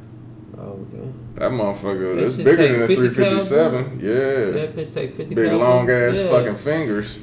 Oh 0.57 0.75
damn. 0.91 1.13
That 1.35 1.51
motherfucker. 1.51 2.15
That 2.15 2.21
That's 2.21 2.35
shit 2.35 2.45
bigger 2.45 2.73
than 2.73 2.81
a 2.83 2.87
357. 2.87 3.99
Yeah. 4.01 4.11
That 4.51 4.75
bitch 4.75 4.93
take 4.93 5.15
50. 5.15 5.33
Big 5.35 5.51
long 5.51 5.89
ass 5.89 6.17
Yeah. 6.19 6.29
fucking 6.29 6.55
fingers. 6.57 7.17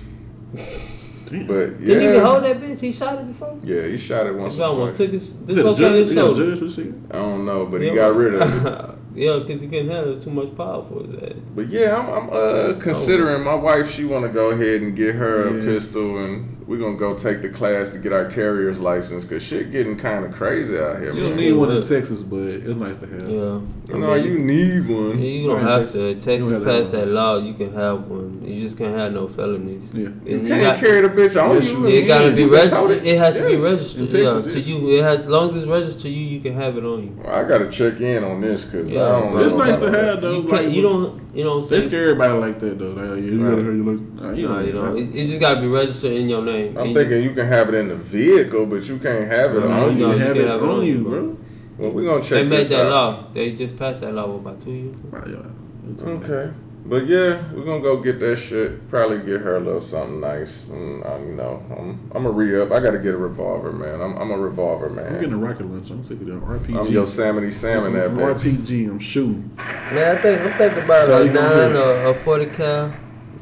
But 1.40 1.80
Didn't 1.80 2.00
he 2.02 2.08
even 2.08 2.20
hold 2.20 2.44
that 2.44 2.60
bitch? 2.60 2.80
He 2.80 2.92
shot 2.92 3.18
it 3.18 3.26
before. 3.26 3.58
Yeah, 3.64 3.86
he 3.86 3.96
shot 3.96 4.26
it 4.26 4.34
once 4.34 4.54
He 4.56 4.62
or 4.62 4.68
twice. 4.86 4.96
Took 4.98 5.10
his 5.10 5.30
To 5.30 5.36
the 5.38 5.52
dislocated 5.54 5.78
judge, 5.78 5.94
his 6.00 6.08
he 6.10 6.14
got 6.16 6.22
a 6.22 6.26
shoulder. 6.34 6.50
judge 6.50 6.60
receipt. 6.62 6.94
I 7.10 7.14
don't 7.16 7.44
know, 7.46 7.66
but 7.66 7.80
he 7.80 7.86
Yeah, 7.88 7.94
got 7.94 8.14
rid 8.16 8.34
of 8.34 8.66
it. 8.66 8.98
yeah, 9.14 9.38
because 9.38 9.60
he 9.60 9.68
couldn't 9.68 9.88
handle 9.90 10.18
too 10.20 10.30
much 10.30 10.54
power 10.56 10.84
for 10.84 11.04
his 11.06 11.22
ass. 11.22 11.36
But 11.54 11.68
yeah, 11.68 11.96
I'm, 11.96 12.08
I'm 12.08 12.30
uh, 12.30 12.80
considering 12.80 13.42
my 13.44 13.54
wife. 13.54 13.90
She 13.90 14.04
want 14.04 14.24
to 14.24 14.30
go 14.30 14.50
ahead 14.50 14.82
and 14.82 14.94
get 14.96 15.14
her 15.14 15.48
a 15.48 15.64
pistol, 15.64 16.24
and 16.24 16.51
we're 16.66 16.78
gonna 16.78 16.96
go 16.96 17.14
take 17.16 17.42
the 17.42 17.48
class 17.48 17.90
to 17.92 17.98
get 17.98 18.12
our 18.12 18.26
carrier's 18.26 18.78
license. 18.78 19.24
Cause 19.24 19.42
shit 19.42 19.70
getting 19.72 19.96
kind 19.96 20.24
of 20.24 20.32
crazy 20.32 20.78
out 20.78 20.98
here. 21.00 21.12
You 21.12 21.20
man. 21.20 21.28
don't 21.30 21.36
need 21.38 21.52
one 21.52 21.70
in 21.72 21.82
Texas, 21.82 22.22
but 22.22 22.38
it's 22.38 22.76
nice 22.76 22.96
to 22.98 23.06
have. 23.06 23.28
Yeah. 23.30 23.94
I 23.94 23.98
No, 23.98 24.14
mean, 24.14 24.24
you 24.24 24.38
need 24.38 24.88
one. 24.88 25.18
Yeah, 25.18 25.24
you 25.24 25.46
don't 25.48 25.60
have 25.60 25.80
Texas. 25.80 25.92
to. 25.94 25.98
You 26.08 26.12
don't 26.14 26.20
Texas 26.22 26.50
have 26.52 26.60
to 26.62 26.66
passed 26.66 26.92
have 26.92 27.00
that 27.06 27.12
law. 27.12 27.38
You 27.38 27.54
can 27.54 27.72
have 27.74 28.06
one. 28.08 28.42
You 28.46 28.60
just 28.60 28.78
can't 28.78 28.96
have 28.96 29.12
no 29.12 29.28
felonies. 29.28 29.90
Yeah. 29.92 30.06
And 30.06 30.26
You 30.26 30.38
you 30.38 30.48
can't 30.48 30.62
got- 30.62 30.78
carry 30.78 31.00
the 31.00 31.08
bitch 31.08 31.42
on 31.42 31.54
Yes, 31.56 31.70
you. 31.70 31.78
you 31.80 31.86
It 31.88 32.06
gotta 32.06 32.30
be 32.30 32.42
can 32.44 32.50
registered. 32.50 32.78
tote 32.78 32.90
It 33.06 33.18
has 33.18 33.36
to 33.36 33.46
be 33.46 33.56
registered. 33.56 34.00
In 34.00 34.06
yeah, 34.06 34.32
Texas, 34.34 34.52
to 34.54 34.60
you. 34.60 34.90
It 34.98 35.02
has, 35.02 35.20
as 35.20 35.26
long 35.26 35.48
as 35.48 35.56
it's 35.56 35.66
registered 35.66 36.02
to 36.02 36.08
you, 36.08 36.26
you 36.28 36.40
can 36.40 36.54
have 36.54 36.76
it 36.76 36.84
on 36.84 37.02
you. 37.02 37.12
Well, 37.22 37.34
I 37.34 37.44
gotta 37.48 37.70
check 37.70 38.00
in 38.00 38.24
on 38.24 38.40
this 38.40 38.64
because 38.64 38.88
Yeah, 38.90 39.04
I 39.06 39.20
don't. 39.20 39.32
bro. 39.32 39.40
It's 39.44 39.52
know 39.52 39.58
nice 39.58 39.78
to 39.78 39.90
have 39.90 40.20
though. 40.20 40.32
You, 40.40 40.42
like, 40.48 40.70
you 40.70 40.82
don't. 40.82 41.20
You 41.34 41.44
know 41.44 41.58
what 41.58 41.64
I'm 41.64 41.70
They 41.70 41.80
scare 41.80 42.02
everybody 42.10 42.34
like 42.34 42.58
that 42.58 42.78
though. 42.78 42.90
Like, 42.90 43.08
yeah, 43.08 43.14
you 43.30 43.42
Right. 43.44 43.50
gotta 43.50 43.62
hurt 43.62 43.74
your 43.74 43.84
license. 43.86 44.20
Nah, 44.20 44.30
you 44.32 44.48
Nah, 44.48 44.60
you 44.60 44.72
know, 44.74 44.96
it, 44.96 45.14
it 45.14 45.26
just 45.26 45.40
gotta 45.40 45.60
be 45.62 45.66
registered 45.66 46.12
in 46.12 46.28
your 46.28 46.42
name. 46.42 46.76
I'm 46.76 46.92
thinking 46.92 47.22
you 47.22 47.32
can 47.34 47.46
have 47.46 47.68
it 47.70 47.74
in 47.74 47.88
the 47.88 47.94
vehicle, 47.96 48.66
but 48.66 48.86
you 48.88 48.98
can't 48.98 49.26
have 49.28 49.54
it 49.56 49.60
No, 49.60 49.68
on 49.70 49.96
you 49.96 49.98
you. 50.02 50.06
no, 50.06 50.10
can 50.10 50.18
you 50.18 50.24
have 50.24 50.36
can 50.36 50.42
it 50.42 50.48
have 50.48 50.62
it 50.62 50.64
on 50.64 50.68
on 50.80 50.86
you, 50.86 50.92
you, 50.94 51.04
bro. 51.04 51.36
Well, 51.78 51.90
we're 51.92 52.04
gonna 52.04 52.22
check. 52.22 52.30
They 52.30 52.36
check 52.40 52.48
made 52.48 52.58
this 52.60 52.68
that 52.68 52.86
out. 52.86 52.90
law. 52.92 53.24
They 53.32 53.52
just 53.52 53.78
passed 53.78 54.00
that 54.00 54.12
law 54.14 54.34
about 54.34 54.60
two 54.60 54.72
years 54.72 54.94
ago. 54.96 55.08
Right, 55.10 55.28
yeah. 55.28 56.06
Okay. 56.06 56.50
But 56.84 57.06
yeah, 57.06 57.52
we're 57.52 57.64
gonna 57.64 57.80
go 57.80 57.98
get 58.02 58.18
that 58.20 58.36
shit. 58.36 58.88
Probably 58.88 59.18
get 59.18 59.40
her 59.42 59.56
a 59.56 59.60
little 59.60 59.80
something 59.80 60.18
nice. 60.20 60.68
And 60.68 61.04
I, 61.04 61.18
you 61.20 61.32
know, 61.32 61.62
I'm, 61.78 62.10
I'm 62.12 62.26
a 62.26 62.30
re 62.30 62.60
up. 62.60 62.72
I 62.72 62.80
gotta 62.80 62.98
get 62.98 63.14
a 63.14 63.16
revolver, 63.16 63.70
man. 63.72 64.00
I'm, 64.00 64.16
I'm 64.18 64.30
a 64.32 64.36
revolver, 64.36 64.90
man. 64.90 65.06
I'm 65.06 65.14
getting 65.20 65.34
a 65.34 65.36
rocket 65.36 65.66
launcher. 65.70 65.94
I'm 65.94 66.02
sick 66.02 66.20
of 66.20 66.26
that 66.26 66.40
RPG. 66.40 66.78
I'm 66.86 66.92
Yosemite 66.92 67.50
Salmon 67.52 67.92
that 67.92 68.06
I'm 68.06 68.16
bitch. 68.16 68.34
RPG. 68.34 68.88
I'm 68.90 68.98
shooting. 68.98 69.50
Man, 69.56 70.16
I 70.18 70.20
think 70.20 70.40
I'm 70.40 70.58
thinking 70.58 70.82
about 70.82 71.06
So 71.06 71.22
a 71.22 71.30
nine 71.30 71.76
or 71.76 72.06
a 72.08 72.14
forty 72.14 72.46
cal, 72.46 72.92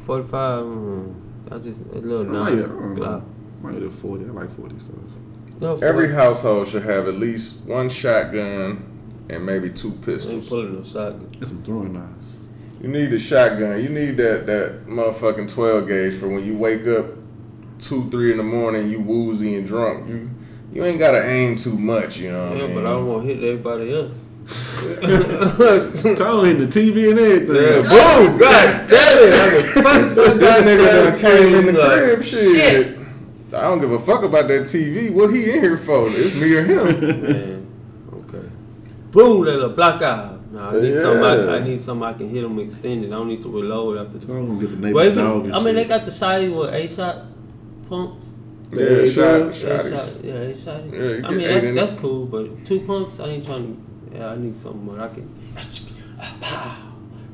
forty 0.05 0.27
five. 0.27 0.63
Mm, 0.63 1.15
I 1.51 1.57
just 1.57 1.81
a 1.81 1.97
little 1.97 2.35
I 2.37 2.39
like 2.39 2.53
nine. 2.53 2.59
it. 2.61 2.65
I 2.65 2.67
don't 2.67 2.95
know. 2.95 3.01
Glock. 3.01 3.23
Might 3.63 3.79
do 3.79 3.89
40. 3.91 4.25
I 4.25 4.27
like 4.29 4.55
40 4.55 4.79
stars. 4.79 4.97
No, 5.59 5.75
Every 5.77 6.07
40. 6.07 6.13
household 6.13 6.67
should 6.67 6.81
have 6.83 7.07
at 7.07 7.13
least 7.15 7.63
one 7.65 7.89
shotgun 7.89 9.25
and 9.29 9.45
maybe 9.45 9.69
two 9.69 9.89
I 9.89 9.91
ain't 9.93 10.05
pistols. 10.05 10.49
pulling 10.49 10.73
no 10.77 10.83
shotgun. 10.83 11.29
It's 11.39 11.49
some 11.51 11.61
throwing 11.63 11.93
knives. 11.93 12.37
You 12.81 12.87
need 12.87 13.13
a 13.13 13.19
shotgun. 13.19 13.81
You 13.81 13.89
need 13.89 14.17
that 14.17 14.45
that 14.47 14.87
motherfucking 14.87 15.49
twelve 15.53 15.87
gauge 15.87 16.15
for 16.15 16.27
when 16.27 16.43
you 16.43 16.55
wake 16.57 16.87
up 16.87 17.05
two, 17.79 18.09
three 18.09 18.31
in 18.31 18.37
the 18.37 18.43
morning, 18.43 18.89
you 18.89 18.99
woozy 18.99 19.55
and 19.55 19.65
drunk. 19.67 20.07
You 20.09 20.29
you 20.73 20.83
ain't 20.85 20.99
gotta 20.99 21.23
aim 21.23 21.57
too 21.57 21.77
much, 21.77 22.17
you 22.17 22.31
know 22.31 22.49
what 22.49 22.57
Yeah, 22.57 22.63
I 22.63 22.67
mean? 22.67 22.75
but 22.75 22.85
I 22.85 22.89
don't 22.89 23.07
want 23.07 23.27
to 23.27 23.33
hit 23.35 23.43
everybody 23.43 23.93
else. 23.93 24.23
Tone 26.17 26.45
hitting 26.45 26.61
the 26.61 26.67
TV 26.67 27.11
and 27.11 27.19
everything. 27.19 27.55
Yeah, 27.55 27.81
boom! 27.81 28.37
God 28.39 28.89
damn 28.89 29.17
it! 29.19 29.85
I'm 29.85 30.15
This 30.39 30.63
nigga 30.63 31.11
done 31.11 31.19
came 31.19 31.67
in 31.69 31.75
the 31.75 31.81
Like, 31.81 31.97
crib, 31.99 32.23
shit. 32.23 32.97
I 33.53 33.61
don't 33.63 33.79
give 33.79 33.91
a 33.91 33.99
fuck 33.99 34.23
about 34.23 34.47
that 34.47 34.61
TV. 34.63 35.11
What 35.11 35.33
he 35.33 35.51
in 35.51 35.61
here 35.61 35.77
for? 35.77 36.05
It's 36.07 36.39
me 36.39 36.55
or 36.55 36.63
him. 36.63 36.99
Man, 37.21 37.67
okay. 38.13 38.49
Boom! 39.11 39.43
Let 39.43 39.59
a 39.59 39.69
block 39.69 40.01
out. 40.01 40.40
Nah, 40.51 40.69
I 40.71 40.81
need 40.81 40.93
Yeah. 40.93 41.01
something. 41.01 41.23
I, 41.23 41.55
I 41.55 41.59
need 41.63 41.79
something 41.79 42.03
I 42.03 42.13
can 42.13 42.29
hit 42.29 42.41
them 42.41 42.59
extended. 42.59 43.11
I 43.11 43.15
don't 43.15 43.27
need 43.29 43.41
to 43.43 43.49
reload 43.49 43.97
after. 44.05 44.19
Tone 44.27 44.47
gonna 44.49 44.59
get 44.61 44.69
the 44.71 44.75
neighbor 44.77 44.95
Well, 44.95 45.07
if 45.07 45.15
dog 45.15 45.47
it- 45.47 45.53
I 45.53 45.63
mean, 45.63 45.75
they 45.75 45.85
got 45.85 46.03
the 46.05 46.11
shotty 46.11 46.53
with 46.55 46.73
a 46.73 46.87
shot. 46.87 47.25
pumps. 47.87 48.27
Yeah, 48.73 48.85
They 48.85 49.11
shot, 49.11 49.23
do. 49.23 49.43
Yeah, 49.43 49.49
shotties. 49.51 49.89
shot, 50.15 50.23
yeah, 50.23 50.33
they 50.39 50.53
shot. 50.53 50.93
Yeah, 50.93 51.27
I 51.27 51.31
mean, 51.31 51.75
that's, 51.75 51.91
that's 51.91 52.01
cool, 52.01 52.25
but 52.25 52.65
two 52.65 52.79
pumps, 52.81 53.19
I 53.19 53.25
ain't 53.25 53.45
trying 53.45 53.75
to. 54.11 54.17
Yeah, 54.17 54.27
I 54.29 54.35
need 54.37 54.55
something 54.55 54.85
more. 54.85 54.99
I 55.01 55.07
can. 55.09 55.29
Pow, 56.41 56.77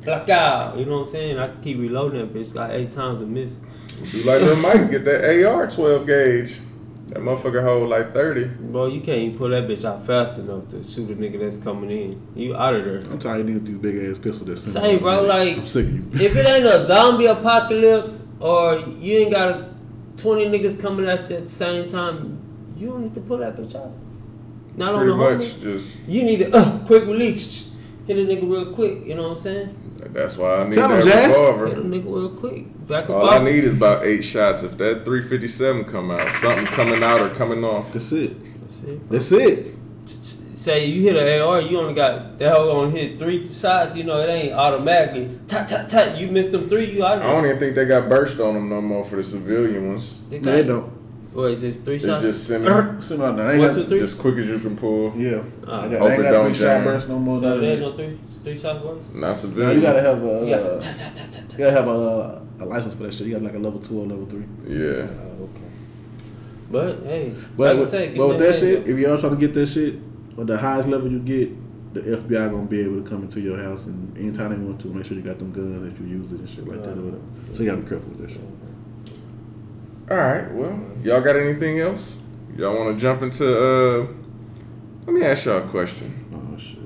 clock 0.03 0.29
out. 0.29 0.77
You 0.77 0.85
know 0.85 0.99
what 0.99 1.05
I'm 1.07 1.11
saying? 1.11 1.37
I 1.39 1.49
keep 1.61 1.77
reloading 1.79 2.19
that 2.21 2.33
bitch 2.33 2.53
like 2.55 2.71
eight 2.71 2.91
times 2.91 3.21
a 3.21 3.25
miss. 3.25 3.53
Do 3.53 4.17
like 4.29 4.39
that 4.41 4.59
Mike 4.79 4.91
get 4.91 5.05
that 5.05 5.45
AR 5.45 5.67
12 5.69 6.05
gauge. 6.07 6.59
That 7.17 7.23
motherfucker 7.23 7.63
hold 7.63 7.89
like 7.89 8.13
30. 8.13 8.45
Bro, 8.45 8.87
you 8.87 9.01
can't 9.01 9.17
even 9.17 9.37
pull 9.39 9.49
that 9.49 9.67
bitch 9.67 9.83
out 9.83 10.05
fast 10.05 10.37
enough 10.37 10.67
to 10.69 10.83
shoot 10.83 11.09
a 11.09 11.15
nigga 11.15 11.39
that's 11.39 11.57
coming 11.57 11.89
in. 11.89 12.27
You 12.35 12.55
out 12.55 12.75
of 12.75 12.85
there. 12.85 12.97
I'm 13.11 13.17
tired 13.17 13.41
of 13.41 13.47
niggas 13.47 13.53
with 13.55 13.65
these 13.65 13.77
big 13.79 14.11
ass 14.11 14.19
pistols. 14.19 14.47
That's 14.47 14.71
Say, 14.71 14.97
bro, 14.99 15.23
like- 15.23 15.57
I'm 15.57 15.65
sick 15.65 15.87
of 15.87 15.93
you. 16.21 16.27
If 16.27 16.35
it 16.35 16.45
ain't 16.45 16.65
a 16.65 16.85
zombie 16.85 17.25
apocalypse 17.25 18.21
or 18.39 18.75
you 18.99 19.17
ain't 19.17 19.31
got 19.31 19.49
a 19.49 19.69
20 20.17 20.45
niggas 20.45 20.79
coming 20.79 21.07
at 21.07 21.27
you 21.27 21.37
at 21.37 21.43
the 21.45 21.49
same 21.49 21.89
time, 21.89 22.37
you 22.77 22.89
don't 22.89 23.01
need 23.01 23.15
to 23.15 23.21
pull 23.21 23.39
that 23.39 23.55
bitch 23.55 23.73
out. 23.73 23.91
Not 24.75 24.93
on 24.93 24.99
Pretty 24.99 25.11
the 25.11 25.17
much 25.17 25.39
homie. 25.55 25.61
just, 25.63 26.07
You 26.07 26.21
need 26.21 26.37
to 26.37 26.55
uh, 26.55 26.77
quick 26.85 27.05
release. 27.05 27.73
Hit 28.05 28.17
a 28.19 28.21
nigga 28.21 28.43
real 28.47 28.73
quick. 28.75 29.07
You 29.07 29.15
know 29.15 29.29
what 29.29 29.37
I'm 29.37 29.43
saying? 29.43 29.86
That's 30.13 30.37
why 30.37 30.61
I 30.61 30.63
need 30.65 30.73
Tell 30.75 30.91
'em, 30.91 30.99
that 31.01 31.05
Jazz. 31.05 31.25
Hit 31.27 31.35
a 31.35 31.51
revolver. 31.53 31.81
nigga 31.81 32.05
real 32.05 32.29
quick. 32.29 32.87
Back 32.87 33.09
All 33.09 33.27
off. 33.27 33.41
I 33.41 33.43
need 33.43 33.63
is 33.63 33.73
about 33.73 34.05
eight 34.05 34.21
shots. 34.21 34.63
If 34.63 34.77
that 34.77 35.03
357 35.05 35.85
come 35.85 36.11
out, 36.11 36.31
something 36.33 36.65
coming 36.67 37.03
out 37.03 37.19
or 37.21 37.29
coming 37.29 37.63
off. 37.63 37.91
That's 37.93 38.11
it. 38.11 38.35
That's 38.61 38.81
it. 38.83 39.09
That's 39.09 39.31
it. 39.31 39.73
Say 40.53 40.85
you 40.85 41.03
hit 41.03 41.15
an 41.15 41.41
AR, 41.41 41.61
you 41.61 41.79
only 41.79 41.93
got 41.93 42.37
that 42.39 42.55
hoe 42.55 42.69
only 42.71 42.99
hit 42.99 43.19
three 43.19 43.45
shots. 43.45 43.95
You 43.95 44.03
know 44.05 44.19
it 44.19 44.27
ain't 44.29 44.53
automatically. 44.53 45.37
Tut 45.47 45.69
tut 45.69 45.87
tut. 45.89 46.17
You 46.17 46.27
missed 46.29 46.51
them 46.51 46.67
three. 46.67 46.91
You 46.91 47.05
out 47.05 47.19
of 47.19 47.23
I 47.23 47.31
don't 47.31 47.45
even 47.45 47.59
think 47.59 47.75
they 47.75 47.85
got 47.85 48.09
burst 48.09 48.39
on 48.39 48.55
them 48.55 48.67
no 48.69 48.81
more 48.81 49.03
for 49.03 49.17
the 49.17 49.23
civilian 49.23 49.89
ones. 49.89 50.15
They 50.29 50.39
No, 50.39 50.51
they 50.51 50.63
don't. 50.63 50.91
Wait, 51.37 51.59
just 51.59 51.83
three 51.83 51.95
It's 51.97 52.05
shots. 52.05 52.23
just 52.23 52.47
semi, 52.47 52.99
Send 52.99 53.21
out 53.21 53.35
now. 53.35 53.47
They 53.47 53.59
One, 53.59 53.67
ain't 53.67 53.75
two, 53.77 53.83
three. 53.85 53.99
just 53.99 54.17
quick 54.17 54.37
as 54.37 54.47
you 54.47 54.57
can 54.59 54.75
pull. 54.75 55.13
Yeah. 55.15 55.43
Ah. 55.67 55.87
they 55.87 55.91
got, 55.91 55.99
Hope 55.99 56.07
they 56.09 56.13
ain't 56.15 56.23
got 56.23 56.31
don't 56.31 56.45
three 56.47 56.53
shot 56.55 56.61
jam. 56.63 56.83
bursts 56.83 57.09
no 57.09 57.19
more. 57.19 57.39
So 57.39 57.49
than 57.51 57.61
there 57.61 57.71
ain't 57.73 57.79
that. 57.79 57.85
no 57.85 57.95
three 57.95 58.19
three 58.43 58.57
shots 58.57 58.83
worse. 58.83 59.03
Not 59.13 59.21
No, 59.27 59.33
civilian. 59.35 59.75
you 59.75 59.81
gotta 59.83 60.01
have 60.01 60.23
a. 60.23 60.25
You 60.25 60.49
got 60.49 60.63
Uh, 60.63 61.51
you 61.51 61.57
gotta 61.59 61.71
have 61.71 61.87
a, 61.87 62.41
a 62.59 62.65
license 62.65 62.95
for 62.95 63.03
that 63.03 63.13
shit. 63.13 63.27
You 63.27 63.33
got 63.33 63.43
like 63.43 63.53
a 63.53 63.59
level 63.59 63.79
two 63.79 63.99
or 64.01 64.07
level 64.07 64.25
three. 64.25 64.45
Yeah. 64.67 65.07
Oh, 65.07 65.43
okay. 65.43 65.61
But 66.71 67.03
hey, 67.05 67.33
But, 67.55 67.63
like 67.67 67.75
I 67.75 67.79
with, 67.81 67.89
said, 67.89 68.17
but 68.17 68.27
with 68.29 68.39
that 68.39 68.53
shit, 68.55 68.85
shit, 68.85 68.87
if 68.89 68.97
y'all 68.97 69.19
trying 69.19 69.33
to 69.35 69.39
get 69.39 69.53
that 69.53 69.67
shit, 69.67 69.95
with 70.35 70.47
the 70.47 70.57
highest 70.57 70.87
level 70.89 71.11
you 71.11 71.19
get, 71.19 71.51
the 71.93 72.01
FBI 72.01 72.49
gonna 72.49 72.65
be 72.65 72.81
able 72.81 73.03
to 73.03 73.07
come 73.07 73.21
into 73.21 73.39
your 73.41 73.57
house 73.59 73.85
and 73.85 74.17
anytime 74.17 74.49
they 74.49 74.57
want 74.57 74.81
to, 74.81 74.87
make 74.87 75.05
sure 75.05 75.15
you 75.15 75.21
got 75.23 75.37
them 75.37 75.51
guns 75.51 75.83
that 75.83 76.01
you 76.03 76.07
use 76.17 76.31
it 76.31 76.39
and 76.39 76.49
shit 76.49 76.67
like 76.67 76.81
that 76.83 76.97
or 76.97 77.01
whatever. 77.01 77.23
So 77.53 77.61
you 77.61 77.69
gotta 77.69 77.81
be 77.83 77.87
careful 77.89 78.09
with 78.09 78.21
that 78.21 78.31
shit. 78.31 78.41
All 80.09 80.17
right. 80.17 80.49
Well, 80.51 80.79
y'all 81.03 81.21
got 81.21 81.35
anything 81.35 81.79
else? 81.79 82.15
Y'all 82.55 82.75
want 82.75 82.95
to 82.95 83.01
jump 83.01 83.21
into? 83.21 83.45
uh 83.45 84.07
Let 85.05 85.13
me 85.13 85.23
ask 85.23 85.45
y'all 85.45 85.57
a 85.57 85.67
question. 85.67 86.25
Oh 86.33 86.57
shit. 86.57 86.79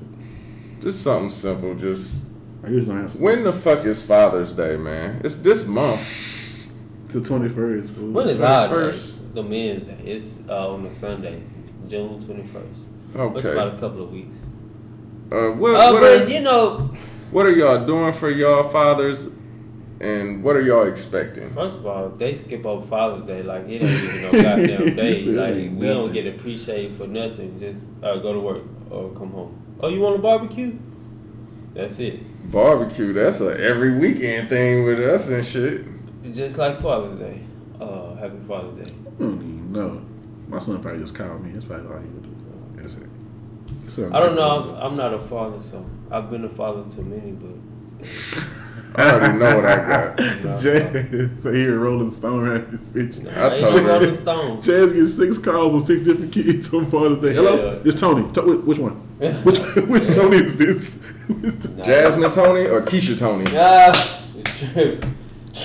Just 0.80 1.02
something 1.02 1.30
simple. 1.30 1.74
Just 1.74 2.26
I 2.64 2.68
usually 2.68 2.94
don't 2.94 3.04
answer. 3.04 3.18
when 3.18 3.44
the 3.44 3.52
fuck 3.52 3.84
is 3.84 4.02
Father's 4.02 4.52
Day, 4.52 4.76
man? 4.76 5.20
It's 5.24 5.36
this 5.36 5.66
month. 5.66 6.70
to 7.10 7.20
twenty 7.20 7.48
first. 7.48 7.92
when 7.96 8.26
is 8.26 8.32
It's 8.32 8.40
our 8.40 8.68
day? 8.68 8.74
21st. 8.98 9.12
The 9.34 9.42
men's 9.42 9.84
day. 9.84 9.98
It's 10.04 10.40
uh, 10.48 10.72
on 10.74 10.84
a 10.86 10.90
Sunday, 10.90 11.42
June 11.88 12.24
twenty 12.24 12.42
first. 12.46 12.80
It's 13.14 13.16
Okay. 13.18 13.52
about 13.52 13.74
a 13.74 13.78
couple 13.78 14.02
of 14.04 14.10
weeks. 14.12 14.38
Uh, 15.30 15.50
what, 15.52 15.74
Uh, 15.74 15.92
what, 15.92 16.00
but 16.00 16.22
are, 16.22 16.28
you 16.28 16.40
know, 16.40 16.90
what 17.30 17.46
are 17.46 17.52
y'all 17.52 17.86
doing 17.86 18.12
for 18.12 18.30
y'all 18.30 18.64
fathers, 18.68 19.28
and 20.02 20.42
what 20.42 20.56
are 20.56 20.60
y'all 20.60 20.86
expecting? 20.86 21.52
first 21.54 21.76
of 21.76 21.86
all, 21.86 22.08
they 22.10 22.34
skip 22.34 22.66
over 22.66 22.84
Father's 22.86 23.26
Day 23.26 23.42
like 23.42 23.68
it 23.68 23.82
ain't 23.82 24.04
even 24.04 24.22
no 24.22 24.32
goddamn 24.32 24.96
day. 24.96 25.22
Like 25.22 25.54
ain't 25.54 25.76
we 25.76 25.86
don't 25.86 26.12
get 26.12 26.26
appreciated 26.26 26.96
for 26.96 27.06
nothing. 27.06 27.60
Just 27.60 27.88
uh, 28.02 28.16
go 28.16 28.32
to 28.32 28.40
work 28.40 28.62
or 28.90 29.10
come 29.10 29.30
home. 29.30 29.58
Oh, 29.80 29.88
you 29.88 30.00
want 30.00 30.16
a 30.16 30.18
barbecue? 30.18 30.76
That's 31.74 31.98
it. 32.00 32.50
Barbecue. 32.50 33.12
That's 33.12 33.40
a 33.40 33.58
every 33.58 33.96
weekend 33.96 34.48
thing 34.48 34.84
with 34.84 34.98
us 34.98 35.28
and 35.28 35.46
shit. 35.46 35.84
Just 36.32 36.58
like 36.58 36.80
Father's 36.80 37.18
Day. 37.18 37.40
Uh, 37.80 38.14
happy 38.16 38.38
Father's 38.46 38.86
Day. 38.86 38.94
I 39.06 39.22
don't 39.22 39.34
even 39.36 39.72
know. 39.72 40.04
My 40.48 40.58
son 40.58 40.82
probably 40.82 41.00
just 41.00 41.14
called 41.14 41.44
me. 41.44 41.52
That's 41.52 41.64
probably 41.64 41.86
all 41.86 42.00
he 42.00 42.08
would 42.08 42.22
do. 42.22 42.82
That's 42.82 42.94
it. 42.96 43.08
So 43.88 44.10
I 44.12 44.18
don't 44.18 44.34
know. 44.34 44.76
I'm, 44.76 44.92
I'm 44.92 44.96
not 44.96 45.14
a 45.14 45.20
father, 45.20 45.60
so 45.60 45.84
I've 46.10 46.30
been 46.30 46.44
a 46.44 46.48
father 46.48 46.88
to 46.90 47.02
many, 47.02 47.32
but 47.32 48.06
I 48.94 49.10
already 49.10 49.38
know 49.38 49.56
what 49.56 49.64
I 49.64 49.76
got. 49.76 50.16
Jazz, 50.62 51.42
so 51.42 51.52
here 51.52 51.78
Rolling 51.78 52.10
Stone 52.10 52.46
around 52.46 52.70
this 52.78 52.88
bitch. 52.88 53.26
I 53.36 53.54
told 53.54 53.72
shit 53.72 53.82
her. 53.82 53.88
Rolling 53.88 54.14
Stone. 54.14 54.60
Jazz 54.62 54.92
gets 54.92 55.14
six 55.14 55.38
calls 55.38 55.72
on 55.74 55.80
six 55.80 56.02
different 56.02 56.32
kids 56.32 56.72
on 56.74 56.86
Father's 56.90 57.18
Day. 57.20 57.34
Hello, 57.34 57.56
Yeah. 57.74 57.78
it's 57.84 58.00
Tony. 58.00 58.30
To- 58.32 58.60
which 58.62 58.78
one? 58.78 58.92
Which 59.44 59.58
which 59.88 60.06
Tony 60.08 60.38
is 60.38 60.56
this? 60.56 60.98
Jasmine 61.84 62.30
Tony 62.32 62.66
or 62.66 62.82
Keisha 62.82 63.16
Tony? 63.18 63.44
Ah, 63.54 64.24
it's 64.36 64.58
true. 64.72 65.00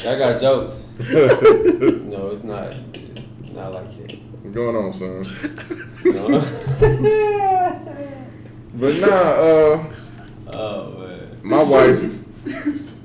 I 0.10 0.18
got 0.18 0.40
jokes. 0.40 0.84
No, 1.00 2.30
it's 2.32 2.44
not. 2.44 2.74
It's 2.94 3.52
not 3.54 3.74
like 3.74 3.90
that. 3.98 4.14
What's 4.44 4.56
going 4.56 4.76
on, 4.76 4.94
son? 4.94 5.24
No. 6.06 6.40
But 8.76 8.94
nah, 9.00 9.08
uh, 9.08 9.84
oh 10.54 10.92
man. 11.00 11.40
my 11.42 11.64
wife, 11.64 12.04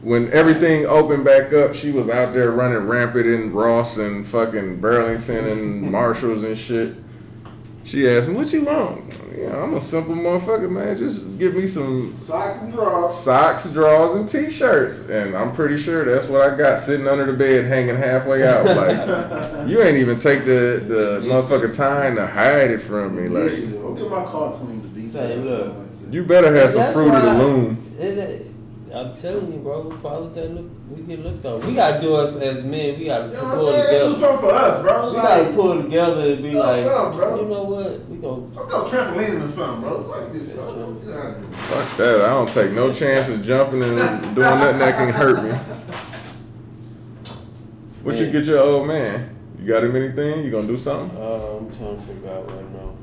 when 0.02 0.30
everything 0.32 0.84
opened 0.86 1.24
back 1.24 1.52
up, 1.52 1.74
she 1.74 1.90
was 1.92 2.08
out 2.10 2.34
there 2.34 2.50
running 2.50 2.86
rampant 2.86 3.26
in 3.26 3.52
Ross 3.52 3.98
and 3.98 4.26
fucking 4.26 4.80
Burlington 4.80 5.44
and 5.46 5.82
Marshalls 5.92 6.42
and 6.44 6.56
shit. 6.58 6.94
She 7.84 8.08
asked 8.08 8.28
me, 8.28 8.34
"What 8.34 8.52
you 8.52 8.64
want?" 8.64 9.18
Yeah, 9.36 9.60
I'm 9.60 9.74
a 9.74 9.80
simple 9.80 10.14
motherfucker, 10.14 10.70
man. 10.70 10.96
Just 10.96 11.36
give 11.36 11.56
me 11.56 11.66
some 11.66 12.16
Socks 12.22 12.62
and 12.62 12.72
drawers. 12.72 13.16
socks, 13.16 13.68
drawers, 13.70 14.14
and 14.14 14.28
t-shirts, 14.28 15.08
and 15.08 15.36
I'm 15.36 15.52
pretty 15.52 15.78
sure 15.78 16.04
that's 16.04 16.28
what 16.28 16.42
I 16.42 16.56
got 16.56 16.78
sitting 16.78 17.08
under 17.08 17.26
the 17.26 17.32
bed, 17.32 17.64
hanging 17.64 17.96
halfway 17.96 18.46
out. 18.46 18.64
Like, 18.76 19.68
you 19.68 19.82
ain't 19.82 19.96
even 19.98 20.16
take 20.16 20.44
the 20.44 20.84
the 20.86 21.20
motherfucker 21.26 21.76
time 21.76 22.14
to 22.16 22.26
hide 22.26 22.70
it 22.70 22.78
from 22.78 23.16
me. 23.16 23.28
Like, 23.28 23.52
I'll 23.82 23.94
get 23.94 24.08
my 24.08 24.24
car 24.26 24.58
cleaned. 24.58 25.12
Say, 25.12 25.36
look. 25.38 25.74
you 26.10 26.22
better 26.24 26.54
have 26.54 26.70
some 26.70 26.80
That's 26.82 26.94
fruit 26.94 27.12
of 27.12 27.22
the 27.22 27.28
why- 27.30 27.36
loom. 27.36 27.96
It, 27.98 28.16
it, 28.18 28.51
I'm 28.94 29.16
telling 29.16 29.50
you, 29.52 29.58
bro. 29.60 29.90
Father's 30.02 30.34
Day, 30.34 30.48
look, 30.48 30.66
we 30.90 31.02
get 31.02 31.20
looked 31.24 31.44
on. 31.46 31.66
We 31.66 31.74
gotta 31.74 31.98
do 32.00 32.14
us 32.14 32.36
as 32.36 32.62
men. 32.62 32.98
We 32.98 33.06
gotta 33.06 33.28
pull 33.30 33.66
together. 33.72 34.14
something 34.14 34.38
for 34.40 34.50
us, 34.54 34.82
bro. 34.82 35.10
We 35.10 35.16
gotta 35.16 35.52
pull 35.54 35.82
together 35.82 36.32
and 36.32 36.42
be 36.42 36.50
Do 36.50 36.58
like, 36.58 36.84
something, 36.84 37.18
bro. 37.18 37.40
you 37.42 37.48
know 37.48 37.62
what? 37.64 38.08
We 38.08 38.16
go. 38.18 38.50
Let's 38.54 38.68
go 38.68 38.84
trampoline 38.84 39.42
or 39.42 39.48
something, 39.48 39.80
bro. 39.80 40.02
Fuck 40.04 40.32
this, 40.32 40.42
bro. 40.50 40.96
Fuck 41.52 41.96
that. 41.96 42.20
I 42.20 42.28
don't 42.28 42.50
take 42.50 42.72
no 42.72 42.92
chances 42.92 43.46
jumping 43.46 43.82
and 43.82 43.98
doing 44.34 44.36
nothing 44.36 44.78
that 44.78 44.96
can 44.96 45.08
hurt 45.10 45.42
me. 45.42 45.52
What 48.02 48.16
you 48.18 48.30
get 48.30 48.44
your 48.44 48.60
old 48.60 48.86
man? 48.88 49.34
You 49.58 49.66
got 49.68 49.84
him 49.84 49.94
anything? 49.96 50.44
You 50.44 50.50
gonna 50.50 50.66
do 50.66 50.76
something? 50.76 51.16
Uh, 51.16 51.56
I'm 51.56 51.70
trying 51.74 51.96
to 51.96 52.02
figure 52.02 52.28
out 52.30 52.50
right 52.50 52.70
now. 52.72 52.94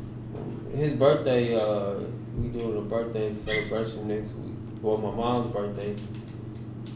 His 0.76 0.94
birthday, 0.94 1.56
uh, 1.56 1.96
we 2.38 2.50
doing 2.50 2.78
a 2.78 2.82
birthday 2.82 3.34
celebration 3.34 4.08
next 4.08 4.34
week. 4.36 4.54
Well, 4.82 4.98
my 4.98 5.12
mom's 5.12 5.54
birthday 5.54 5.94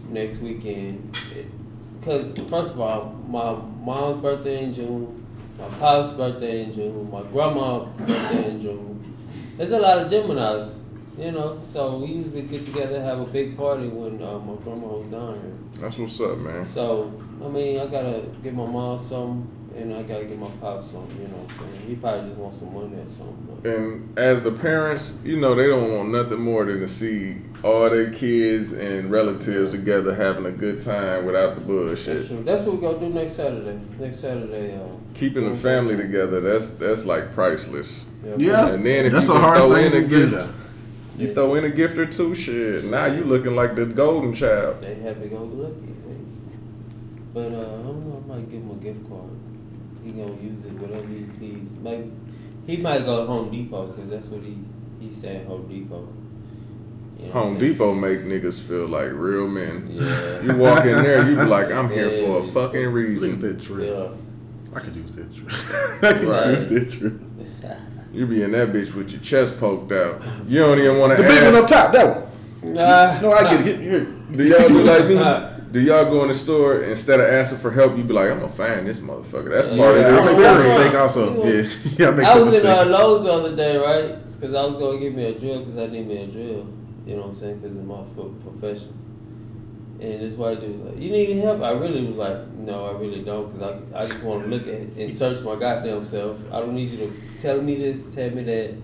next 0.09 0.37
weekend. 0.37 1.17
Cause 2.01 2.33
first 2.49 2.73
of 2.73 2.81
all, 2.81 3.13
my 3.27 3.53
mom's 3.83 4.21
birthday 4.21 4.63
in 4.63 4.73
June, 4.73 5.25
my 5.59 5.67
pop's 5.67 6.13
birthday 6.13 6.63
in 6.63 6.73
June, 6.73 7.11
my 7.11 7.23
grandma's 7.23 7.89
birthday 7.97 8.51
in 8.51 8.61
June. 8.61 9.15
There's 9.57 9.71
a 9.71 9.79
lot 9.79 9.97
of 9.97 10.09
Gemini's, 10.09 10.73
you 11.17 11.31
know. 11.31 11.61
So 11.63 11.97
we 11.97 12.07
usually 12.07 12.43
get 12.43 12.65
together 12.65 12.95
and 12.95 13.05
have 13.05 13.19
a 13.19 13.25
big 13.25 13.57
party 13.57 13.87
when 13.87 14.21
uh, 14.23 14.39
my 14.39 14.55
grandma 14.63 14.87
was 14.87 15.07
down 15.07 15.33
here. 15.35 15.81
That's 15.81 15.97
what's 15.97 16.19
up, 16.21 16.37
man. 16.39 16.65
So, 16.65 17.11
I 17.43 17.47
mean, 17.49 17.79
I 17.79 17.87
gotta 17.87 18.23
give 18.41 18.53
my 18.53 18.65
mom 18.65 18.97
some, 18.97 19.47
and 19.75 19.93
I 19.93 20.03
gotta 20.03 20.25
give 20.25 20.39
my 20.39 20.49
pop 20.61 20.85
some, 20.85 21.07
you 21.19 21.27
know 21.27 21.37
what 21.37 21.51
I'm 21.51 21.73
saying? 21.73 21.87
He 21.87 21.95
probably 21.95 22.29
just 22.29 22.39
wants 22.39 22.59
some 22.59 22.73
money 22.73 22.95
or 22.95 23.09
something. 23.09 23.59
But 23.61 23.69
And 23.69 24.17
as 24.17 24.41
the 24.41 24.51
parents, 24.51 25.19
you 25.23 25.39
know, 25.39 25.53
they 25.53 25.67
don't 25.67 25.91
want 25.91 26.09
nothing 26.09 26.39
more 26.39 26.65
than 26.65 26.79
to 26.79 26.87
see 26.87 27.41
all 27.63 27.89
their 27.89 28.11
kids 28.11 28.73
and 28.73 29.09
relatives 29.09 29.71
together 29.71 30.13
having 30.13 30.45
a 30.45 30.51
good 30.51 30.81
time 30.81 31.25
without 31.25 31.55
the 31.55 31.61
that's 31.61 31.67
bullshit. 31.67 32.27
true. 32.27 32.43
That's 32.43 32.61
what 32.63 32.75
we're 32.75 32.81
gonna 32.91 32.99
do 32.99 33.13
next 33.13 33.33
Saturday. 33.33 33.79
Next 33.99 34.19
Saturday, 34.19 34.75
uh, 34.75 34.79
Keeping 35.13 35.49
the 35.49 35.55
family 35.57 35.95
together, 35.95 36.41
that's 36.41 36.71
that's 36.71 37.05
like 37.05 37.33
priceless. 37.33 38.07
Yeah, 38.37 38.67
And 38.73 38.85
then 38.85 39.05
if 39.05 39.13
that's 39.13 39.27
you 39.27 39.35
a 39.35 39.39
hard 39.39 39.57
throw 39.57 39.73
thing 39.73 39.85
in 39.85 39.91
to 39.93 39.97
a 39.97 40.01
get. 40.01 40.29
gift, 40.31 40.49
you 41.17 41.33
throw 41.33 41.55
in 41.55 41.63
a 41.65 41.69
gift 41.69 41.97
or 41.97 42.05
two, 42.05 42.33
shit. 42.35 42.83
Now 42.85 43.05
you 43.05 43.23
looking 43.23 43.55
like 43.55 43.75
the 43.75 43.85
golden 43.85 44.33
child. 44.33 44.81
They 44.81 44.95
happy 44.95 45.27
go 45.29 45.37
lucky. 45.43 45.93
man. 46.05 47.29
But 47.33 47.45
uh, 47.45 47.45
I 47.45 47.83
don't 47.83 48.07
know. 48.07 48.23
I 48.25 48.27
might 48.37 48.51
give 48.51 48.61
him 48.61 48.71
a 48.71 48.75
gift 48.75 49.07
card. 49.09 49.29
He 50.03 50.11
gonna 50.11 50.33
use 50.41 50.65
it 50.65 50.73
whatever 50.73 51.07
he 51.07 51.23
please. 51.37 51.69
Maybe 51.81 52.11
he 52.67 52.77
might 52.77 53.05
go 53.05 53.21
to 53.21 53.25
Home 53.27 53.49
Depot 53.51 53.87
because 53.87 54.09
that's 54.09 54.27
what 54.27 54.41
he 54.41 54.57
he 54.99 55.11
stay 55.13 55.37
at 55.37 55.45
Home 55.45 55.67
Depot. 55.67 56.07
You 57.19 57.27
know 57.27 57.31
Home? 57.33 57.57
Depot 57.59 57.93
make 57.93 58.19
niggas 58.21 58.59
feel 58.61 58.87
like 58.87 59.11
real 59.13 59.47
men. 59.47 59.87
Yeah. 59.91 60.41
You 60.41 60.55
walk 60.57 60.85
in 60.85 61.01
there, 61.03 61.29
you 61.29 61.35
be 61.35 61.43
like, 61.45 61.71
I'm 61.71 61.89
here 61.89 62.09
Yeah. 62.09 62.25
for 62.25 62.39
a 62.39 62.43
fucking 62.51 62.79
Look 62.81 62.89
at 62.89 62.93
reason. 62.93 63.39
that 63.39 63.61
trip. 63.61 63.95
Yeah. 63.95 64.75
I 64.75 64.79
could 64.79 64.95
use 64.95 65.11
that 65.11 65.33
drill. 65.33 65.49
I 66.01 66.13
could 66.13 66.27
Right. 66.27 66.47
use 66.49 66.65
that 66.67 66.89
drill. 66.99 67.13
You 68.13 68.27
be 68.27 68.43
in 68.43 68.51
that 68.51 68.71
bitch 68.71 68.93
with 68.93 69.09
your 69.09 69.21
chest 69.21 69.59
poked 69.59 69.91
out. 69.91 70.21
You 70.47 70.59
don't 70.59 70.77
even 70.77 70.99
want 70.99 71.17
to 71.17 71.23
The 71.23 71.27
big 71.27 71.43
one 71.51 71.55
up 71.63 71.67
top, 71.67 71.91
that 71.93 72.05
one. 72.61 72.73
Nah, 72.75 73.19
No, 73.21 73.31
I 73.31 73.55
get 73.57 73.61
it. 73.61 73.63
Get, 73.65 73.79
here. 73.81 74.01
Do 74.31 74.43
y'all 74.43 74.67
do 74.69 74.83
like 74.83 75.05
me? 75.07 75.49
Do 75.71 75.79
y'all 75.79 76.05
go 76.05 76.21
in 76.21 76.27
the 76.27 76.35
store 76.35 76.83
instead 76.83 77.19
of 77.19 77.25
asking 77.25 77.57
for 77.57 77.71
help, 77.71 77.97
you 77.97 78.03
be 78.03 78.13
like, 78.13 78.29
I'm 78.29 78.39
gonna 78.41 78.51
find 78.51 78.85
this 78.85 78.99
motherfucker. 78.99 79.49
That's 79.49 79.67
part 79.75 79.79
Yeah, 79.79 80.19
of 80.19 80.25
make 80.27 80.35
the 80.35 80.41
that 80.43 80.59
experience. 80.59 80.69
mistake 80.83 81.01
also. 81.01 81.43
Yeah, 81.43 81.97
yeah, 81.97 82.07
I 82.07 82.11
make 82.11 82.25
I 82.27 82.37
that 82.37 82.45
was 82.45 82.55
in 82.55 82.65
uh. 82.67 82.85
Lowe's 82.85 83.23
the 83.25 83.31
other 83.31 83.55
day, 83.55 83.77
right? 83.77 84.23
Because 84.27 84.53
I 84.55 84.63
was 84.65 84.75
going 84.75 84.99
to 84.99 85.03
give 85.03 85.15
me 85.15 85.25
a 85.25 85.33
drill 85.39 85.59
because 85.63 85.77
I 85.79 85.87
need 85.87 86.07
me 86.07 86.17
a 86.17 86.27
drill. 86.27 86.67
You 87.05 87.15
know 87.15 87.23
what 87.23 87.29
I'm 87.29 87.35
saying? 87.35 87.59
Because 87.59 87.75
of 87.75 87.85
my 87.85 88.01
profession. 88.13 88.99
And 89.99 90.21
this 90.21 90.33
white 90.33 90.59
dude 90.59 90.85
like, 90.85 90.97
You 90.97 91.11
need 91.11 91.37
help? 91.37 91.61
I 91.61 91.71
really 91.71 92.05
was 92.05 92.15
like, 92.15 92.47
No, 92.53 92.87
I 92.87 92.91
really 92.99 93.21
don't 93.21 93.51
because 93.53 93.81
I, 93.93 93.99
I 93.99 94.05
just 94.05 94.23
want 94.23 94.43
to 94.43 94.49
look 94.49 94.67
at 94.67 94.97
and 94.97 95.13
search 95.13 95.43
my 95.43 95.55
goddamn 95.55 96.05
self. 96.05 96.37
I 96.51 96.59
don't 96.59 96.73
need 96.73 96.89
you 96.89 96.97
to 96.97 97.41
tell 97.41 97.61
me 97.61 97.75
this, 97.75 98.13
tell 98.13 98.29
me 98.31 98.43
that. 98.43 98.75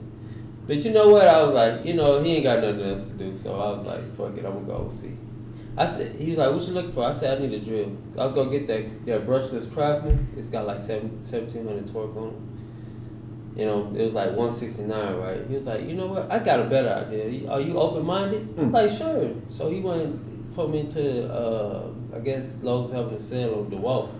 But 0.67 0.85
you 0.85 0.91
know 0.91 1.09
what? 1.09 1.27
I 1.27 1.41
was 1.43 1.53
like, 1.53 1.85
You 1.85 1.95
know, 1.95 2.23
he 2.23 2.35
ain't 2.35 2.43
got 2.43 2.61
nothing 2.61 2.89
else 2.89 3.07
to 3.07 3.13
do. 3.13 3.35
So 3.35 3.59
I 3.59 3.77
was 3.77 3.87
like, 3.87 4.15
Fuck 4.15 4.37
it, 4.37 4.45
I'm 4.45 4.59
to 4.59 4.65
go 4.65 4.89
see. 4.91 5.17
I 5.77 5.85
said, 5.85 6.15
he 6.17 6.31
was 6.31 6.39
like, 6.39 6.51
what 6.51 6.67
you 6.67 6.73
looking 6.73 6.91
for? 6.91 7.05
I 7.05 7.13
said, 7.13 7.37
I 7.37 7.41
need 7.41 7.53
a 7.53 7.63
drill. 7.63 7.95
I 8.17 8.25
was 8.25 8.33
gonna 8.33 8.49
get 8.49 8.67
that, 8.67 9.05
that 9.05 9.25
brushless 9.25 9.71
Craftsman. 9.73 10.27
It's 10.35 10.49
got 10.49 10.67
like 10.67 10.79
seven, 10.79 11.09
1700 11.23 11.87
torque 11.87 12.17
on 12.17 12.27
it. 12.27 12.58
You 13.55 13.65
know, 13.65 13.93
it 13.95 14.03
was 14.05 14.13
like 14.13 14.29
169, 14.29 15.15
right? 15.17 15.45
He 15.47 15.55
was 15.55 15.63
like, 15.65 15.81
you 15.85 15.93
know 15.95 16.07
what? 16.07 16.31
I 16.31 16.39
got 16.39 16.59
a 16.61 16.63
better 16.65 16.89
idea. 16.89 17.49
Are 17.49 17.59
you 17.59 17.77
open 17.77 18.05
minded? 18.05 18.47
I'm 18.57 18.71
like, 18.71 18.89
sure. 18.91 19.31
So 19.49 19.69
he 19.69 19.79
went 19.81 20.01
and 20.03 20.55
put 20.55 20.69
me 20.69 20.81
into, 20.81 21.27
uh, 21.33 21.89
I 22.15 22.19
guess 22.19 22.57
Lowe's 22.61 22.91
having 22.91 23.13
a 23.15 23.19
sale 23.19 23.55
on 23.55 23.71
DeWalt. 23.71 24.11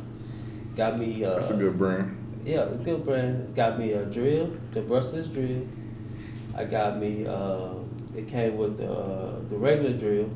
Got 0.76 1.00
me. 1.00 1.24
Uh, 1.24 1.36
That's 1.36 1.52
a 1.52 1.58
good 1.58 1.78
brand. 1.78 2.42
yeah, 2.46 2.64
it's 2.64 2.82
a 2.82 2.84
good 2.84 3.06
brand. 3.06 3.56
Got 3.56 3.80
me 3.80 3.92
a 3.94 4.04
drill, 4.06 4.58
the 4.72 4.82
brushless 4.82 5.32
drill. 5.32 5.68
I 6.56 6.66
got 6.66 6.98
me. 7.00 7.26
Uh, 7.28 7.70
it 8.16 8.28
came 8.28 8.58
with 8.58 8.78
the 8.78 8.92
uh, 8.92 9.40
the 9.50 9.56
regular 9.58 9.94
drill. 9.94 10.30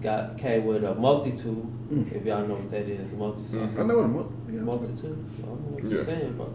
Got 0.00 0.38
came 0.38 0.64
with 0.64 0.82
a 0.84 0.94
multi 0.94 1.32
tool. 1.32 1.70
If 1.90 2.24
y'all 2.24 2.46
know 2.46 2.54
what 2.54 2.70
that 2.70 2.88
is, 2.88 3.12
a 3.12 3.16
multi 3.16 3.44
tool. 3.52 3.68
I 3.78 3.82
know 3.84 4.02
what 4.02 4.20
up. 4.24 4.32
Yeah, 4.50 4.60
Multi 4.60 5.00
tool. 5.00 5.16
I 5.38 5.46
don't 5.46 5.60
know 5.60 5.74
what 5.76 5.84
you're 5.84 6.04
saying, 6.04 6.32
bro. 6.36 6.52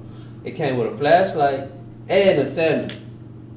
It 0.48 0.56
came 0.56 0.78
with 0.78 0.94
a 0.94 0.98
flashlight 0.98 1.70
and 2.08 2.40
a 2.40 2.50
sander. 2.50 2.96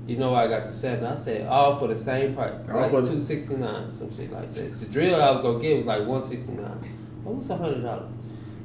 You 0.09 0.17
know 0.17 0.33
why 0.33 0.47
I 0.47 0.49
got 0.49 0.67
the 0.67 0.73
sander? 0.73 1.07
I 1.07 1.15
said 1.15 1.47
all 1.47 1.79
for 1.79 1.87
the 1.87 1.97
same 1.97 2.35
price, 2.35 2.53
All 2.69 2.81
like 2.91 3.05
two 3.05 3.21
sixty 3.21 3.55
nine, 3.55 3.93
some 3.93 4.11
shit 4.17 4.33
like 4.33 4.53
that. 4.55 4.75
The 4.81 4.87
drill 4.87 5.23
I 5.23 5.31
was 5.31 5.43
gonna 5.43 5.61
get 5.61 5.77
was 5.77 5.87
like 5.87 6.05
one 6.05 6.21
sixty 6.25 6.51
nine. 6.51 7.23
Almost 7.25 7.49
a 7.49 7.57
hundred 7.57 7.83
dollars, 7.85 8.11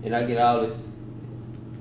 and 0.04 0.16
I 0.16 0.24
get 0.26 0.40
all 0.40 0.62
this. 0.62 0.88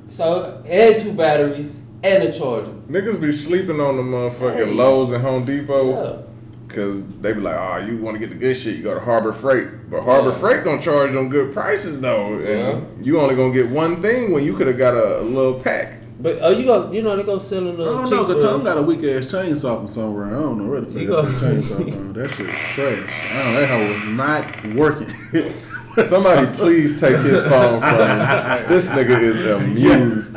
So 0.07 0.63
and 0.67 1.01
two 1.03 1.15
batteries 1.15 1.81
and 2.03 2.25
a 2.25 2.31
charger. 2.39 2.73
Niggas 2.91 3.19
be 3.23 3.33
sleeping 3.33 3.81
on 3.81 3.97
the 3.97 4.03
motherfucking 4.03 4.67
Hey. 4.67 4.75
Lowe's 4.75 5.13
and 5.13 5.23
Home 5.25 5.47
Depot. 5.47 5.93
Yeah. 5.93 6.21
Cause 6.69 7.03
they 7.23 7.33
be 7.33 7.41
like, 7.41 7.55
oh, 7.57 7.87
you 7.87 7.97
want 7.99 8.17
to 8.17 8.19
get 8.19 8.31
the 8.31 8.37
good 8.37 8.55
shit, 8.55 8.77
you 8.77 8.83
go 8.83 8.93
to 8.93 9.01
Harbor 9.01 9.33
Freight. 9.33 9.89
But 9.91 10.03
Harbor 10.03 10.29
Yeah. 10.31 10.39
Freight 10.39 10.65
gonna 10.65 10.83
charge 10.83 11.13
them 11.13 11.31
good 11.31 11.55
prices 11.55 12.03
though, 12.03 12.35
and 12.35 12.45
Yeah. 12.45 12.81
you 13.01 13.19
only 13.19 13.35
gonna 13.35 13.55
get 13.55 13.71
one 13.71 14.03
thing 14.03 14.31
when 14.33 14.45
you 14.45 14.55
could 14.55 14.67
have 14.67 14.77
got 14.77 14.93
a, 14.95 15.21
a 15.21 15.23
little 15.23 15.59
pack. 15.59 16.01
But 16.25 16.39
oh, 16.41 16.49
you 16.49 16.65
go, 16.65 16.91
you 16.91 17.03
know 17.03 17.15
they 17.17 17.23
go 17.23 17.37
sell 17.39 17.67
a 17.67 17.69
uh, 17.69 17.73
I 17.73 17.77
little. 17.77 17.95
don't 17.97 18.11
know, 18.11 18.25
cause 18.25 18.43
Tom 18.43 18.65
got 18.65 18.79
a 18.79 18.83
weak 18.83 19.01
ass 19.01 19.27
chainsaw 19.31 19.77
from 19.77 19.89
somewhere. 19.89 20.29
I 20.29 20.31
don't 20.31 20.57
know 20.57 20.71
where 20.71 20.81
the 20.81 20.87
fuck 20.87 21.27
that 21.27 21.35
chainsaw 21.35 21.93
from. 21.93 22.13
That 22.15 22.31
shit 22.31 22.49
is 22.49 22.55
trash. 22.73 23.27
I 23.31 23.43
don't 23.43 23.53
know, 23.53 23.61
that 23.61 23.69
hoe 23.69 23.89
was 23.91 24.03
not 24.05 24.75
working. 24.75 25.55
Somebody 26.07 26.57
please 26.57 26.99
take 26.99 27.19
his 27.19 27.43
phone 27.45 27.79
from 27.79 27.99
him. 27.99 28.67
This 28.69 28.89
nigga 28.89 29.21
is 29.21 29.47
amused. 29.47 30.31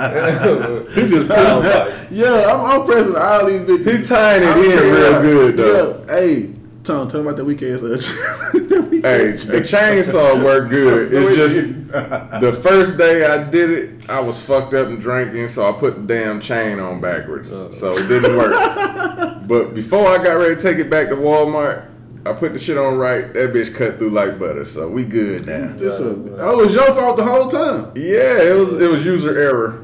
He 0.94 1.08
just 1.08 1.30
couldn't- 1.30 2.12
yeah, 2.12 2.54
I'm, 2.54 2.82
I'm 2.82 2.86
pressing 2.86 3.16
all 3.16 3.46
these 3.46 3.62
bitches. 3.62 4.00
He 4.02 4.06
tying 4.06 4.44
it 4.44 4.50
I'm 4.50 4.62
in 4.62 4.94
real 4.94 5.22
good 5.22 5.58
though. 5.58 6.04
Yeah, 6.06 6.14
hey, 6.14 6.54
Tom, 6.88 7.10
tell 7.10 7.20
me 7.22 7.28
about 7.28 7.36
that 7.36 7.44
weak 7.44 7.62
ass. 7.64 7.84
Uh, 7.84 7.90
that 7.90 9.02
Hey, 9.04 9.32
the 9.32 9.62
chainsaw 9.62 10.42
worked 10.42 10.70
good. 10.70 11.12
It's 11.18 11.36
just 11.36 12.42
the 12.42 12.60
first 12.64 12.98
day 12.98 13.26
I 13.26 13.44
did 13.44 13.70
it, 13.70 14.10
I 14.10 14.22
was 14.22 14.42
fucked 14.42 14.74
up 14.74 14.88
and 14.88 15.00
drinking, 15.00 15.50
so 15.50 15.68
I 15.68 15.78
put 15.78 15.96
the 15.96 16.02
damn 16.14 16.40
chain 16.40 16.80
on 16.80 17.02
backwards, 17.02 17.50
so 17.50 17.98
it 17.98 18.08
didn't 18.08 18.38
work. 18.38 18.52
but 19.48 19.74
before 19.74 20.08
I 20.08 20.24
got 20.24 20.34
ready 20.34 20.56
to 20.56 20.62
take 20.62 20.78
it 20.78 20.90
back 20.90 21.10
to 21.10 21.16
Walmart, 21.16 21.90
I 22.26 22.34
put 22.34 22.54
the 22.54 22.60
shit 22.60 22.78
on 22.78 22.98
right. 22.98 23.32
That 23.34 23.54
bitch 23.54 23.74
cut 23.74 23.98
through 24.00 24.10
like 24.10 24.38
butter, 24.40 24.66
so 24.66 24.90
we 24.90 25.04
good 25.06 25.46
now. 25.46 25.74
This 25.78 26.00
a, 26.00 26.08
oh, 26.40 26.60
it 26.60 26.66
was 26.66 26.74
your 26.76 26.94
fault 26.94 27.16
the 27.18 27.24
whole 27.24 27.48
time. 27.48 27.92
Yeah, 27.96 28.42
it 28.42 28.56
was 28.58 28.82
it 28.82 28.90
was 28.90 29.06
user 29.06 29.38
error. 29.40 29.84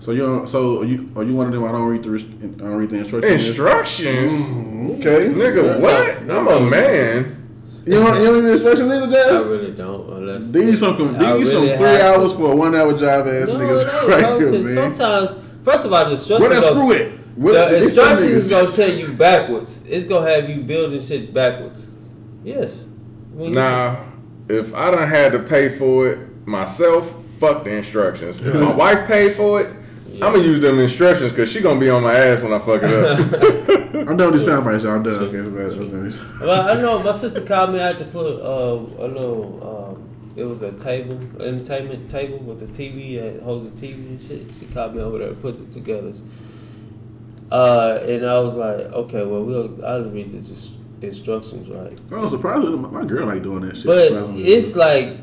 So 0.00 0.12
you 0.12 0.20
don't, 0.20 0.48
so 0.48 0.80
are 0.82 0.84
you 0.84 1.10
are 1.16 1.24
you 1.24 1.34
one 1.34 1.46
of 1.48 1.52
them? 1.52 1.64
I 1.64 1.72
don't 1.72 1.86
read 1.88 2.02
the 2.02 2.14
I 2.14 2.68
don't 2.68 2.76
read 2.76 2.90
the 2.90 2.98
instructions. 2.98 3.48
Instructions, 3.48 4.32
mm-hmm. 4.32 4.90
Okay, 4.92 5.28
nigga. 5.32 5.80
What? 5.80 6.18
I'm 6.30 6.48
a 6.48 6.60
man. 6.60 7.34
You 7.86 7.94
don't, 7.94 8.18
you 8.18 8.24
don't 8.26 8.34
read 8.34 8.44
the 8.44 8.52
instructions 8.52 8.92
either, 8.92 9.16
I 9.16 9.48
really 9.48 9.72
don't, 9.72 10.10
unless 10.12 10.50
These 10.50 10.80
some 10.80 10.96
com- 10.96 11.16
I 11.16 11.38
these 11.38 11.50
some 11.50 11.62
three 11.62 11.68
have 11.70 11.78
to- 11.78 12.04
hours 12.20 12.34
for 12.34 12.52
a 12.52 12.54
one 12.56 12.74
hour 12.74 12.92
job 12.96 13.26
ass 13.26 13.48
No, 13.48 13.54
niggas 13.56 13.86
no, 13.86 14.08
right 14.08 14.20
no, 14.22 14.38
here, 14.38 14.50
'cause 14.50 14.64
man. 14.64 14.74
sometimes, 14.94 15.30
first 15.64 15.84
of 15.86 15.92
all, 15.94 16.04
the 16.04 16.10
instructions. 16.12 16.50
Where 16.50 16.60
that 16.60 16.70
screw 16.70 16.92
at? 16.92 17.17
Where 17.38 17.70
the 17.70 17.76
instructions 17.84 18.30
is 18.32 18.50
gonna 18.50 18.72
tell 18.72 18.90
you 18.90 19.12
backwards. 19.12 19.80
It's 19.88 20.06
gonna 20.06 20.28
have 20.30 20.48
you 20.50 20.62
building 20.62 21.00
shit 21.00 21.32
backwards. 21.32 21.88
Yes. 22.44 22.84
When 23.32 23.50
you- 23.50 23.54
Now, 23.54 24.04
if 24.48 24.74
I 24.74 24.90
done 24.90 25.08
had 25.08 25.32
to 25.32 25.38
pay 25.38 25.68
for 25.68 26.08
it 26.10 26.18
myself, 26.46 27.14
fuck 27.38 27.64
the 27.64 27.70
instructions. 27.70 28.40
If 28.40 28.54
my 28.54 28.74
wife 28.74 29.06
paid 29.06 29.32
for 29.34 29.60
it, 29.60 29.70
I'm 30.20 30.32
gonna 30.32 30.38
use 30.42 30.58
them 30.60 30.80
instructions 30.80 31.30
because 31.30 31.48
she 31.48 31.60
gonna 31.60 31.78
be 31.78 31.88
on 31.90 32.02
my 32.02 32.12
ass 32.14 32.42
when 32.42 32.52
I 32.52 32.58
fuck 32.58 32.82
it 32.82 32.90
up. 32.92 33.18
I'm 34.08 34.16
done 34.16 34.32
with 34.32 34.34
this 34.40 34.44
sound 34.46 34.64
bites, 34.64 34.82
y'all. 34.82 34.94
I'm 34.94 35.02
done. 35.04 35.14
Okay, 35.14 35.36
so 35.44 35.50
that's- 35.50 35.72
I'm 35.74 35.90
done 35.90 36.04
this. 36.04 36.20
Well, 36.40 36.68
I 36.68 36.80
know 36.80 37.00
my 37.02 37.12
sister 37.16 37.40
called 37.42 37.72
me. 37.72 37.80
I 37.80 37.88
had 37.88 37.98
to 37.98 38.04
put 38.06 38.26
uh, 38.26 39.04
a 39.04 39.06
little. 39.06 39.94
Um, 39.94 40.04
it 40.34 40.44
was 40.46 40.62
a 40.62 40.72
table, 40.72 41.18
entertainment 41.40 42.08
table 42.10 42.38
with 42.38 42.62
a 42.62 42.66
TV 42.66 43.20
that 43.20 43.42
holds 43.44 43.66
a 43.66 43.70
TV 43.70 43.94
and 44.08 44.20
shit. 44.20 44.46
She 44.58 44.66
called 44.66 44.94
me 44.94 45.02
over 45.02 45.18
there 45.18 45.28
to 45.30 45.34
put 45.34 45.54
it 45.60 45.72
together. 45.72 46.12
Uh, 47.50 47.98
and 48.02 48.26
I 48.26 48.38
was 48.40 48.54
like, 48.54 48.80
okay, 48.92 49.24
well, 49.24 49.42
we'll 49.42 49.84
I'll 49.84 50.04
read 50.04 50.32
the 50.32 50.40
just 50.40 50.72
instructions 51.00 51.68
right. 51.68 51.98
I 52.10 52.16
was 52.16 52.30
surprised 52.30 52.68
my 52.68 52.88
my 52.88 53.04
girl 53.04 53.26
like 53.26 53.42
doing 53.42 53.62
that 53.62 53.76
shit. 53.76 53.86
But 53.86 54.12
it's 54.36 54.76
like 54.76 55.16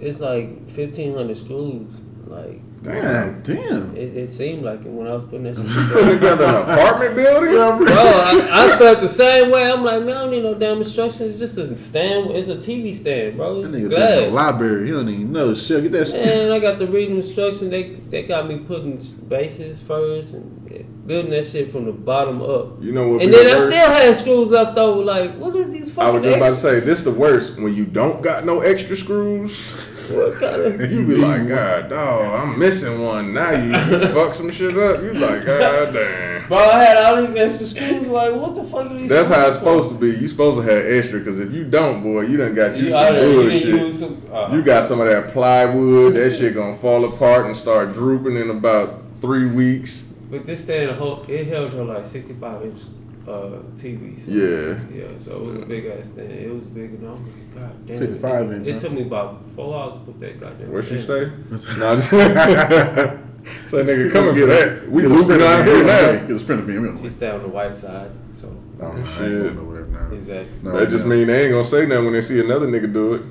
it's 0.00 0.18
like 0.18 0.68
fifteen 0.70 1.14
hundred 1.14 1.36
screws. 1.36 2.00
Like 2.28 2.60
God 2.82 3.42
damn. 3.42 3.96
it, 3.96 4.16
it 4.16 4.30
seemed 4.30 4.62
like 4.62 4.80
it 4.80 4.90
when 4.90 5.06
I 5.06 5.14
was 5.14 5.24
putting 5.24 5.44
that 5.44 5.56
shit 5.56 5.66
together. 5.66 6.14
together 6.14 6.44
an 6.44 6.54
apartment 6.56 7.16
building? 7.16 7.50
Bro, 7.52 7.96
I, 7.96 8.74
I 8.74 8.78
felt 8.78 9.00
the 9.00 9.08
same 9.08 9.50
way. 9.50 9.70
I'm 9.70 9.82
like, 9.82 10.02
man, 10.02 10.16
I 10.16 10.20
don't 10.20 10.30
need 10.30 10.42
no 10.42 10.54
damn 10.54 10.78
instructions. 10.78 11.40
It's 11.40 11.54
just 11.54 11.56
a 11.56 11.74
stand. 11.74 12.30
It's 12.32 12.48
a 12.48 12.56
TV 12.56 12.94
stand, 12.94 13.36
bro. 13.36 13.62
That 13.62 13.68
nigga 13.68 13.72
been 13.72 13.82
in 13.82 13.90
the 13.90 14.30
glass. 14.30 14.32
library. 14.32 14.86
He 14.86 14.92
don't 14.92 15.08
even 15.08 15.32
know 15.32 15.54
shit. 15.54 15.82
Get 15.84 15.92
that 15.92 16.06
shit. 16.08 16.16
And 16.16 16.52
I 16.52 16.58
got 16.58 16.78
the 16.78 16.86
reading 16.86 17.16
instruction. 17.16 17.70
They 17.70 17.94
they 18.10 18.24
got 18.24 18.46
me 18.46 18.58
putting 18.58 18.98
bases 19.28 19.80
first 19.80 20.34
and 20.34 20.58
building 21.06 21.30
that 21.30 21.46
shit 21.46 21.72
from 21.72 21.86
the 21.86 21.92
bottom 21.92 22.42
up. 22.42 22.80
You 22.82 22.92
know 22.92 23.08
what? 23.08 23.22
And 23.22 23.32
then 23.32 23.44
the 23.46 23.66
I 23.66 23.70
still 23.70 23.90
had 23.90 24.16
screws 24.16 24.48
left 24.48 24.76
over. 24.76 25.02
Like, 25.02 25.34
what 25.36 25.56
are 25.56 25.64
these 25.64 25.90
fucking? 25.90 26.02
I 26.02 26.10
was 26.10 26.22
fucking 26.22 26.30
just 26.30 26.36
about 26.36 26.50
to 26.50 26.56
say 26.56 26.80
this 26.80 27.02
the 27.02 27.10
worst 27.10 27.58
when 27.58 27.74
you 27.74 27.86
don't 27.86 28.22
got 28.22 28.44
no 28.44 28.60
extra 28.60 28.94
screws. 28.94 29.87
What 30.10 30.34
kind 30.40 30.62
of? 30.62 30.92
You 30.92 31.06
be 31.06 31.16
like, 31.16 31.46
God, 31.48 31.88
dog, 31.90 32.22
I'm 32.40 32.58
missing 32.58 33.02
one. 33.02 33.32
Now 33.34 33.50
you, 33.50 33.68
you 33.70 34.06
fuck 34.14 34.34
some 34.34 34.50
shit 34.50 34.76
up. 34.76 35.02
You 35.02 35.12
like, 35.14 35.44
God 35.44 35.92
damn. 35.92 36.48
Bro, 36.48 36.58
I 36.58 36.82
had 36.82 36.96
all 36.96 37.16
these 37.24 37.34
extra 37.36 37.66
screws. 37.66 38.06
Like, 38.06 38.34
what 38.34 38.54
the 38.54 38.64
fuck 38.64 38.90
are 38.90 38.96
these? 38.96 39.08
That's 39.08 39.28
how 39.28 39.46
it's 39.48 39.56
screws 39.58 39.84
supposed 39.84 39.88
to 39.90 39.94
be. 40.12 40.18
You 40.18 40.28
supposed 40.28 40.58
to 40.60 40.72
have 40.74 40.86
extra 40.86 41.18
because 41.18 41.38
if 41.40 41.52
you 41.52 41.64
don't, 41.64 42.02
boy, 42.02 42.22
you 42.22 42.36
done 42.38 42.54
got 42.54 42.76
you, 42.76 42.86
You, 42.86 42.90
some 42.90 43.00
I 43.02 43.10
done- 43.10 43.28
you 43.30 43.42
bullshit. 43.42 43.94
some. 43.94 44.22
Uh, 44.32 44.54
You 44.54 44.62
got 44.62 44.84
some 44.86 45.00
of 45.00 45.08
that 45.08 45.32
plywood. 45.32 46.14
That 46.14 46.30
shit 46.30 46.54
gonna 46.54 46.76
fall 46.76 47.04
apart 47.04 47.46
and 47.46 47.56
start 47.56 47.92
drooping 47.92 48.36
in 48.36 48.48
about 48.50 49.02
three 49.20 49.50
weeks. 49.50 50.02
But 50.30 50.46
this 50.46 50.62
stand, 50.62 50.90
it 50.90 51.46
held 51.46 51.72
her 51.74 51.84
like 51.84 52.04
65 52.06 52.62
inch 52.62 52.80
uh, 53.26 53.62
TV. 53.76 54.18
So, 54.18 54.30
Yeah. 54.30 54.78
Yeah, 54.94 55.18
so 55.18 55.36
it 55.36 55.44
was 55.44 55.56
a 55.56 55.60
big 55.66 55.86
ass 55.86 56.08
thing. 56.08 56.30
It 56.30 56.52
was 56.52 56.66
big 56.66 56.94
and 56.94 57.08
all. 57.08 57.16
God 57.54 57.86
damn. 57.86 57.98
65 57.98 58.50
it, 58.50 58.54
inch, 58.56 58.66
It 58.68 58.72
huh? 58.74 58.78
took 58.80 58.92
me 58.92 59.02
about 59.02 59.50
four 59.56 59.74
hours 59.78 59.98
to 59.98 60.04
put 60.04 60.20
that 60.20 60.40
goddamn. 60.40 60.70
Where 60.72 60.82
she 60.82 60.98
stand. 60.98 61.44
stay? 61.62 61.78
no, 61.78 61.96
just 61.96 62.10
say 62.10 62.18
nigga 63.78 64.12
coming 64.12 64.34
for 64.34 64.46
that. 64.46 64.90
We 64.90 65.02
Get 65.02 65.10
a 65.10 65.14
moving 65.14 65.24
sprinter 65.38 65.46
out 65.46 65.64
van. 65.64 65.76
here 65.76 65.84
now. 65.84 66.26
Get 66.26 66.30
a 66.30 66.38
sprinter 66.38 66.62
van. 66.64 67.02
She 67.02 67.08
stay 67.08 67.30
on 67.30 67.42
the 67.42 67.48
white 67.48 67.74
side. 67.74 68.10
So 68.32 68.54
Oh, 68.80 68.86
I 68.86 68.96
ain't 68.98 69.06
Shit. 69.08 69.18
going 69.54 69.58
over 69.58 69.74
there 69.82 69.86
now. 69.86 70.12
exactly. 70.14 70.58
No, 70.62 70.78
That 70.78 70.88
just 70.90 71.04
no. 71.04 71.10
mean 71.16 71.26
they 71.26 71.42
ain't 71.44 71.52
gonna 71.52 71.64
say 71.64 71.86
nothing 71.86 72.04
when 72.04 72.12
they 72.14 72.20
see 72.20 72.40
another 72.40 72.66
nigga 72.68 72.92
do 72.92 73.14
it. 73.14 73.22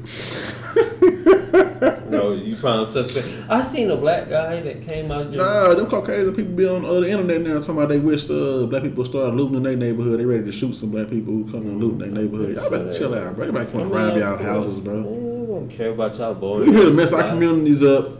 No, 2.09 2.31
you 2.31 2.55
found 2.55 2.87
suspect. 2.89 3.27
I 3.49 3.61
seen 3.63 3.91
a 3.91 3.95
black 3.97 4.29
guy 4.29 4.61
that 4.61 4.87
came 4.87 5.11
out 5.11 5.21
of 5.27 5.31
jail. 5.33 5.43
Nah, 5.43 5.73
them 5.73 5.87
Caucasian 5.87 6.33
people 6.33 6.53
be 6.53 6.65
on 6.67 6.85
uh, 6.85 6.99
the 7.01 7.09
internet 7.09 7.41
now 7.41 7.59
talking 7.59 7.75
about 7.75 7.89
they 7.89 7.99
wish 7.99 8.29
uh, 8.29 8.65
black 8.65 8.83
people 8.83 9.03
start 9.05 9.33
looting 9.35 9.55
in 9.57 9.63
their 9.63 9.75
neighborhood. 9.75 10.19
They 10.19 10.25
ready 10.25 10.45
to 10.45 10.51
shoot 10.51 10.73
some 10.73 10.91
black 10.91 11.09
people 11.09 11.33
who 11.33 11.43
come 11.51 11.61
and 11.61 11.79
loot 11.79 11.93
in 11.93 11.99
their 11.99 12.23
neighborhood. 12.23 12.55
Y'all 12.55 12.69
better 12.69 12.97
chill 12.97 13.13
out, 13.13 13.35
bro. 13.35 13.47
Everybody 13.47 13.71
come 13.71 13.81
I 13.81 13.83
mean, 13.83 13.93
around 13.93 14.17
y'all 14.19 14.37
houses, 14.37 14.79
bro. 14.79 14.93
Man, 14.95 15.41
we 15.41 15.47
don't 15.47 15.69
care 15.69 15.89
about 15.91 16.17
y'all 16.17 16.33
boys. 16.33 16.67
We 16.67 16.73
here 16.75 16.85
to 16.85 16.93
mess 16.93 17.11
our 17.13 17.29
communities 17.29 17.83
up. 17.83 18.11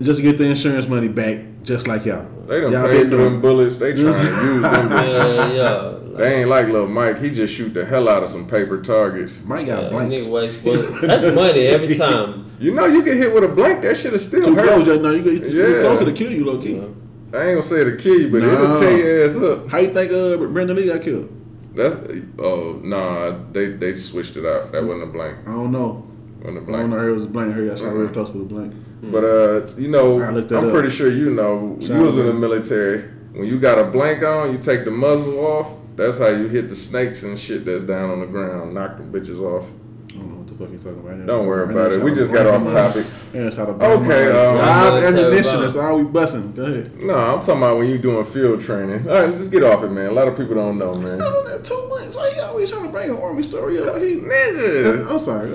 Just 0.00 0.18
to 0.18 0.22
get 0.22 0.38
the 0.38 0.44
insurance 0.44 0.86
money 0.88 1.08
back, 1.08 1.38
just 1.62 1.86
like 1.88 2.04
y'all. 2.04 2.26
They 2.46 2.60
done 2.60 2.72
y'all 2.72 2.86
paid 2.86 3.00
been 3.02 3.10
for 3.10 3.16
them 3.16 3.40
bullets. 3.40 3.76
They 3.76 3.92
trying 3.94 4.04
to 4.14 4.44
use 4.44 4.62
them. 4.62 4.90
Yeah, 4.92 5.52
yeah. 5.52 5.94
They 6.16 6.40
ain't 6.40 6.48
like 6.48 6.66
little 6.66 6.88
Mike. 6.88 7.20
He 7.20 7.30
just 7.30 7.54
shoot 7.54 7.74
the 7.74 7.84
hell 7.84 8.08
out 8.08 8.22
of 8.24 8.30
some 8.30 8.46
paper 8.48 8.80
targets. 8.82 9.42
Mike 9.44 9.66
got 9.66 9.84
Yeah, 9.84 9.88
blanks. 9.90 10.24
nigga 10.26 10.64
money. 10.64 11.06
That's 11.06 11.34
money 11.34 11.66
every 11.66 11.94
time. 12.06 12.50
You 12.58 12.74
know, 12.74 12.86
you 12.86 13.04
get 13.04 13.16
hit 13.18 13.32
with 13.32 13.44
a 13.44 13.48
blank. 13.48 13.82
That 13.82 13.96
shit 13.96 14.12
is 14.14 14.26
still 14.26 14.44
Too 14.44 14.54
hurt. 14.56 14.66
close, 14.66 14.86
yeah, 14.88 14.96
no, 15.02 15.10
you 15.12 15.22
get 15.38 15.52
you 15.52 15.62
Yeah. 15.76 15.82
closer 15.82 16.04
to 16.06 16.12
kill 16.12 16.32
you, 16.32 16.44
low 16.44 16.58
key. 16.60 16.74
I 16.76 16.80
ain't 16.80 16.92
gonna 17.32 17.62
say 17.62 17.84
to 17.84 17.94
kill 17.96 18.18
you, 18.20 18.30
but 18.30 18.42
it'll 18.42 18.68
Nah. 18.68 18.80
tear 18.80 18.96
your 19.18 19.24
ass 19.26 19.36
up. 19.36 19.68
How 19.70 19.78
you 19.78 19.88
think 19.92 20.10
uh 20.10 20.38
Brandon 20.46 20.74
Lee 20.76 20.86
got 20.86 21.02
killed? 21.02 21.28
That's 21.76 21.94
oh 22.38 22.80
nah. 22.82 23.36
They 23.52 23.72
they 23.72 23.94
switched 23.94 24.36
it 24.38 24.46
out. 24.46 24.72
That 24.72 24.84
wasn't 24.84 25.04
a 25.10 25.12
blank. 25.12 25.36
I 25.46 25.50
don't 25.52 25.70
know. 25.70 26.04
Wasn't 26.42 26.46
a 26.46 26.50
I 26.50 26.54
don't 26.54 26.64
blank. 26.66 26.88
know. 26.90 26.96
I 26.96 27.00
heard 27.00 27.10
it 27.10 27.14
was 27.14 27.24
a 27.24 27.26
blank. 27.28 27.50
I 27.50 27.52
heard 27.52 27.70
I 27.70 27.74
shot 27.76 27.92
real 27.94 28.08
Mhm. 28.08 28.12
close 28.14 28.30
with 28.30 28.42
a 28.42 28.46
blank. 28.46 28.72
But 29.02 29.24
uh, 29.24 29.66
you 29.76 29.88
know, 29.88 30.20
I 30.20 30.30
looked 30.30 30.48
that 30.48 30.58
I'm 30.58 30.66
up. 30.66 30.72
pretty 30.72 30.90
sure 30.90 31.10
you 31.10 31.30
know. 31.30 31.76
Shout 31.80 31.96
you 31.96 32.02
was 32.02 32.18
in 32.18 32.26
the 32.26 32.34
military. 32.34 33.02
When 33.32 33.46
you 33.46 33.60
got 33.60 33.78
a 33.78 33.84
blank 33.84 34.22
on, 34.24 34.52
you 34.52 34.58
take 34.58 34.84
the 34.84 34.90
muzzle 34.90 35.38
off. 35.38 35.74
That's 35.96 36.18
how 36.18 36.28
you 36.28 36.48
hit 36.48 36.68
the 36.68 36.74
snakes 36.74 37.22
and 37.22 37.38
shit 37.38 37.64
that's 37.64 37.84
down 37.84 38.10
on 38.10 38.20
the 38.20 38.26
ground. 38.26 38.74
Knock 38.74 38.96
them 38.98 39.12
bitches 39.12 39.40
off. 39.40 39.68
I 40.10 40.12
don't 40.20 40.30
know 40.30 40.36
what 40.38 40.46
the 40.46 40.54
fuck 40.54 40.70
you 40.70 40.78
talking 40.78 41.00
about. 41.00 41.26
Don't 41.26 41.46
worry 41.46 41.68
I 41.68 41.70
about 41.72 41.92
it. 41.92 42.02
We 42.02 42.12
just 42.14 42.32
got 42.32 42.46
off 42.46 42.64
bomb 42.64 42.72
topic. 42.72 43.06
Yeah, 43.32 43.50
to 43.50 43.62
Okay, 43.62 44.30
um, 44.30 44.56
Live 44.56 44.94
military 44.94 45.24
ammunition. 45.24 45.52
bomb. 45.52 45.60
That's 45.62 45.76
all 45.76 45.96
we 45.98 46.04
busting. 46.04 46.52
Go 46.52 46.64
ahead. 46.64 47.02
No, 47.02 47.14
I'm 47.14 47.40
talking 47.40 47.56
about 47.58 47.78
when 47.78 47.88
you 47.90 47.98
doing 47.98 48.24
field 48.24 48.60
training. 48.60 49.08
All 49.08 49.22
right, 49.22 49.34
just 49.34 49.52
get 49.52 49.62
off 49.64 49.82
it, 49.84 49.90
man. 49.90 50.06
A 50.10 50.12
lot 50.12 50.26
of 50.28 50.36
people 50.36 50.54
don't 50.54 50.78
know, 50.78 50.94
man. 50.94 51.14
I 51.14 51.16
man. 51.16 51.18
was 51.18 51.34
on 51.36 51.44
there 51.46 51.58
two 51.60 51.88
months. 51.88 52.16
Why 52.16 52.32
you 52.34 52.42
always 52.42 52.70
trying 52.70 52.84
to 52.84 52.90
bring 52.90 53.10
an 53.10 53.16
army 53.18 53.42
story 53.42 53.78
up? 53.80 54.00
He, 54.00 54.16
Nigga, 54.16 55.10
I'm 55.10 55.18
sorry. 55.18 55.50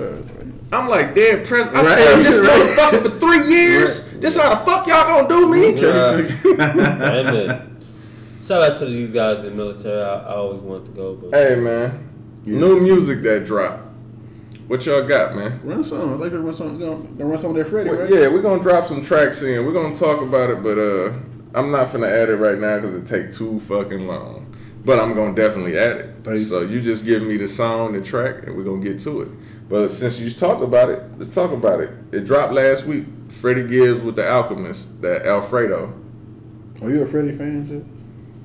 I'm 0.74 0.88
like 0.88 1.14
dead 1.14 1.46
president. 1.46 1.76
I 1.78 1.82
Right, 1.82 1.98
served 1.98 2.26
this 2.26 2.38
right. 2.48 2.76
motherfucker 2.76 3.02
for 3.12 3.18
three 3.20 3.48
years. 3.54 4.08
This 4.20 4.36
how 4.36 4.50
the 4.54 4.64
fuck 4.64 4.86
y'all 4.86 5.26
gonna 5.26 5.28
do 5.28 5.48
me? 5.48 5.80
Yeah. 5.80 7.66
Shout 8.42 8.62
out 8.62 8.76
to 8.78 8.84
these 8.84 9.10
guys 9.10 9.38
in 9.38 9.44
the 9.46 9.50
military. 9.52 10.02
I, 10.02 10.18
I 10.20 10.34
always 10.34 10.60
wanted 10.60 10.86
to 10.86 10.90
go, 10.92 11.14
but 11.14 11.30
Hey, 11.34 11.54
man. 11.56 12.10
New 12.44 12.80
music 12.80 13.22
that 13.22 13.46
dropped. 13.46 13.82
What 14.66 14.84
y'all 14.86 15.06
got, 15.06 15.34
man? 15.34 15.60
run 15.62 15.82
some. 15.84 16.14
I 16.22 16.28
think 16.28 16.44
run 16.44 16.54
some. 16.54 16.78
Gonna, 16.78 16.96
gonna 17.04 17.24
run 17.26 17.38
some 17.38 17.50
of 17.50 17.56
that 17.56 17.66
Freddie, 17.66 17.90
Well, 17.90 18.00
right? 18.00 18.10
yeah, 18.12 18.28
we're 18.28 18.42
gonna 18.42 18.62
drop 18.62 18.86
some 18.86 19.02
tracks 19.02 19.42
in. 19.42 19.64
We're 19.64 19.72
gonna 19.72 19.94
talk 19.94 20.20
about 20.22 20.50
it, 20.50 20.62
but 20.62 20.78
uh, 20.78 21.12
I'm 21.54 21.70
not 21.70 21.92
gonna 21.92 22.06
add 22.08 22.28
it 22.30 22.36
right 22.36 22.58
now 22.58 22.76
because 22.76 22.94
it 22.94 23.06
take 23.06 23.30
too 23.32 23.60
fucking 23.60 24.06
long. 24.06 24.54
But 24.84 24.98
I'm 25.00 25.14
gonna 25.14 25.34
definitely 25.34 25.78
add 25.78 25.96
it. 25.98 26.16
Thanks. 26.24 26.48
So 26.48 26.60
you 26.62 26.80
just 26.82 27.04
give 27.06 27.22
me 27.22 27.36
the 27.38 27.48
song 27.48 27.94
and 27.94 28.04
track, 28.04 28.46
and 28.46 28.56
we're 28.56 28.64
gonna 28.64 28.82
get 28.82 28.98
to 29.00 29.22
it. 29.22 29.28
But 29.68 29.88
since 29.88 30.18
you 30.20 30.30
talked 30.30 30.62
about 30.62 30.90
it, 30.90 31.02
let's 31.18 31.30
talk 31.30 31.50
about 31.52 31.80
it. 31.80 31.90
It 32.12 32.24
dropped 32.24 32.52
last 32.52 32.84
week. 32.84 33.06
Freddie 33.28 33.66
Gibbs 33.66 34.00
with 34.02 34.16
the 34.16 34.28
Alchemist, 34.28 35.00
that 35.02 35.26
Alfredo. 35.26 35.92
Are 36.82 36.90
you 36.90 37.02
a 37.02 37.06
Freddie 37.06 37.32
fan, 37.32 37.66
Chips? 37.66 38.02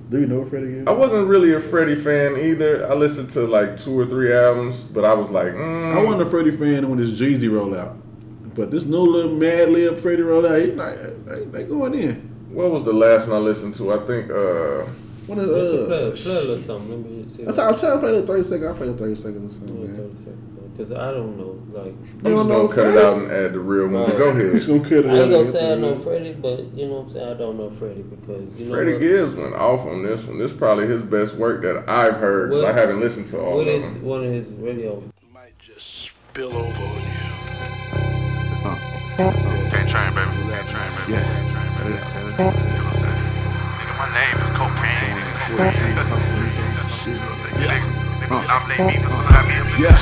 Do 0.09 0.19
you 0.19 0.25
know 0.25 0.39
what 0.39 0.49
Freddie 0.49 0.73
is? 0.79 0.87
I 0.87 0.91
wasn't 0.91 1.27
really 1.27 1.53
a 1.53 1.59
Freddie 1.59 1.95
fan 1.95 2.37
either. 2.37 2.89
I 2.89 2.95
listened 2.95 3.29
to 3.31 3.41
like 3.41 3.77
two 3.77 3.99
or 3.99 4.05
three 4.07 4.33
albums, 4.33 4.79
but 4.81 5.05
I 5.05 5.13
was 5.13 5.29
like, 5.29 5.53
mm, 5.53 5.95
I 5.95 6.03
wasn't 6.03 6.23
a 6.23 6.25
Freddie 6.25 6.51
fan 6.51 6.89
when 6.89 6.97
this 6.97 7.19
Jeezy 7.19 7.51
roll 7.51 7.75
out. 7.77 7.95
But 8.55 8.71
this 8.71 8.85
new 8.85 8.97
little 8.97 9.31
Madlib 9.31 9.99
Freddie 9.99 10.23
roll 10.23 10.47
out, 10.47 10.59
he 10.59 10.71
like, 10.71 10.97
they, 11.25 11.43
they 11.45 11.63
going 11.65 11.93
in. 11.93 12.15
what 12.51 12.71
was 12.71 12.83
the 12.83 12.93
last 12.93 13.27
one 13.27 13.37
I 13.37 13.39
listened 13.39 13.75
to? 13.75 13.93
I 13.93 13.97
think 14.07 14.31
uh, 14.31 14.89
One 15.27 15.37
of 15.39 15.45
play, 15.45 16.07
uh, 16.07 16.11
play 16.11 16.35
a 16.35 16.39
little 16.39 16.57
something. 16.57 16.89
Let 16.89 17.11
me 17.11 17.27
see. 17.27 17.43
that's 17.43 17.57
how 17.57 17.67
I 17.67 17.71
was 17.71 17.79
trying 17.79 17.93
to 17.93 17.99
play 17.99 18.11
the 18.19 18.25
30 18.25 18.43
seconds. 18.43 18.65
I 18.65 18.73
played 18.77 18.89
the 18.93 18.97
30 18.97 19.15
seconds 19.15 19.53
or 19.53 19.59
something, 19.59 19.97
man. 19.97 20.15
Because 20.79 20.93
I 20.93 21.11
don't 21.11 21.37
know. 21.37 21.59
Like, 21.77 21.87
I'm 21.87 21.91
You 21.91 22.07
just 22.07 22.23
don't 22.23 22.47
know 22.47 22.67
gonna 22.67 22.73
cut 22.73 22.87
it 22.87 23.03
out 23.03 23.17
and 23.17 23.29
add 23.29 23.51
the 23.51 23.59
real 23.59 23.89
one. 23.89 24.09
Go 24.17 24.29
ahead. 24.29 24.53
He's 24.53 24.65
gonna 24.65 24.79
cut 24.79 24.91
it 24.93 25.05
I 25.07 25.09
ain't 25.23 25.29
gonna 25.31 25.51
say 25.51 25.73
I 25.73 25.75
know 25.75 25.99
Freddie, 25.99 26.31
but 26.31 26.59
you 26.73 26.87
know 26.87 26.93
what 26.93 27.01
I'm 27.01 27.09
saying? 27.09 27.27
I 27.27 27.33
don't 27.33 27.57
know 27.57 27.69
Freddie 27.71 28.03
because, 28.03 28.55
you 28.55 28.63
know 28.67 28.71
Freddie 28.71 28.93
what? 28.93 29.01
Gibbs 29.01 29.35
went 29.35 29.55
off 29.55 29.81
on 29.85 30.03
this 30.03 30.23
one. 30.23 30.39
This 30.39 30.51
is 30.51 30.57
probably 30.57 30.87
his 30.87 31.01
best 31.01 31.35
work 31.35 31.63
that 31.63 31.83
I've 31.89 32.15
heard 32.15 32.51
'cause 32.51 32.61
What- 32.61 32.71
I 32.71 32.79
haven't 32.79 33.01
listened 33.01 33.27
to 33.27 33.39
all 33.41 33.57
What 33.57 33.67
of 33.67 33.73
is 33.73 33.93
them. 33.95 34.05
one 34.05 34.23
of 34.23 34.31
his 34.31 34.53
radio? 34.53 35.03
might 35.33 35.51
just 35.59 35.85
spill 36.31 36.55
over 36.55 36.63
on 36.63 37.01
you. 37.01 37.19
Uh, 38.63 38.75
Can't 39.17 39.89
train, 39.89 40.13
baby. 40.15 40.31
Can't 40.47 40.69
train, 40.69 40.91
baby. 40.95 41.11
Yeah. 41.11 41.27
Can't 41.27 41.51
train, 41.51 41.67
baby. 41.75 41.91
Yeah. 41.91 42.39
You 42.39 42.39
know 42.39 42.45
what 42.47 42.95
I'm 42.95 43.03
saying? 43.03 43.27
Nigga, 43.83 43.95
my 43.99 44.07
name 44.15 44.37
is 44.39 44.49
cocaine. 44.55 45.19
Nominate 45.59 45.83
me 47.83 47.91
for 47.91 47.98
Uh, 48.31 48.45
uh, 48.47 48.77
some 48.77 48.85
uh, 48.85 49.23
happy 49.33 49.81
Yeah, 49.81 49.97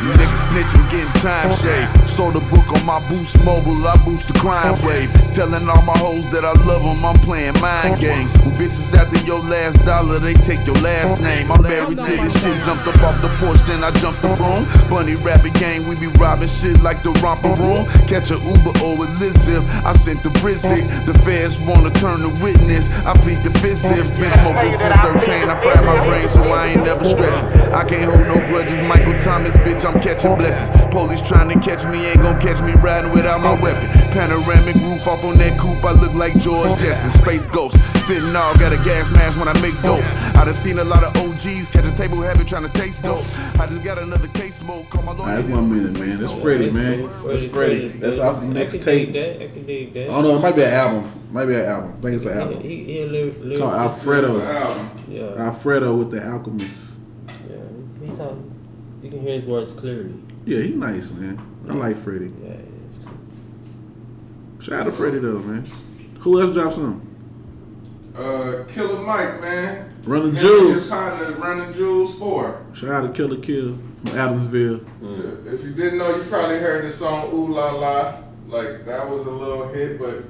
you 0.00 0.12
niggas 0.12 0.46
snitching, 0.46 0.88
getting 0.90 1.12
time 1.20 1.50
shade. 1.50 2.08
Sold 2.08 2.36
a 2.36 2.40
book 2.40 2.68
on 2.72 2.86
my 2.86 3.00
boost 3.08 3.42
mobile, 3.42 3.84
I 3.88 3.96
boost 4.04 4.28
the 4.28 4.34
crime 4.34 4.80
wave. 4.86 5.10
Telling 5.32 5.68
all 5.68 5.82
my 5.82 5.98
hoes 5.98 6.24
that 6.28 6.44
I 6.44 6.52
love 6.68 6.84
them, 6.84 7.04
I'm 7.04 7.18
playing 7.18 7.58
mind 7.60 7.98
games. 7.98 8.32
When 8.34 8.54
bitches 8.54 8.94
after 8.94 9.18
your 9.26 9.40
last 9.40 9.84
dollar, 9.84 10.20
they 10.20 10.34
take 10.34 10.64
your 10.66 10.76
last 10.76 11.20
name. 11.20 11.50
I'm 11.50 11.62
married 11.62 12.00
to 12.00 12.10
this 12.10 12.34
shit, 12.40 12.56
jumped 12.64 12.86
up 12.86 13.02
off 13.02 13.20
the 13.20 13.28
porch, 13.42 13.58
then 13.66 13.82
I 13.82 13.90
jumped 13.90 14.22
the 14.22 14.28
room. 14.28 14.68
Bunny 14.88 15.16
rabbit 15.16 15.54
gang, 15.54 15.84
we 15.88 15.96
be 15.96 16.06
robbing 16.06 16.48
shit 16.48 16.78
like 16.80 17.02
the 17.02 17.10
romper 17.24 17.54
room. 17.54 17.88
Catch 18.06 18.30
a 18.30 18.38
Uber 18.38 18.78
or 18.86 19.02
a 19.02 19.08
Lizip, 19.18 19.66
I 19.84 19.92
sent 19.94 20.22
the 20.22 20.28
Brizzic. 20.28 21.06
The 21.06 21.18
feds 21.20 21.58
wanna 21.58 21.90
turn 21.90 22.22
the 22.22 22.28
witness, 22.28 22.88
I 23.04 23.14
plead 23.14 23.42
the 23.42 23.50
fifth 23.58 23.84
if. 23.86 24.06
Been 24.14 24.30
smoking 24.30 24.70
since 24.70 24.94
13, 24.94 25.48
I 25.50 25.60
fried 25.60 25.84
my 25.84 26.06
brain 26.06 26.28
so 26.28 26.42
I 26.44 26.66
ain't 26.66 26.84
never 26.84 27.04
stressing. 27.04 27.63
I 27.72 27.84
can't 27.84 28.10
hold 28.10 28.26
no 28.26 28.36
grudges, 28.48 28.80
Michael 28.82 29.18
Thomas, 29.20 29.56
bitch, 29.58 29.84
I'm 29.84 30.00
catching 30.00 30.36
blessings. 30.36 30.70
Police 30.86 31.22
trying 31.22 31.48
to 31.48 31.58
catch 31.60 31.84
me, 31.86 32.06
ain't 32.06 32.22
gon' 32.22 32.40
catch 32.40 32.60
me 32.62 32.72
riding 32.74 33.12
without 33.12 33.40
my 33.40 33.58
weapon. 33.60 33.88
Panoramic 34.10 34.76
roof 34.76 35.06
off 35.06 35.24
on 35.24 35.38
that 35.38 35.58
coupe, 35.58 35.84
I 35.84 35.92
look 35.92 36.12
like 36.14 36.38
George 36.38 36.78
Jetson. 36.80 37.10
Space 37.10 37.46
Ghost, 37.46 37.76
fentanyl, 38.06 38.58
got 38.58 38.72
a 38.72 38.76
gas 38.78 39.10
mask 39.10 39.38
when 39.38 39.48
I 39.48 39.60
make 39.60 39.80
dope. 39.82 40.04
I 40.36 40.44
done 40.44 40.54
seen 40.54 40.78
a 40.78 40.84
lot 40.84 41.04
of 41.04 41.16
OGs 41.16 41.68
catch 41.68 41.84
a 41.84 41.92
table 41.92 42.22
heavy 42.22 42.44
trying 42.44 42.64
to 42.64 42.72
taste 42.72 43.02
dope. 43.02 43.24
I 43.60 43.66
just 43.66 43.82
got 43.82 43.98
another 43.98 44.28
case 44.28 44.56
smoke, 44.56 44.88
call 44.90 45.02
my 45.02 45.12
lawyer. 45.12 45.28
Alright, 45.28 45.44
that's 45.44 45.54
one 45.54 45.70
minute, 45.70 45.98
man. 45.98 46.18
That's 46.18 46.32
Freddie, 46.34 46.70
man. 46.70 47.10
That's 47.26 47.44
Freddie. 47.46 47.88
That's 47.88 48.18
off 48.18 48.40
the 48.40 48.48
next 48.48 48.82
tape. 48.82 49.12
dig 49.12 49.14
that. 49.14 49.42
I 49.44 49.48
can 49.48 49.66
dig 49.66 49.94
that. 49.94 50.08
Oh, 50.08 50.18
I 50.18 50.22
don't 50.22 50.24
know. 50.24 50.38
It 50.38 50.42
might 50.42 50.56
be 50.56 50.62
an 50.62 50.72
album. 50.72 51.12
Might 51.30 51.46
be 51.46 51.54
an 51.54 51.64
album. 51.64 51.94
I 51.98 52.00
think 52.00 52.14
it's 52.16 52.24
an 52.24 52.38
album. 52.38 52.62
He, 52.62 52.68
he, 52.68 52.84
he 52.84 53.02
a 53.02 53.06
lyric, 53.06 53.38
lyric 53.40 53.58
Called 53.58 53.74
Alfredo. 53.74 54.88
Yeah, 55.08 55.46
Alfredo 55.46 55.94
with 55.96 56.10
the 56.10 56.26
Alchemist. 56.26 56.93
Yeah. 58.16 58.22
He, 58.22 58.22
he 58.22 58.28
talk. 58.30 58.38
You 59.02 59.10
can 59.10 59.20
hear 59.22 59.34
his 59.34 59.44
words 59.46 59.72
clearly. 59.72 60.14
Yeah, 60.46 60.60
he 60.60 60.70
nice, 60.70 61.10
man. 61.10 61.38
I 61.68 61.74
like 61.74 61.96
Freddie. 61.96 62.32
Yeah, 62.42 62.52
it's 62.88 62.98
cool. 62.98 63.14
Shout 64.60 64.80
out 64.80 64.84
to 64.84 64.92
Freddie 64.92 65.18
though, 65.18 65.40
man. 65.40 65.64
Who 66.20 66.40
else 66.40 66.54
dropped 66.54 66.74
some? 66.76 67.10
Uh, 68.16 68.64
Killer 68.68 69.00
Mike, 69.00 69.40
man. 69.40 69.90
Running 70.04 70.28
Him 70.28 70.36
and 70.36 70.38
Jules. 70.38 70.74
His 70.76 70.90
partner, 70.90 71.32
Run 71.32 71.58
the 71.66 71.76
Jewels 71.76 72.14
4. 72.18 72.66
Shout 72.74 72.90
out 72.90 73.00
to 73.06 73.12
Killer 73.12 73.40
Kill 73.40 73.76
from 73.96 74.10
Adamsville. 74.10 75.52
If 75.52 75.64
you 75.64 75.72
didn't 75.72 75.98
know, 75.98 76.14
you 76.16 76.22
probably 76.24 76.58
heard 76.58 76.84
the 76.84 76.90
song 76.90 77.32
Ooh 77.32 77.52
La 77.52 77.72
La. 77.72 78.20
Like, 78.46 78.84
that 78.84 79.08
was 79.10 79.26
a 79.26 79.30
little 79.30 79.68
hit, 79.68 79.98
but, 79.98 80.22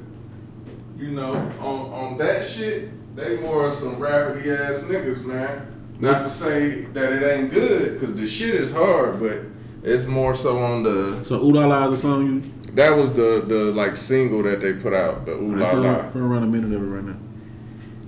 you 0.97 1.11
know, 1.11 1.35
on, 1.61 1.93
on 1.93 2.19
that 2.19 2.49
shit, 2.49 3.17
they 3.17 3.37
more 3.39 3.71
some 3.71 3.97
rapidy 3.97 4.59
ass 4.59 4.85
niggas, 4.85 5.23
man. 5.25 5.84
Not 6.01 6.23
to 6.25 6.29
say 6.31 6.83
that 6.93 7.13
it 7.13 7.23
ain't 7.23 7.51
good, 7.53 7.95
because 7.99 8.15
the 8.15 8.27
shit 8.27 8.55
is 8.55 8.73
hard, 8.73 9.21
but 9.21 9.39
it's 9.83 10.07
more 10.07 10.35
so 10.35 10.63
on 10.63 10.83
the. 10.83 11.25
So 11.25 11.37
Ooh 11.37 11.53
La 11.53 11.67
La 11.67 11.87
is 11.87 11.99
a 11.99 12.03
song 12.03 12.27
you. 12.27 12.53
That 12.75 12.97
was 12.97 13.13
the, 13.13 13.45
the 13.47 13.57
like, 13.73 13.97
single 13.97 14.43
that 14.43 14.61
they 14.61 14.73
put 14.73 14.93
out, 14.93 15.25
the 15.27 15.33
Ooh 15.33 15.55
La 15.55 15.71
I'm 15.71 15.83
La. 15.83 16.03
gonna 16.03 16.11
a 16.45 16.47
minute 16.47 16.75
of 16.75 16.83
it 16.83 16.87
right 16.87 17.05
now. 17.05 17.17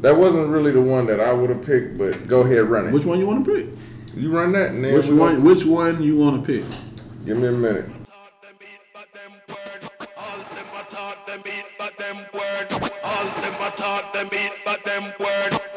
That 0.01 0.17
wasn't 0.17 0.49
really 0.49 0.73
the 0.73 0.81
one 0.81 1.07
that 1.07 1.21
I 1.21 1.33
would 1.33 1.51
have 1.51 1.65
picked, 1.65 1.97
but 1.97 2.27
go 2.27 2.41
ahead, 2.41 2.65
run 2.65 2.89
it. 2.89 2.93
Which 2.93 3.05
one 3.07 3.19
you 3.19 3.27
want 3.27 3.45
to 3.45 3.55
pick? 3.55 3.67
You 4.15 4.31
run 4.31 4.53
that, 4.53 4.71
and 4.73 4.85
then 4.85 4.95
Which 4.95 5.07
one? 5.07 5.37
gonna- 5.37 5.41
Which 5.41 5.65
one 5.65 6.03
you 6.03 6.17
want 6.17 6.45
to 6.45 6.47
pick? 6.61 6.65
Give 7.25 7.37
me 7.39 7.49
a 7.49 7.53
minute. 7.53 7.89
The 14.13 15.76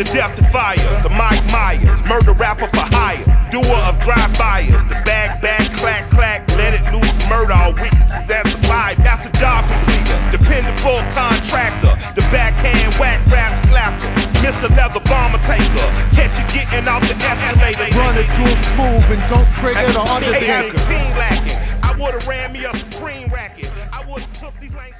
the 0.00 0.16
death 0.16 0.34
defier, 0.34 1.02
the 1.02 1.10
Mike 1.12 1.44
Myers, 1.52 2.00
murder 2.08 2.32
rapper 2.32 2.68
for 2.72 2.88
hire, 2.88 3.20
doer 3.52 3.76
of 3.84 4.00
drive-bys, 4.00 4.72
the 4.88 4.96
bag 5.04 5.42
bag 5.44 5.68
clack 5.76 6.08
clack, 6.08 6.48
let 6.56 6.72
it 6.72 6.80
loose, 6.88 7.12
murder 7.28 7.52
all 7.52 7.74
witnesses 7.76 8.24
as 8.32 8.48
alive. 8.64 8.96
That's 9.04 9.28
a 9.28 9.32
job 9.36 9.60
completer, 9.68 10.16
dependable 10.32 11.04
contractor, 11.12 11.92
the 12.16 12.24
backhand 12.32 12.96
whack 12.96 13.20
rap 13.28 13.52
slapper, 13.52 14.08
Mr. 14.40 14.72
Leather 14.72 15.04
Bomber 15.04 15.42
taker, 15.44 15.84
catch 16.16 16.32
you 16.40 16.48
getting 16.48 16.88
off 16.88 17.04
the 17.04 17.12
escalator. 17.20 17.84
Run 17.92 18.16
it 18.16 18.24
real 18.40 18.56
smooth 18.72 19.04
and 19.04 19.20
don't 19.28 19.52
trigger 19.52 19.84
the 19.84 20.00
under 20.00 20.32
Hey, 20.32 20.48
anchor. 20.48 20.80
18 20.80 20.96
lacking. 21.20 21.58
I 21.84 21.92
would've 22.00 22.26
ran 22.26 22.54
me 22.54 22.64
a 22.64 22.72
supreme 22.72 23.28
racket. 23.28 23.68
I 23.92 24.02
would've 24.08 24.32
took 24.32 24.58
these 24.60 24.72
Lane 24.72 24.96
Supreme 24.96 24.96
jacket. 24.96 24.99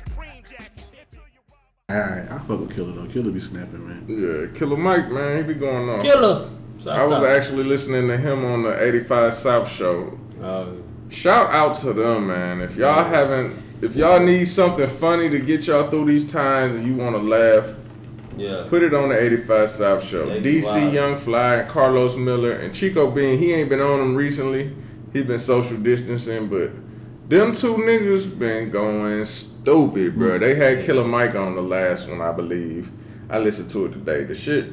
Alright, 1.91 2.31
I 2.31 2.39
fuck 2.39 2.61
with 2.61 2.75
Killer 2.75 2.93
though. 2.93 3.07
Killer 3.07 3.31
be 3.31 3.41
snapping, 3.41 3.89
man. 3.89 4.07
Yeah, 4.09 4.59
Killer 4.59 4.77
Mike, 4.77 5.11
man, 5.11 5.39
he 5.39 5.43
be 5.43 5.59
going 5.59 5.89
on. 5.89 6.01
Killer. 6.01 6.51
I 6.89 7.07
was 7.07 7.23
actually 7.23 7.65
listening 7.65 8.09
to 8.09 8.17
him 8.17 8.45
on 8.45 8.63
the 8.63 8.83
85 8.83 9.35
South 9.35 9.71
show. 9.71 10.19
Oh, 10.41 10.83
Shout 11.11 11.51
out 11.51 11.75
to 11.77 11.93
them, 11.93 12.29
man. 12.29 12.61
If 12.61 12.77
y'all 12.77 13.05
haven't, 13.05 13.61
if 13.83 13.97
y'all 13.97 14.21
need 14.21 14.45
something 14.45 14.89
funny 14.89 15.29
to 15.29 15.41
get 15.41 15.67
y'all 15.67 15.91
through 15.91 16.05
these 16.07 16.31
times 16.31 16.77
and 16.77 16.87
you 16.87 16.95
want 16.95 17.17
to 17.17 17.23
laugh, 17.23 17.75
yeah. 18.37 18.65
put 18.69 18.83
it 18.83 18.95
on 18.95 19.09
the 19.09 19.21
85 19.21 19.71
South 19.71 20.05
show. 20.05 20.29
Yeah, 20.29 20.41
DC 20.41 20.65
wild. 20.65 20.93
Young 20.95 21.17
Fly 21.17 21.55
and 21.57 21.69
Carlos 21.69 22.17
Miller 22.17 22.53
and 22.53 22.73
Chico 22.73 23.11
Bean. 23.11 23.39
He 23.39 23.53
ain't 23.53 23.69
been 23.69 23.81
on 23.81 23.99
them 23.99 24.15
recently. 24.15 24.73
He 25.13 25.23
been 25.23 25.41
social 25.41 25.77
distancing, 25.77 26.49
but 26.49 26.71
them 27.31 27.53
two 27.53 27.77
niggas 27.77 28.37
been 28.37 28.71
going 28.71 29.25
stupid, 29.25 30.17
bro. 30.17 30.37
Mm. 30.37 30.41
They 30.41 30.55
had 30.57 30.85
Killer 30.85 31.05
Mike 31.05 31.37
on 31.37 31.55
the 31.55 31.63
last 31.63 32.09
one, 32.09 32.21
I 32.21 32.33
believe. 32.33 32.91
I 33.31 33.39
listened 33.39 33.71
to 33.71 33.87
it 33.87 33.93
today. 33.93 34.25
The 34.25 34.35
shit 34.35 34.73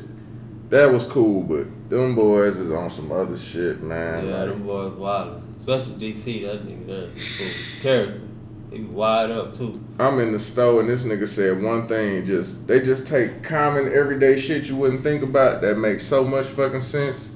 that 0.72 0.91
was 0.91 1.03
cool, 1.03 1.43
but 1.43 1.68
them 1.89 2.16
boys 2.16 2.58
is 2.58 2.72
on 2.72 2.89
some 2.89 3.12
other 3.12 3.38
shit, 3.38 3.82
man. 3.82 4.28
Yeah, 4.28 4.39
Like, 4.39 4.49
them 4.49 4.64
boys 4.64 4.93
wild. 4.93 5.43
Especially 5.58 6.12
DC, 6.12 6.45
that 6.45 6.66
nigga 6.66 6.88
that 6.88 7.10
Cool. 7.38 7.82
Character. 7.82 8.24
He 8.72 8.82
wide 8.82 9.32
up 9.32 9.53
too. 9.53 9.82
I'm 9.99 10.20
in 10.20 10.34
the 10.34 10.39
store 10.39 10.82
and 10.82 10.89
this 10.89 11.03
nigga 11.03 11.28
said 11.28 11.62
one 11.62 11.88
thing. 11.88 12.26
Just 12.26 12.68
they 12.68 12.82
just 12.82 13.05
take 13.05 13.43
common 13.43 13.93
everyday 13.93 14.36
shit 14.36 14.66
you 14.66 14.76
wouldn't 14.76 15.03
think 15.03 15.22
about 15.24 15.62
that 15.62 15.78
makes 15.78 16.03
so 16.03 16.24
much 16.24 16.47
fucking 16.47 16.82
sense. 16.82 17.36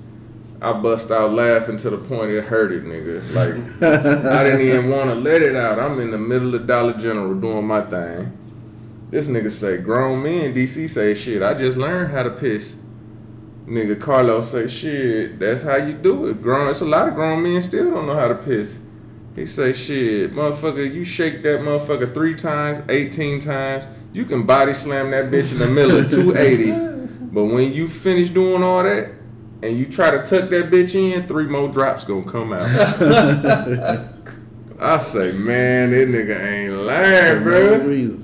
I 0.62 0.74
bust 0.74 1.10
out 1.10 1.34
laughing 1.34 1.78
to 1.78 1.90
the 1.90 1.98
point 1.98 2.30
it 2.30 2.44
hurted, 2.44 2.84
nigga. 2.84 3.34
Like 3.34 3.82
I 3.82 4.44
didn't 4.44 4.62
even 4.62 4.92
want 4.92 5.10
to 5.10 5.16
let 5.16 5.42
it 5.42 5.56
out. 5.56 5.80
I'm 5.80 6.00
in 6.00 6.12
the 6.12 6.20
middle 6.20 6.54
of 6.54 6.68
Dollar 6.68 6.94
General 6.94 7.34
doing 7.34 7.66
my 7.66 7.82
thing. 7.82 8.38
This 9.10 9.28
nigga 9.28 9.50
say 9.52 9.78
grown 9.78 10.22
men. 10.22 10.54
DC 10.54 10.88
say 10.88 11.16
shit. 11.16 11.42
I 11.42 11.56
just 11.56 11.78
learned 11.78 12.12
how 12.12 12.24
to 12.24 12.30
piss. 12.30 12.78
Nigga 13.66 14.00
Carlos 14.00 14.52
say 14.52 14.68
shit. 14.68 15.40
That's 15.40 15.64
how 15.64 15.78
you 15.78 15.94
do 15.94 16.28
it. 16.28 16.44
Grown. 16.44 16.70
It's 16.70 16.82
a 16.82 16.86
lot 16.86 17.08
of 17.08 17.16
grown 17.16 17.42
men 17.42 17.62
still 17.64 17.90
don't 17.90 18.06
know 18.06 18.16
how 18.16 18.28
to 18.28 18.36
piss. 18.36 18.78
He 19.36 19.46
say, 19.46 19.72
shit, 19.72 20.34
motherfucker, 20.34 20.94
you 20.94 21.06
shake 21.06 21.42
that 21.44 21.62
motherfucker 21.62 22.14
three 22.14 22.36
times, 22.36 22.82
18 22.90 23.40
times, 23.40 23.88
you 24.12 24.26
can 24.26 24.46
body 24.46 24.74
slam 24.74 25.10
that 25.12 25.32
bitch 25.32 25.54
in 25.54 25.60
the 25.60 25.68
middle 25.68 25.98
of 25.98 26.12
280. 26.12 26.90
But 27.34 27.46
when 27.46 27.72
you 27.72 27.88
finish 27.88 28.28
doing 28.28 28.62
all 28.62 28.84
that 28.84 29.21
and 29.64 29.78
you 29.78 29.86
try 29.86 30.12
to 30.12 30.18
tuck 30.18 30.50
that 30.50 30.70
bitch 30.72 30.96
in, 30.96 31.28
three 31.28 31.46
more 31.46 31.68
drops 31.70 32.04
gonna 32.04 32.30
come 32.30 32.54
out. 32.54 32.62
I 34.80 34.98
say, 34.98 35.32
man, 35.34 35.92
this 35.92 36.10
nigga 36.10 36.44
ain't 36.44 36.74
lying, 36.74 37.38
No 37.40 37.44
bro. 37.44 37.78
reason. 37.86 38.18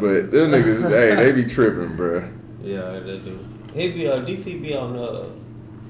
But 0.00 0.32
them 0.32 0.50
niggas, 0.50 0.88
hey, 0.90 1.14
they 1.14 1.32
be 1.32 1.44
tripping, 1.44 1.94
bro. 1.96 2.28
Yeah, 2.62 2.98
they 2.98 3.18
do. 3.18 3.38
He 3.72 3.92
be 3.92 4.08
uh, 4.08 4.20
DC 4.20 4.60
be 4.62 4.74
on 4.74 4.96
uh 4.96 5.26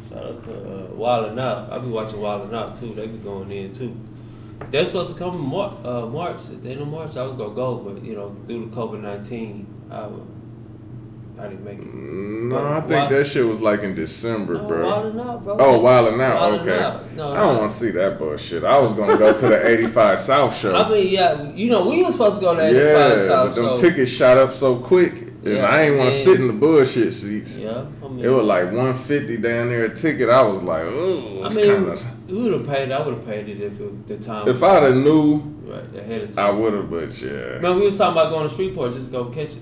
shout 0.09 0.27
out 0.27 0.45
to 0.45 0.53
uh, 0.53 0.89
Wildin' 0.91 1.39
Out. 1.41 1.73
I 1.73 1.79
be 1.79 1.89
watching 1.89 2.19
Wildin' 2.19 2.55
Out 2.55 2.75
too. 2.75 2.93
They 2.95 3.07
be 3.07 3.19
going 3.19 3.51
in 3.51 3.73
too. 3.73 3.97
They're 4.71 4.85
supposed 4.85 5.13
to 5.15 5.19
come 5.19 5.35
in 5.35 5.41
Mar- 5.41 5.77
uh, 5.85 6.07
March. 6.07 6.41
At 6.51 6.63
the 6.63 6.71
end 6.71 6.81
of 6.83 6.89
March, 6.89 7.17
I 7.17 7.23
was 7.25 7.37
gonna 7.37 7.55
go, 7.55 7.77
but 7.77 8.05
you 8.05 8.15
know, 8.15 8.31
due 8.47 8.67
to 8.69 8.77
COVID 8.77 9.01
nineteen, 9.01 9.67
I, 9.91 10.09
I 11.39 11.49
didn't 11.49 11.65
make 11.65 11.79
it. 11.79 11.85
Mm, 11.93 12.49
no, 12.51 12.73
I 12.75 12.81
think 12.83 13.09
that 13.11 13.27
shit 13.27 13.45
was 13.45 13.61
like 13.61 13.83
in 13.83 13.95
December, 13.97 14.55
No, 14.55 14.69
bro. 14.69 14.85
Wildin' 14.87 15.21
Out, 15.27 15.43
bro. 15.45 15.57
Oh, 15.59 15.81
Wildin' 15.81 16.21
Out, 16.23 16.43
Wildin' 16.43 16.61
okay. 16.61 16.83
Out. 16.83 17.13
No, 17.13 17.33
I 17.33 17.37
don't 17.41 17.55
no. 17.55 17.59
want 17.61 17.71
to 17.73 17.77
see 17.77 17.91
that 17.91 18.19
bullshit. 18.19 18.63
I 18.65 18.79
was 18.79 18.93
gonna 18.93 19.19
go 19.19 19.33
to 19.37 19.47
the 19.49 19.69
85 19.69 20.21
South 20.21 20.57
show. 20.57 20.75
I 20.77 20.89
mean, 20.89 21.09
yeah, 21.09 21.43
you 21.53 21.71
know, 21.71 21.87
we 21.89 22.03
was 22.05 22.13
supposed 22.13 22.37
to 22.37 22.41
go 22.41 22.55
to 22.55 22.61
85 22.63 22.77
yeah, 23.19 23.27
South, 23.27 23.49
but 23.49 23.55
them 23.63 23.77
so 23.77 23.81
tickets 23.83 24.11
shot 24.13 24.39
up 24.39 24.53
so 24.55 24.77
quick, 24.77 25.13
and 25.23 25.45
Yeah, 25.49 25.67
I 25.67 25.83
ain't 25.83 25.99
want 25.99 26.13
to 26.13 26.17
sit 26.19 26.39
in 26.39 26.47
the 26.47 26.53
bullshit 26.53 27.13
seats. 27.13 27.59
yeah, 27.59 27.85
I 28.03 28.09
mean, 28.09 28.25
It 28.25 28.29
was 28.29 28.47
like 28.47 28.67
150 28.67 29.37
down 29.39 29.71
there 29.71 29.87
a 29.87 29.95
ticket. 29.95 30.31
I 30.31 30.43
was 30.43 30.63
like, 30.63 30.83
oh, 30.85 31.41
I 31.43 31.47
it's 31.47 31.57
mean, 31.57 31.67
kind 31.67 31.89
of. 31.89 32.31
we 32.31 32.39
would 32.43 32.53
have 32.53 32.67
paid. 32.67 32.93
I 32.93 33.05
would 33.05 33.15
have 33.17 33.27
paid 33.27 33.49
it 33.49 33.61
if 33.61 33.81
it, 33.81 34.07
the 34.07 34.17
time. 34.19 34.47
If 34.49 34.63
I'd 34.63 34.83
have 34.85 34.95
knew, 34.97 35.39
right 35.67 35.97
ahead 35.97 36.23
of 36.23 36.33
time, 36.33 36.47
I 36.47 36.51
would 36.57 36.73
have, 36.75 36.89
but 36.89 37.21
yeah. 37.21 37.59
Man, 37.59 37.77
we 37.81 37.87
was 37.87 37.97
talking 37.97 38.13
about 38.13 38.31
going 38.31 38.49
to 38.49 38.55
Shreveport 38.55 38.93
just 38.93 39.07
to 39.07 39.13
go 39.13 39.25
catch 39.27 39.49
it. 39.51 39.59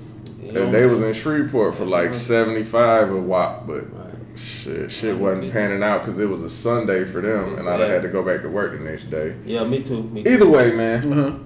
You 0.52 0.58
know 0.58 0.64
And 0.66 0.74
they 0.74 0.84
I'm 0.84 0.90
was 0.90 1.00
in 1.00 1.12
Shreveport 1.14 1.74
for 1.74 1.84
like 1.84 2.12
75 2.14 3.10
a 3.10 3.16
wop, 3.16 3.66
but 3.66 3.84
Right. 3.92 4.14
shit, 4.36 4.90
shit 4.90 5.16
wasn't 5.16 5.50
panning 5.52 5.82
out 5.82 6.02
because 6.04 6.18
it 6.18 6.28
was 6.28 6.42
a 6.42 6.48
Sunday 6.50 7.04
for 7.04 7.20
them, 7.20 7.58
and 7.58 7.68
I'd 7.68 7.80
have 7.80 7.88
had 7.88 8.02
to 8.02 8.08
go 8.08 8.22
back 8.22 8.42
to 8.42 8.48
work 8.48 8.72
the 8.78 8.84
next 8.84 9.04
day. 9.10 9.34
Yeah, 9.46 9.64
me 9.64 9.82
too. 9.82 10.02
Me 10.04 10.22
too. 10.22 10.30
Either 10.30 10.48
way, 10.48 10.72
man. 10.72 11.12
Uh-huh. 11.12 11.38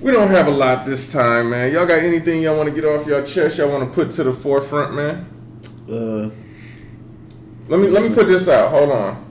We 0.00 0.12
don't 0.12 0.28
have 0.28 0.46
a 0.46 0.50
lot 0.52 0.86
this 0.86 1.12
time, 1.12 1.50
man. 1.50 1.72
Y'all 1.72 1.86
got 1.86 1.98
anything 2.00 2.40
y'all 2.42 2.56
want 2.56 2.68
to 2.68 2.74
get 2.74 2.84
off 2.84 3.06
your 3.06 3.22
chest? 3.22 3.58
Y'all 3.58 3.70
want 3.70 3.88
to 3.88 3.94
put 3.94 4.10
to 4.12 4.24
the 4.24 4.32
forefront, 4.32 4.94
man? 4.94 5.26
Uh, 5.90 6.30
Let 7.68 7.80
me 7.80 7.88
let 7.88 8.08
me 8.08 8.14
put 8.14 8.26
this 8.28 8.48
out. 8.48 8.70
Hold 8.70 8.90
on. 8.90 9.24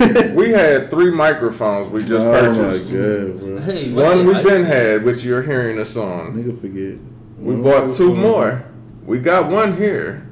we 0.34 0.48
had 0.50 0.90
three 0.90 1.10
microphones 1.10 1.88
we 1.88 2.00
just 2.00 2.24
oh 2.24 2.32
my 2.32 2.40
purchased. 2.40 2.90
god, 2.90 3.38
bro. 3.38 3.58
Hey, 3.60 3.92
One 3.92 4.26
we've 4.26 4.42
been 4.42 4.64
had, 4.64 5.04
which 5.04 5.22
you're 5.24 5.42
hearing 5.42 5.78
us 5.78 5.94
on. 5.96 6.34
Nigga 6.34 6.58
forget. 6.58 6.98
We 7.38 7.54
One 7.54 7.62
bought 7.62 7.92
two 7.92 8.08
microphone. 8.14 8.16
more. 8.20 8.64
We 9.04 9.18
got 9.20 9.50
one 9.50 9.76
here. 9.76 10.24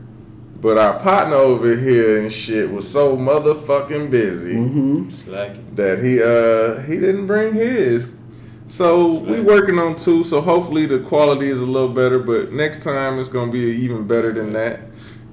But 0.60 0.78
our 0.78 0.98
partner 0.98 1.36
over 1.36 1.76
here 1.76 2.18
and 2.20 2.32
shit 2.32 2.70
was 2.70 2.90
so 2.90 3.16
motherfucking 3.16 4.10
busy 4.10 4.54
Mm-hmm. 4.54 5.74
That 5.76 5.98
he 6.02 6.22
uh 6.22 6.80
he 6.82 6.96
didn't 6.98 7.26
bring 7.26 7.54
his. 7.54 8.14
So 8.68 9.12
we 9.14 9.40
working 9.40 9.78
on 9.78 9.94
two, 9.94 10.24
so 10.24 10.40
hopefully 10.40 10.86
the 10.86 10.98
quality 10.98 11.50
is 11.50 11.60
a 11.60 11.66
little 11.66 11.90
better, 11.92 12.18
but 12.18 12.52
next 12.52 12.82
time 12.82 13.18
it's 13.20 13.28
gonna 13.28 13.52
be 13.52 13.58
even 13.60 14.06
better 14.08 14.32
than 14.32 14.54
that. 14.54 14.80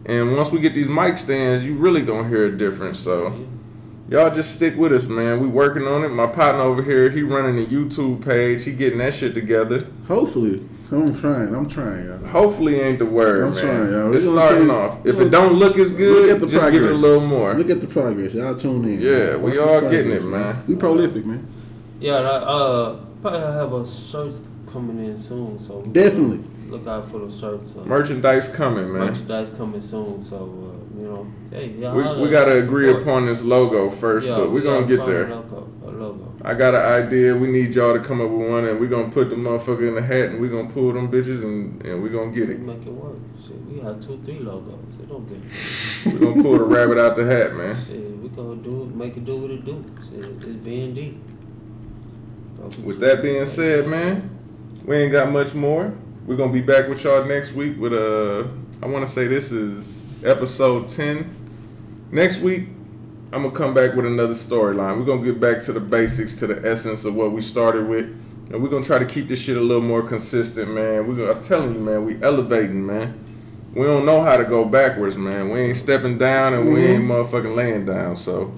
And 0.05 0.35
once 0.35 0.51
we 0.51 0.59
get 0.59 0.75
these 0.75 0.89
mic 0.89 1.17
stands, 1.17 1.63
you 1.63 1.73
really 1.75 2.01
gonna 2.03 2.27
hear 2.27 2.45
a 2.45 2.55
difference. 2.55 2.99
So 2.99 3.47
y'all 4.09 4.29
just 4.29 4.51
stick 4.53 4.75
with 4.77 4.91
us, 4.91 5.07
man. 5.07 5.39
We 5.39 5.47
working 5.47 5.87
on 5.87 6.03
it. 6.03 6.09
My 6.09 6.27
partner 6.27 6.61
over 6.61 6.83
here, 6.83 7.09
he 7.09 7.23
running 7.23 7.57
a 7.63 7.65
YouTube 7.67 8.23
page. 8.23 8.65
He 8.65 8.73
getting 8.73 8.99
that 8.99 9.13
shit 9.15 9.33
together. 9.33 9.87
Hopefully, 10.07 10.67
I'm 11.01 11.19
trying. 11.19 11.55
I'm 11.55 11.67
trying, 11.69 12.05
y'all. 12.05 12.17
Hopefully 12.27 12.79
ain't 12.79 12.99
the 12.99 13.05
word, 13.05 13.43
I'm 13.43 13.53
man. 13.53 13.63
trying, 13.63 13.91
y'all. 13.91 14.13
It's 14.13 14.25
We 14.27 14.33
gonna 14.33 14.45
starting 14.47 14.67
see- 14.67 14.73
off. 14.73 14.97
If 15.05 15.15
gonna- 15.15 15.27
it 15.27 15.29
don't 15.31 15.53
look 15.53 15.77
as 15.79 15.91
good, 15.91 16.11
Look 16.15 16.23
good, 16.25 16.31
at 16.35 16.39
the 16.41 16.47
just 16.47 16.61
progress. 16.61 16.81
give 16.81 16.89
it 16.89 16.93
a 16.93 16.97
little 16.97 17.27
more. 17.27 17.53
Look 17.53 17.69
at 17.69 17.81
the 17.81 17.87
progress. 17.87 18.33
Y'all 18.33 18.55
tune 18.55 18.85
in. 18.85 18.99
Yeah, 19.01 19.35
we 19.37 19.51
Watch 19.51 19.57
all 19.59 19.81
getting 19.89 20.11
it, 20.11 20.23
man. 20.23 20.57
We 20.67 20.75
prolific, 20.75 21.25
man. 21.25 21.47
Yeah, 21.99 22.21
that, 22.21 22.43
uh, 22.43 22.95
probably 23.21 23.39
have 23.39 23.73
a 23.73 23.85
shirts 23.85 24.41
coming 24.71 25.05
in 25.05 25.15
soon, 25.17 25.57
so 25.59 25.81
Definitely. 25.91 26.39
look 26.69 26.85
out 26.87 27.09
for 27.11 27.19
those 27.19 27.39
shirts. 27.39 27.75
Uh, 27.79 27.85
Merchandise 27.87 28.47
coming, 28.49 28.91
man. 28.91 29.05
merchandise 29.07 29.51
coming 29.57 29.79
soon, 29.79 30.21
so 30.21 30.35
uh, 30.37 30.82
you 31.03 31.09
know, 31.09 31.27
hey, 31.51 31.67
y'all 31.71 31.95
We, 31.95 32.23
we 32.23 32.29
gotta 32.29 32.57
agree 32.63 32.87
support. 32.87 33.03
upon 33.03 33.25
this 33.25 33.43
logo 33.43 33.89
first, 33.89 34.27
Yeah, 34.27 34.35
but 34.37 34.47
we're 34.51 34.55
we 34.55 34.61
gonna 34.61 34.85
get 34.87 35.05
there. 35.05 35.27
A 35.27 35.35
logo, 35.35 35.69
a 35.85 35.91
logo. 35.91 36.33
I 36.45 36.53
got 36.53 36.75
an 36.75 36.81
idea. 37.05 37.35
We 37.35 37.51
need 37.51 37.75
y'all 37.75 37.93
to 37.93 37.99
come 37.99 38.21
up 38.21 38.29
with 38.29 38.49
one, 38.49 38.65
and 38.65 38.79
we're 38.79 38.87
gonna 38.87 39.11
put 39.11 39.29
the 39.29 39.35
motherfucker 39.35 39.87
in 39.87 39.95
the 39.95 40.01
hat, 40.01 40.29
and 40.29 40.39
we're 40.41 40.49
gonna 40.49 40.69
pull 40.69 40.93
them 40.93 41.11
bitches, 41.11 41.43
and, 41.43 41.81
and 41.85 42.01
we're 42.01 42.09
gonna 42.09 42.31
get 42.31 42.49
it. 42.49 42.59
make 42.59 42.85
it 42.85 42.91
work. 42.93 43.17
Shit, 43.41 43.59
we 43.65 43.79
have 43.81 43.99
two, 43.99 44.21
three 44.23 44.39
logos. 44.39 44.75
It 44.99 45.09
don't 45.09 45.27
get. 45.27 45.41
We're 46.13 46.19
gonna 46.31 46.41
pull 46.43 46.57
the 46.57 46.63
rabbit 46.63 46.97
out 46.97 47.15
the 47.17 47.25
hat, 47.25 47.55
man. 47.55 47.75
Shit, 47.75 48.17
we 48.19 48.29
gonna 48.29 48.55
do 48.57 48.83
it, 48.83 48.95
make 48.95 49.17
it 49.17 49.25
do 49.25 49.35
what 49.35 49.51
it 49.51 49.65
do. 49.65 49.83
Shit, 50.09 50.25
it's 50.25 50.45
being 50.45 50.93
deep. 50.93 51.21
With 52.81 52.99
that 53.01 53.21
being 53.21 53.45
said, 53.45 53.87
man, 53.87 54.29
we 54.85 54.95
ain't 54.97 55.11
got 55.11 55.29
much 55.31 55.53
more. 55.53 55.93
We're 56.25 56.37
gonna 56.37 56.53
be 56.53 56.61
back 56.61 56.87
with 56.87 57.03
y'all 57.03 57.25
next 57.25 57.51
week 57.53 57.77
with 57.77 57.93
uh 57.93 58.47
I 58.81 58.85
wanna 58.85 59.07
say 59.07 59.27
this 59.27 59.51
is 59.51 60.02
episode 60.25 60.87
ten. 60.87 61.35
Next 62.11 62.39
week, 62.41 62.67
I'm 63.31 63.43
gonna 63.43 63.51
come 63.55 63.73
back 63.73 63.95
with 63.95 64.05
another 64.05 64.33
storyline. 64.33 64.99
We're 64.99 65.05
gonna 65.05 65.23
get 65.23 65.39
back 65.39 65.61
to 65.63 65.73
the 65.73 65.79
basics, 65.79 66.33
to 66.35 66.47
the 66.47 66.69
essence 66.69 67.05
of 67.05 67.15
what 67.15 67.31
we 67.31 67.41
started 67.41 67.87
with. 67.87 68.05
And 68.51 68.61
we're 68.61 68.69
gonna 68.69 68.83
try 68.83 68.99
to 68.99 69.05
keep 69.05 69.27
this 69.27 69.39
shit 69.39 69.57
a 69.57 69.61
little 69.61 69.81
more 69.83 70.03
consistent, 70.03 70.69
man. 70.71 71.07
We're 71.07 71.15
gonna 71.15 71.31
I'm 71.31 71.41
telling 71.41 71.73
you, 71.73 71.79
man, 71.79 72.05
we 72.05 72.21
elevating, 72.21 72.85
man. 72.85 73.19
We 73.73 73.87
don't 73.87 74.05
know 74.05 74.21
how 74.21 74.37
to 74.37 74.43
go 74.43 74.65
backwards, 74.65 75.17
man. 75.17 75.49
We 75.49 75.59
ain't 75.61 75.77
stepping 75.77 76.19
down 76.19 76.53
and 76.53 76.71
we 76.71 76.85
ain't 76.85 77.03
motherfucking 77.05 77.55
laying 77.55 77.85
down. 77.87 78.15
So 78.15 78.53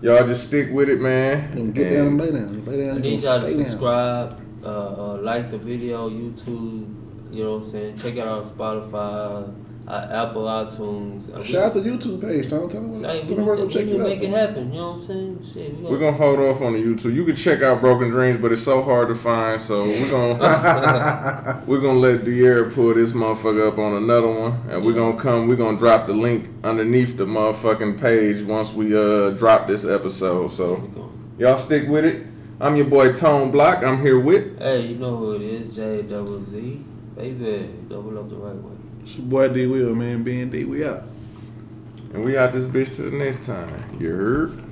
y'all 0.00 0.26
just 0.26 0.46
stick 0.46 0.70
with 0.72 0.88
it, 0.88 1.00
man. 1.00 1.52
And 1.52 1.74
get 1.74 1.92
And- 1.92 1.94
down 1.94 2.06
and 2.06 2.18
lay 2.18 2.30
down. 2.40 2.64
Lay 2.64 2.86
down. 2.86 2.96
I 2.96 3.00
need 3.00 3.22
y'all 3.22 3.40
to 3.40 3.46
subscribe, 3.50 4.40
uh, 4.64 4.68
uh, 4.68 5.18
like 5.20 5.50
the 5.50 5.58
video, 5.58 6.08
YouTube. 6.08 6.86
You 7.30 7.44
know 7.44 7.50
what 7.58 7.64
I'm 7.66 7.70
saying? 7.70 7.96
Check 7.98 8.16
it 8.16 8.20
out 8.20 8.38
on 8.38 8.44
Spotify, 8.44 9.52
uh, 9.92 10.26
Apple 10.26 10.44
iTunes. 10.44 11.30
Uh, 11.30 11.44
Shout 11.44 11.64
out 11.64 11.74
the 11.74 11.80
YouTube 11.80 12.22
page, 12.22 12.48
Tom. 12.48 12.66
Tell 12.70 12.80
them 12.80 13.04
hey, 13.04 13.24
we, 13.24 13.34
we, 13.34 13.68
check 13.68 13.84
make 13.86 14.18
out, 14.18 14.24
it 14.24 14.30
happen. 14.30 14.72
You 14.72 14.80
know 14.80 14.92
what 14.92 14.94
I'm 14.94 15.02
saying? 15.02 15.46
Shit, 15.52 15.78
we 15.78 15.94
are 15.94 15.98
gonna 15.98 16.16
hold 16.16 16.38
off 16.38 16.62
on 16.62 16.72
the 16.72 16.82
YouTube. 16.82 17.14
You 17.14 17.26
can 17.26 17.36
check 17.36 17.60
out 17.60 17.82
Broke 17.82 18.00
N 18.00 18.10
Dreamz, 18.10 18.40
but 18.40 18.52
it's 18.52 18.62
so 18.62 18.82
hard 18.82 19.08
to 19.08 19.14
find. 19.14 19.60
So 19.60 19.84
we're 19.84 20.10
gonna 20.10 21.62
we're 21.66 21.80
gonna 21.80 21.98
let 21.98 22.20
De'Ara 22.24 22.72
pull 22.74 22.94
this 22.94 23.12
motherfucker 23.12 23.68
up 23.68 23.78
on 23.78 24.02
another 24.02 24.28
one, 24.28 24.52
and 24.52 24.70
yeah. 24.70 24.78
we're 24.78 24.94
gonna 24.94 25.18
come. 25.18 25.46
We're 25.46 25.56
gonna 25.56 25.76
drop 25.76 26.06
the 26.06 26.14
link 26.14 26.48
underneath 26.64 27.18
the 27.18 27.26
motherfucking 27.26 28.00
page 28.00 28.42
once 28.46 28.72
we 28.72 28.96
uh 28.96 29.30
drop 29.30 29.66
this 29.66 29.84
episode. 29.84 30.48
So 30.52 31.10
y'all 31.38 31.58
stick 31.58 31.86
with 31.86 32.06
it. 32.06 32.26
I'm 32.60 32.76
your 32.76 32.86
boy 32.86 33.12
Tone 33.12 33.50
Block. 33.50 33.84
I'm 33.84 34.00
here 34.00 34.18
with. 34.18 34.58
Hey, 34.58 34.86
you 34.86 34.96
know 34.96 35.18
who 35.18 35.32
it 35.34 35.42
is? 35.42 35.76
J 35.76 36.00
Double 36.00 36.40
Z. 36.40 36.82
Baby, 37.14 37.68
double 37.90 38.18
up 38.18 38.30
the 38.30 38.36
right 38.36 38.56
way. 38.56 38.81
It's 39.02 39.16
your 39.16 39.26
boy 39.26 39.48
D 39.48 39.66
Will, 39.66 39.94
man. 39.94 40.22
Being 40.22 40.50
D, 40.50 40.64
we 40.64 40.84
out. 40.84 41.04
And 42.12 42.24
we 42.24 42.36
out 42.36 42.52
this 42.52 42.66
bitch 42.66 42.96
till 42.96 43.10
the 43.10 43.16
next 43.16 43.46
time. 43.46 43.98
You 44.00 44.10
heard? 44.10 44.71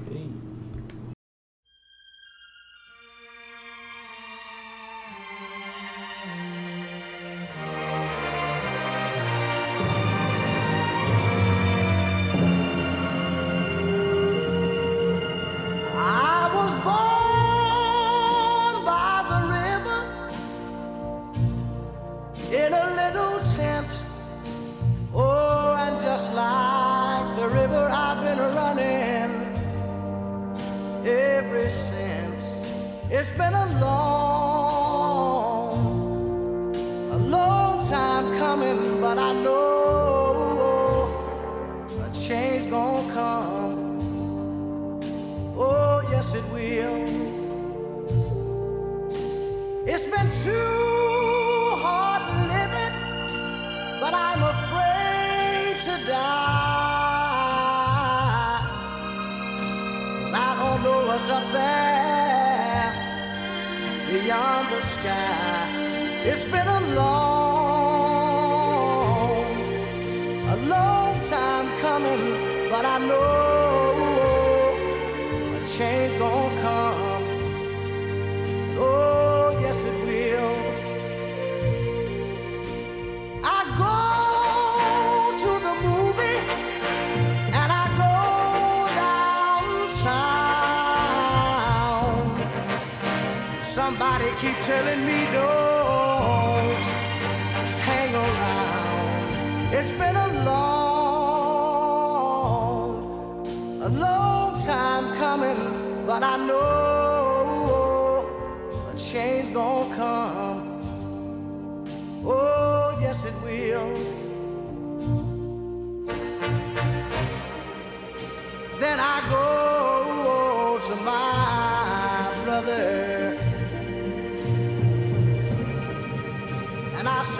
They 94.30 94.36
keep 94.36 94.58
telling 94.60 95.04
me 95.04 95.24
don't 95.32 96.84
hang 97.82 98.14
around. 98.14 99.74
It's 99.74 99.92
been 99.92 100.14
a 100.14 100.28
long, 100.44 101.80
a 103.82 103.88
long 103.88 104.56
time 104.60 105.16
coming, 105.16 106.06
but 106.06 106.22
I 106.22 106.36
know. 106.46 106.49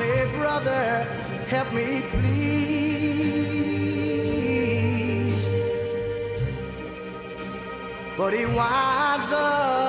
say, 0.01 0.25
brother, 0.37 1.05
help 1.49 1.73
me 1.73 2.03
please. 2.13 2.31
But 8.17 8.33
he 8.35 8.45
winds 8.47 9.31
up. 9.33 9.80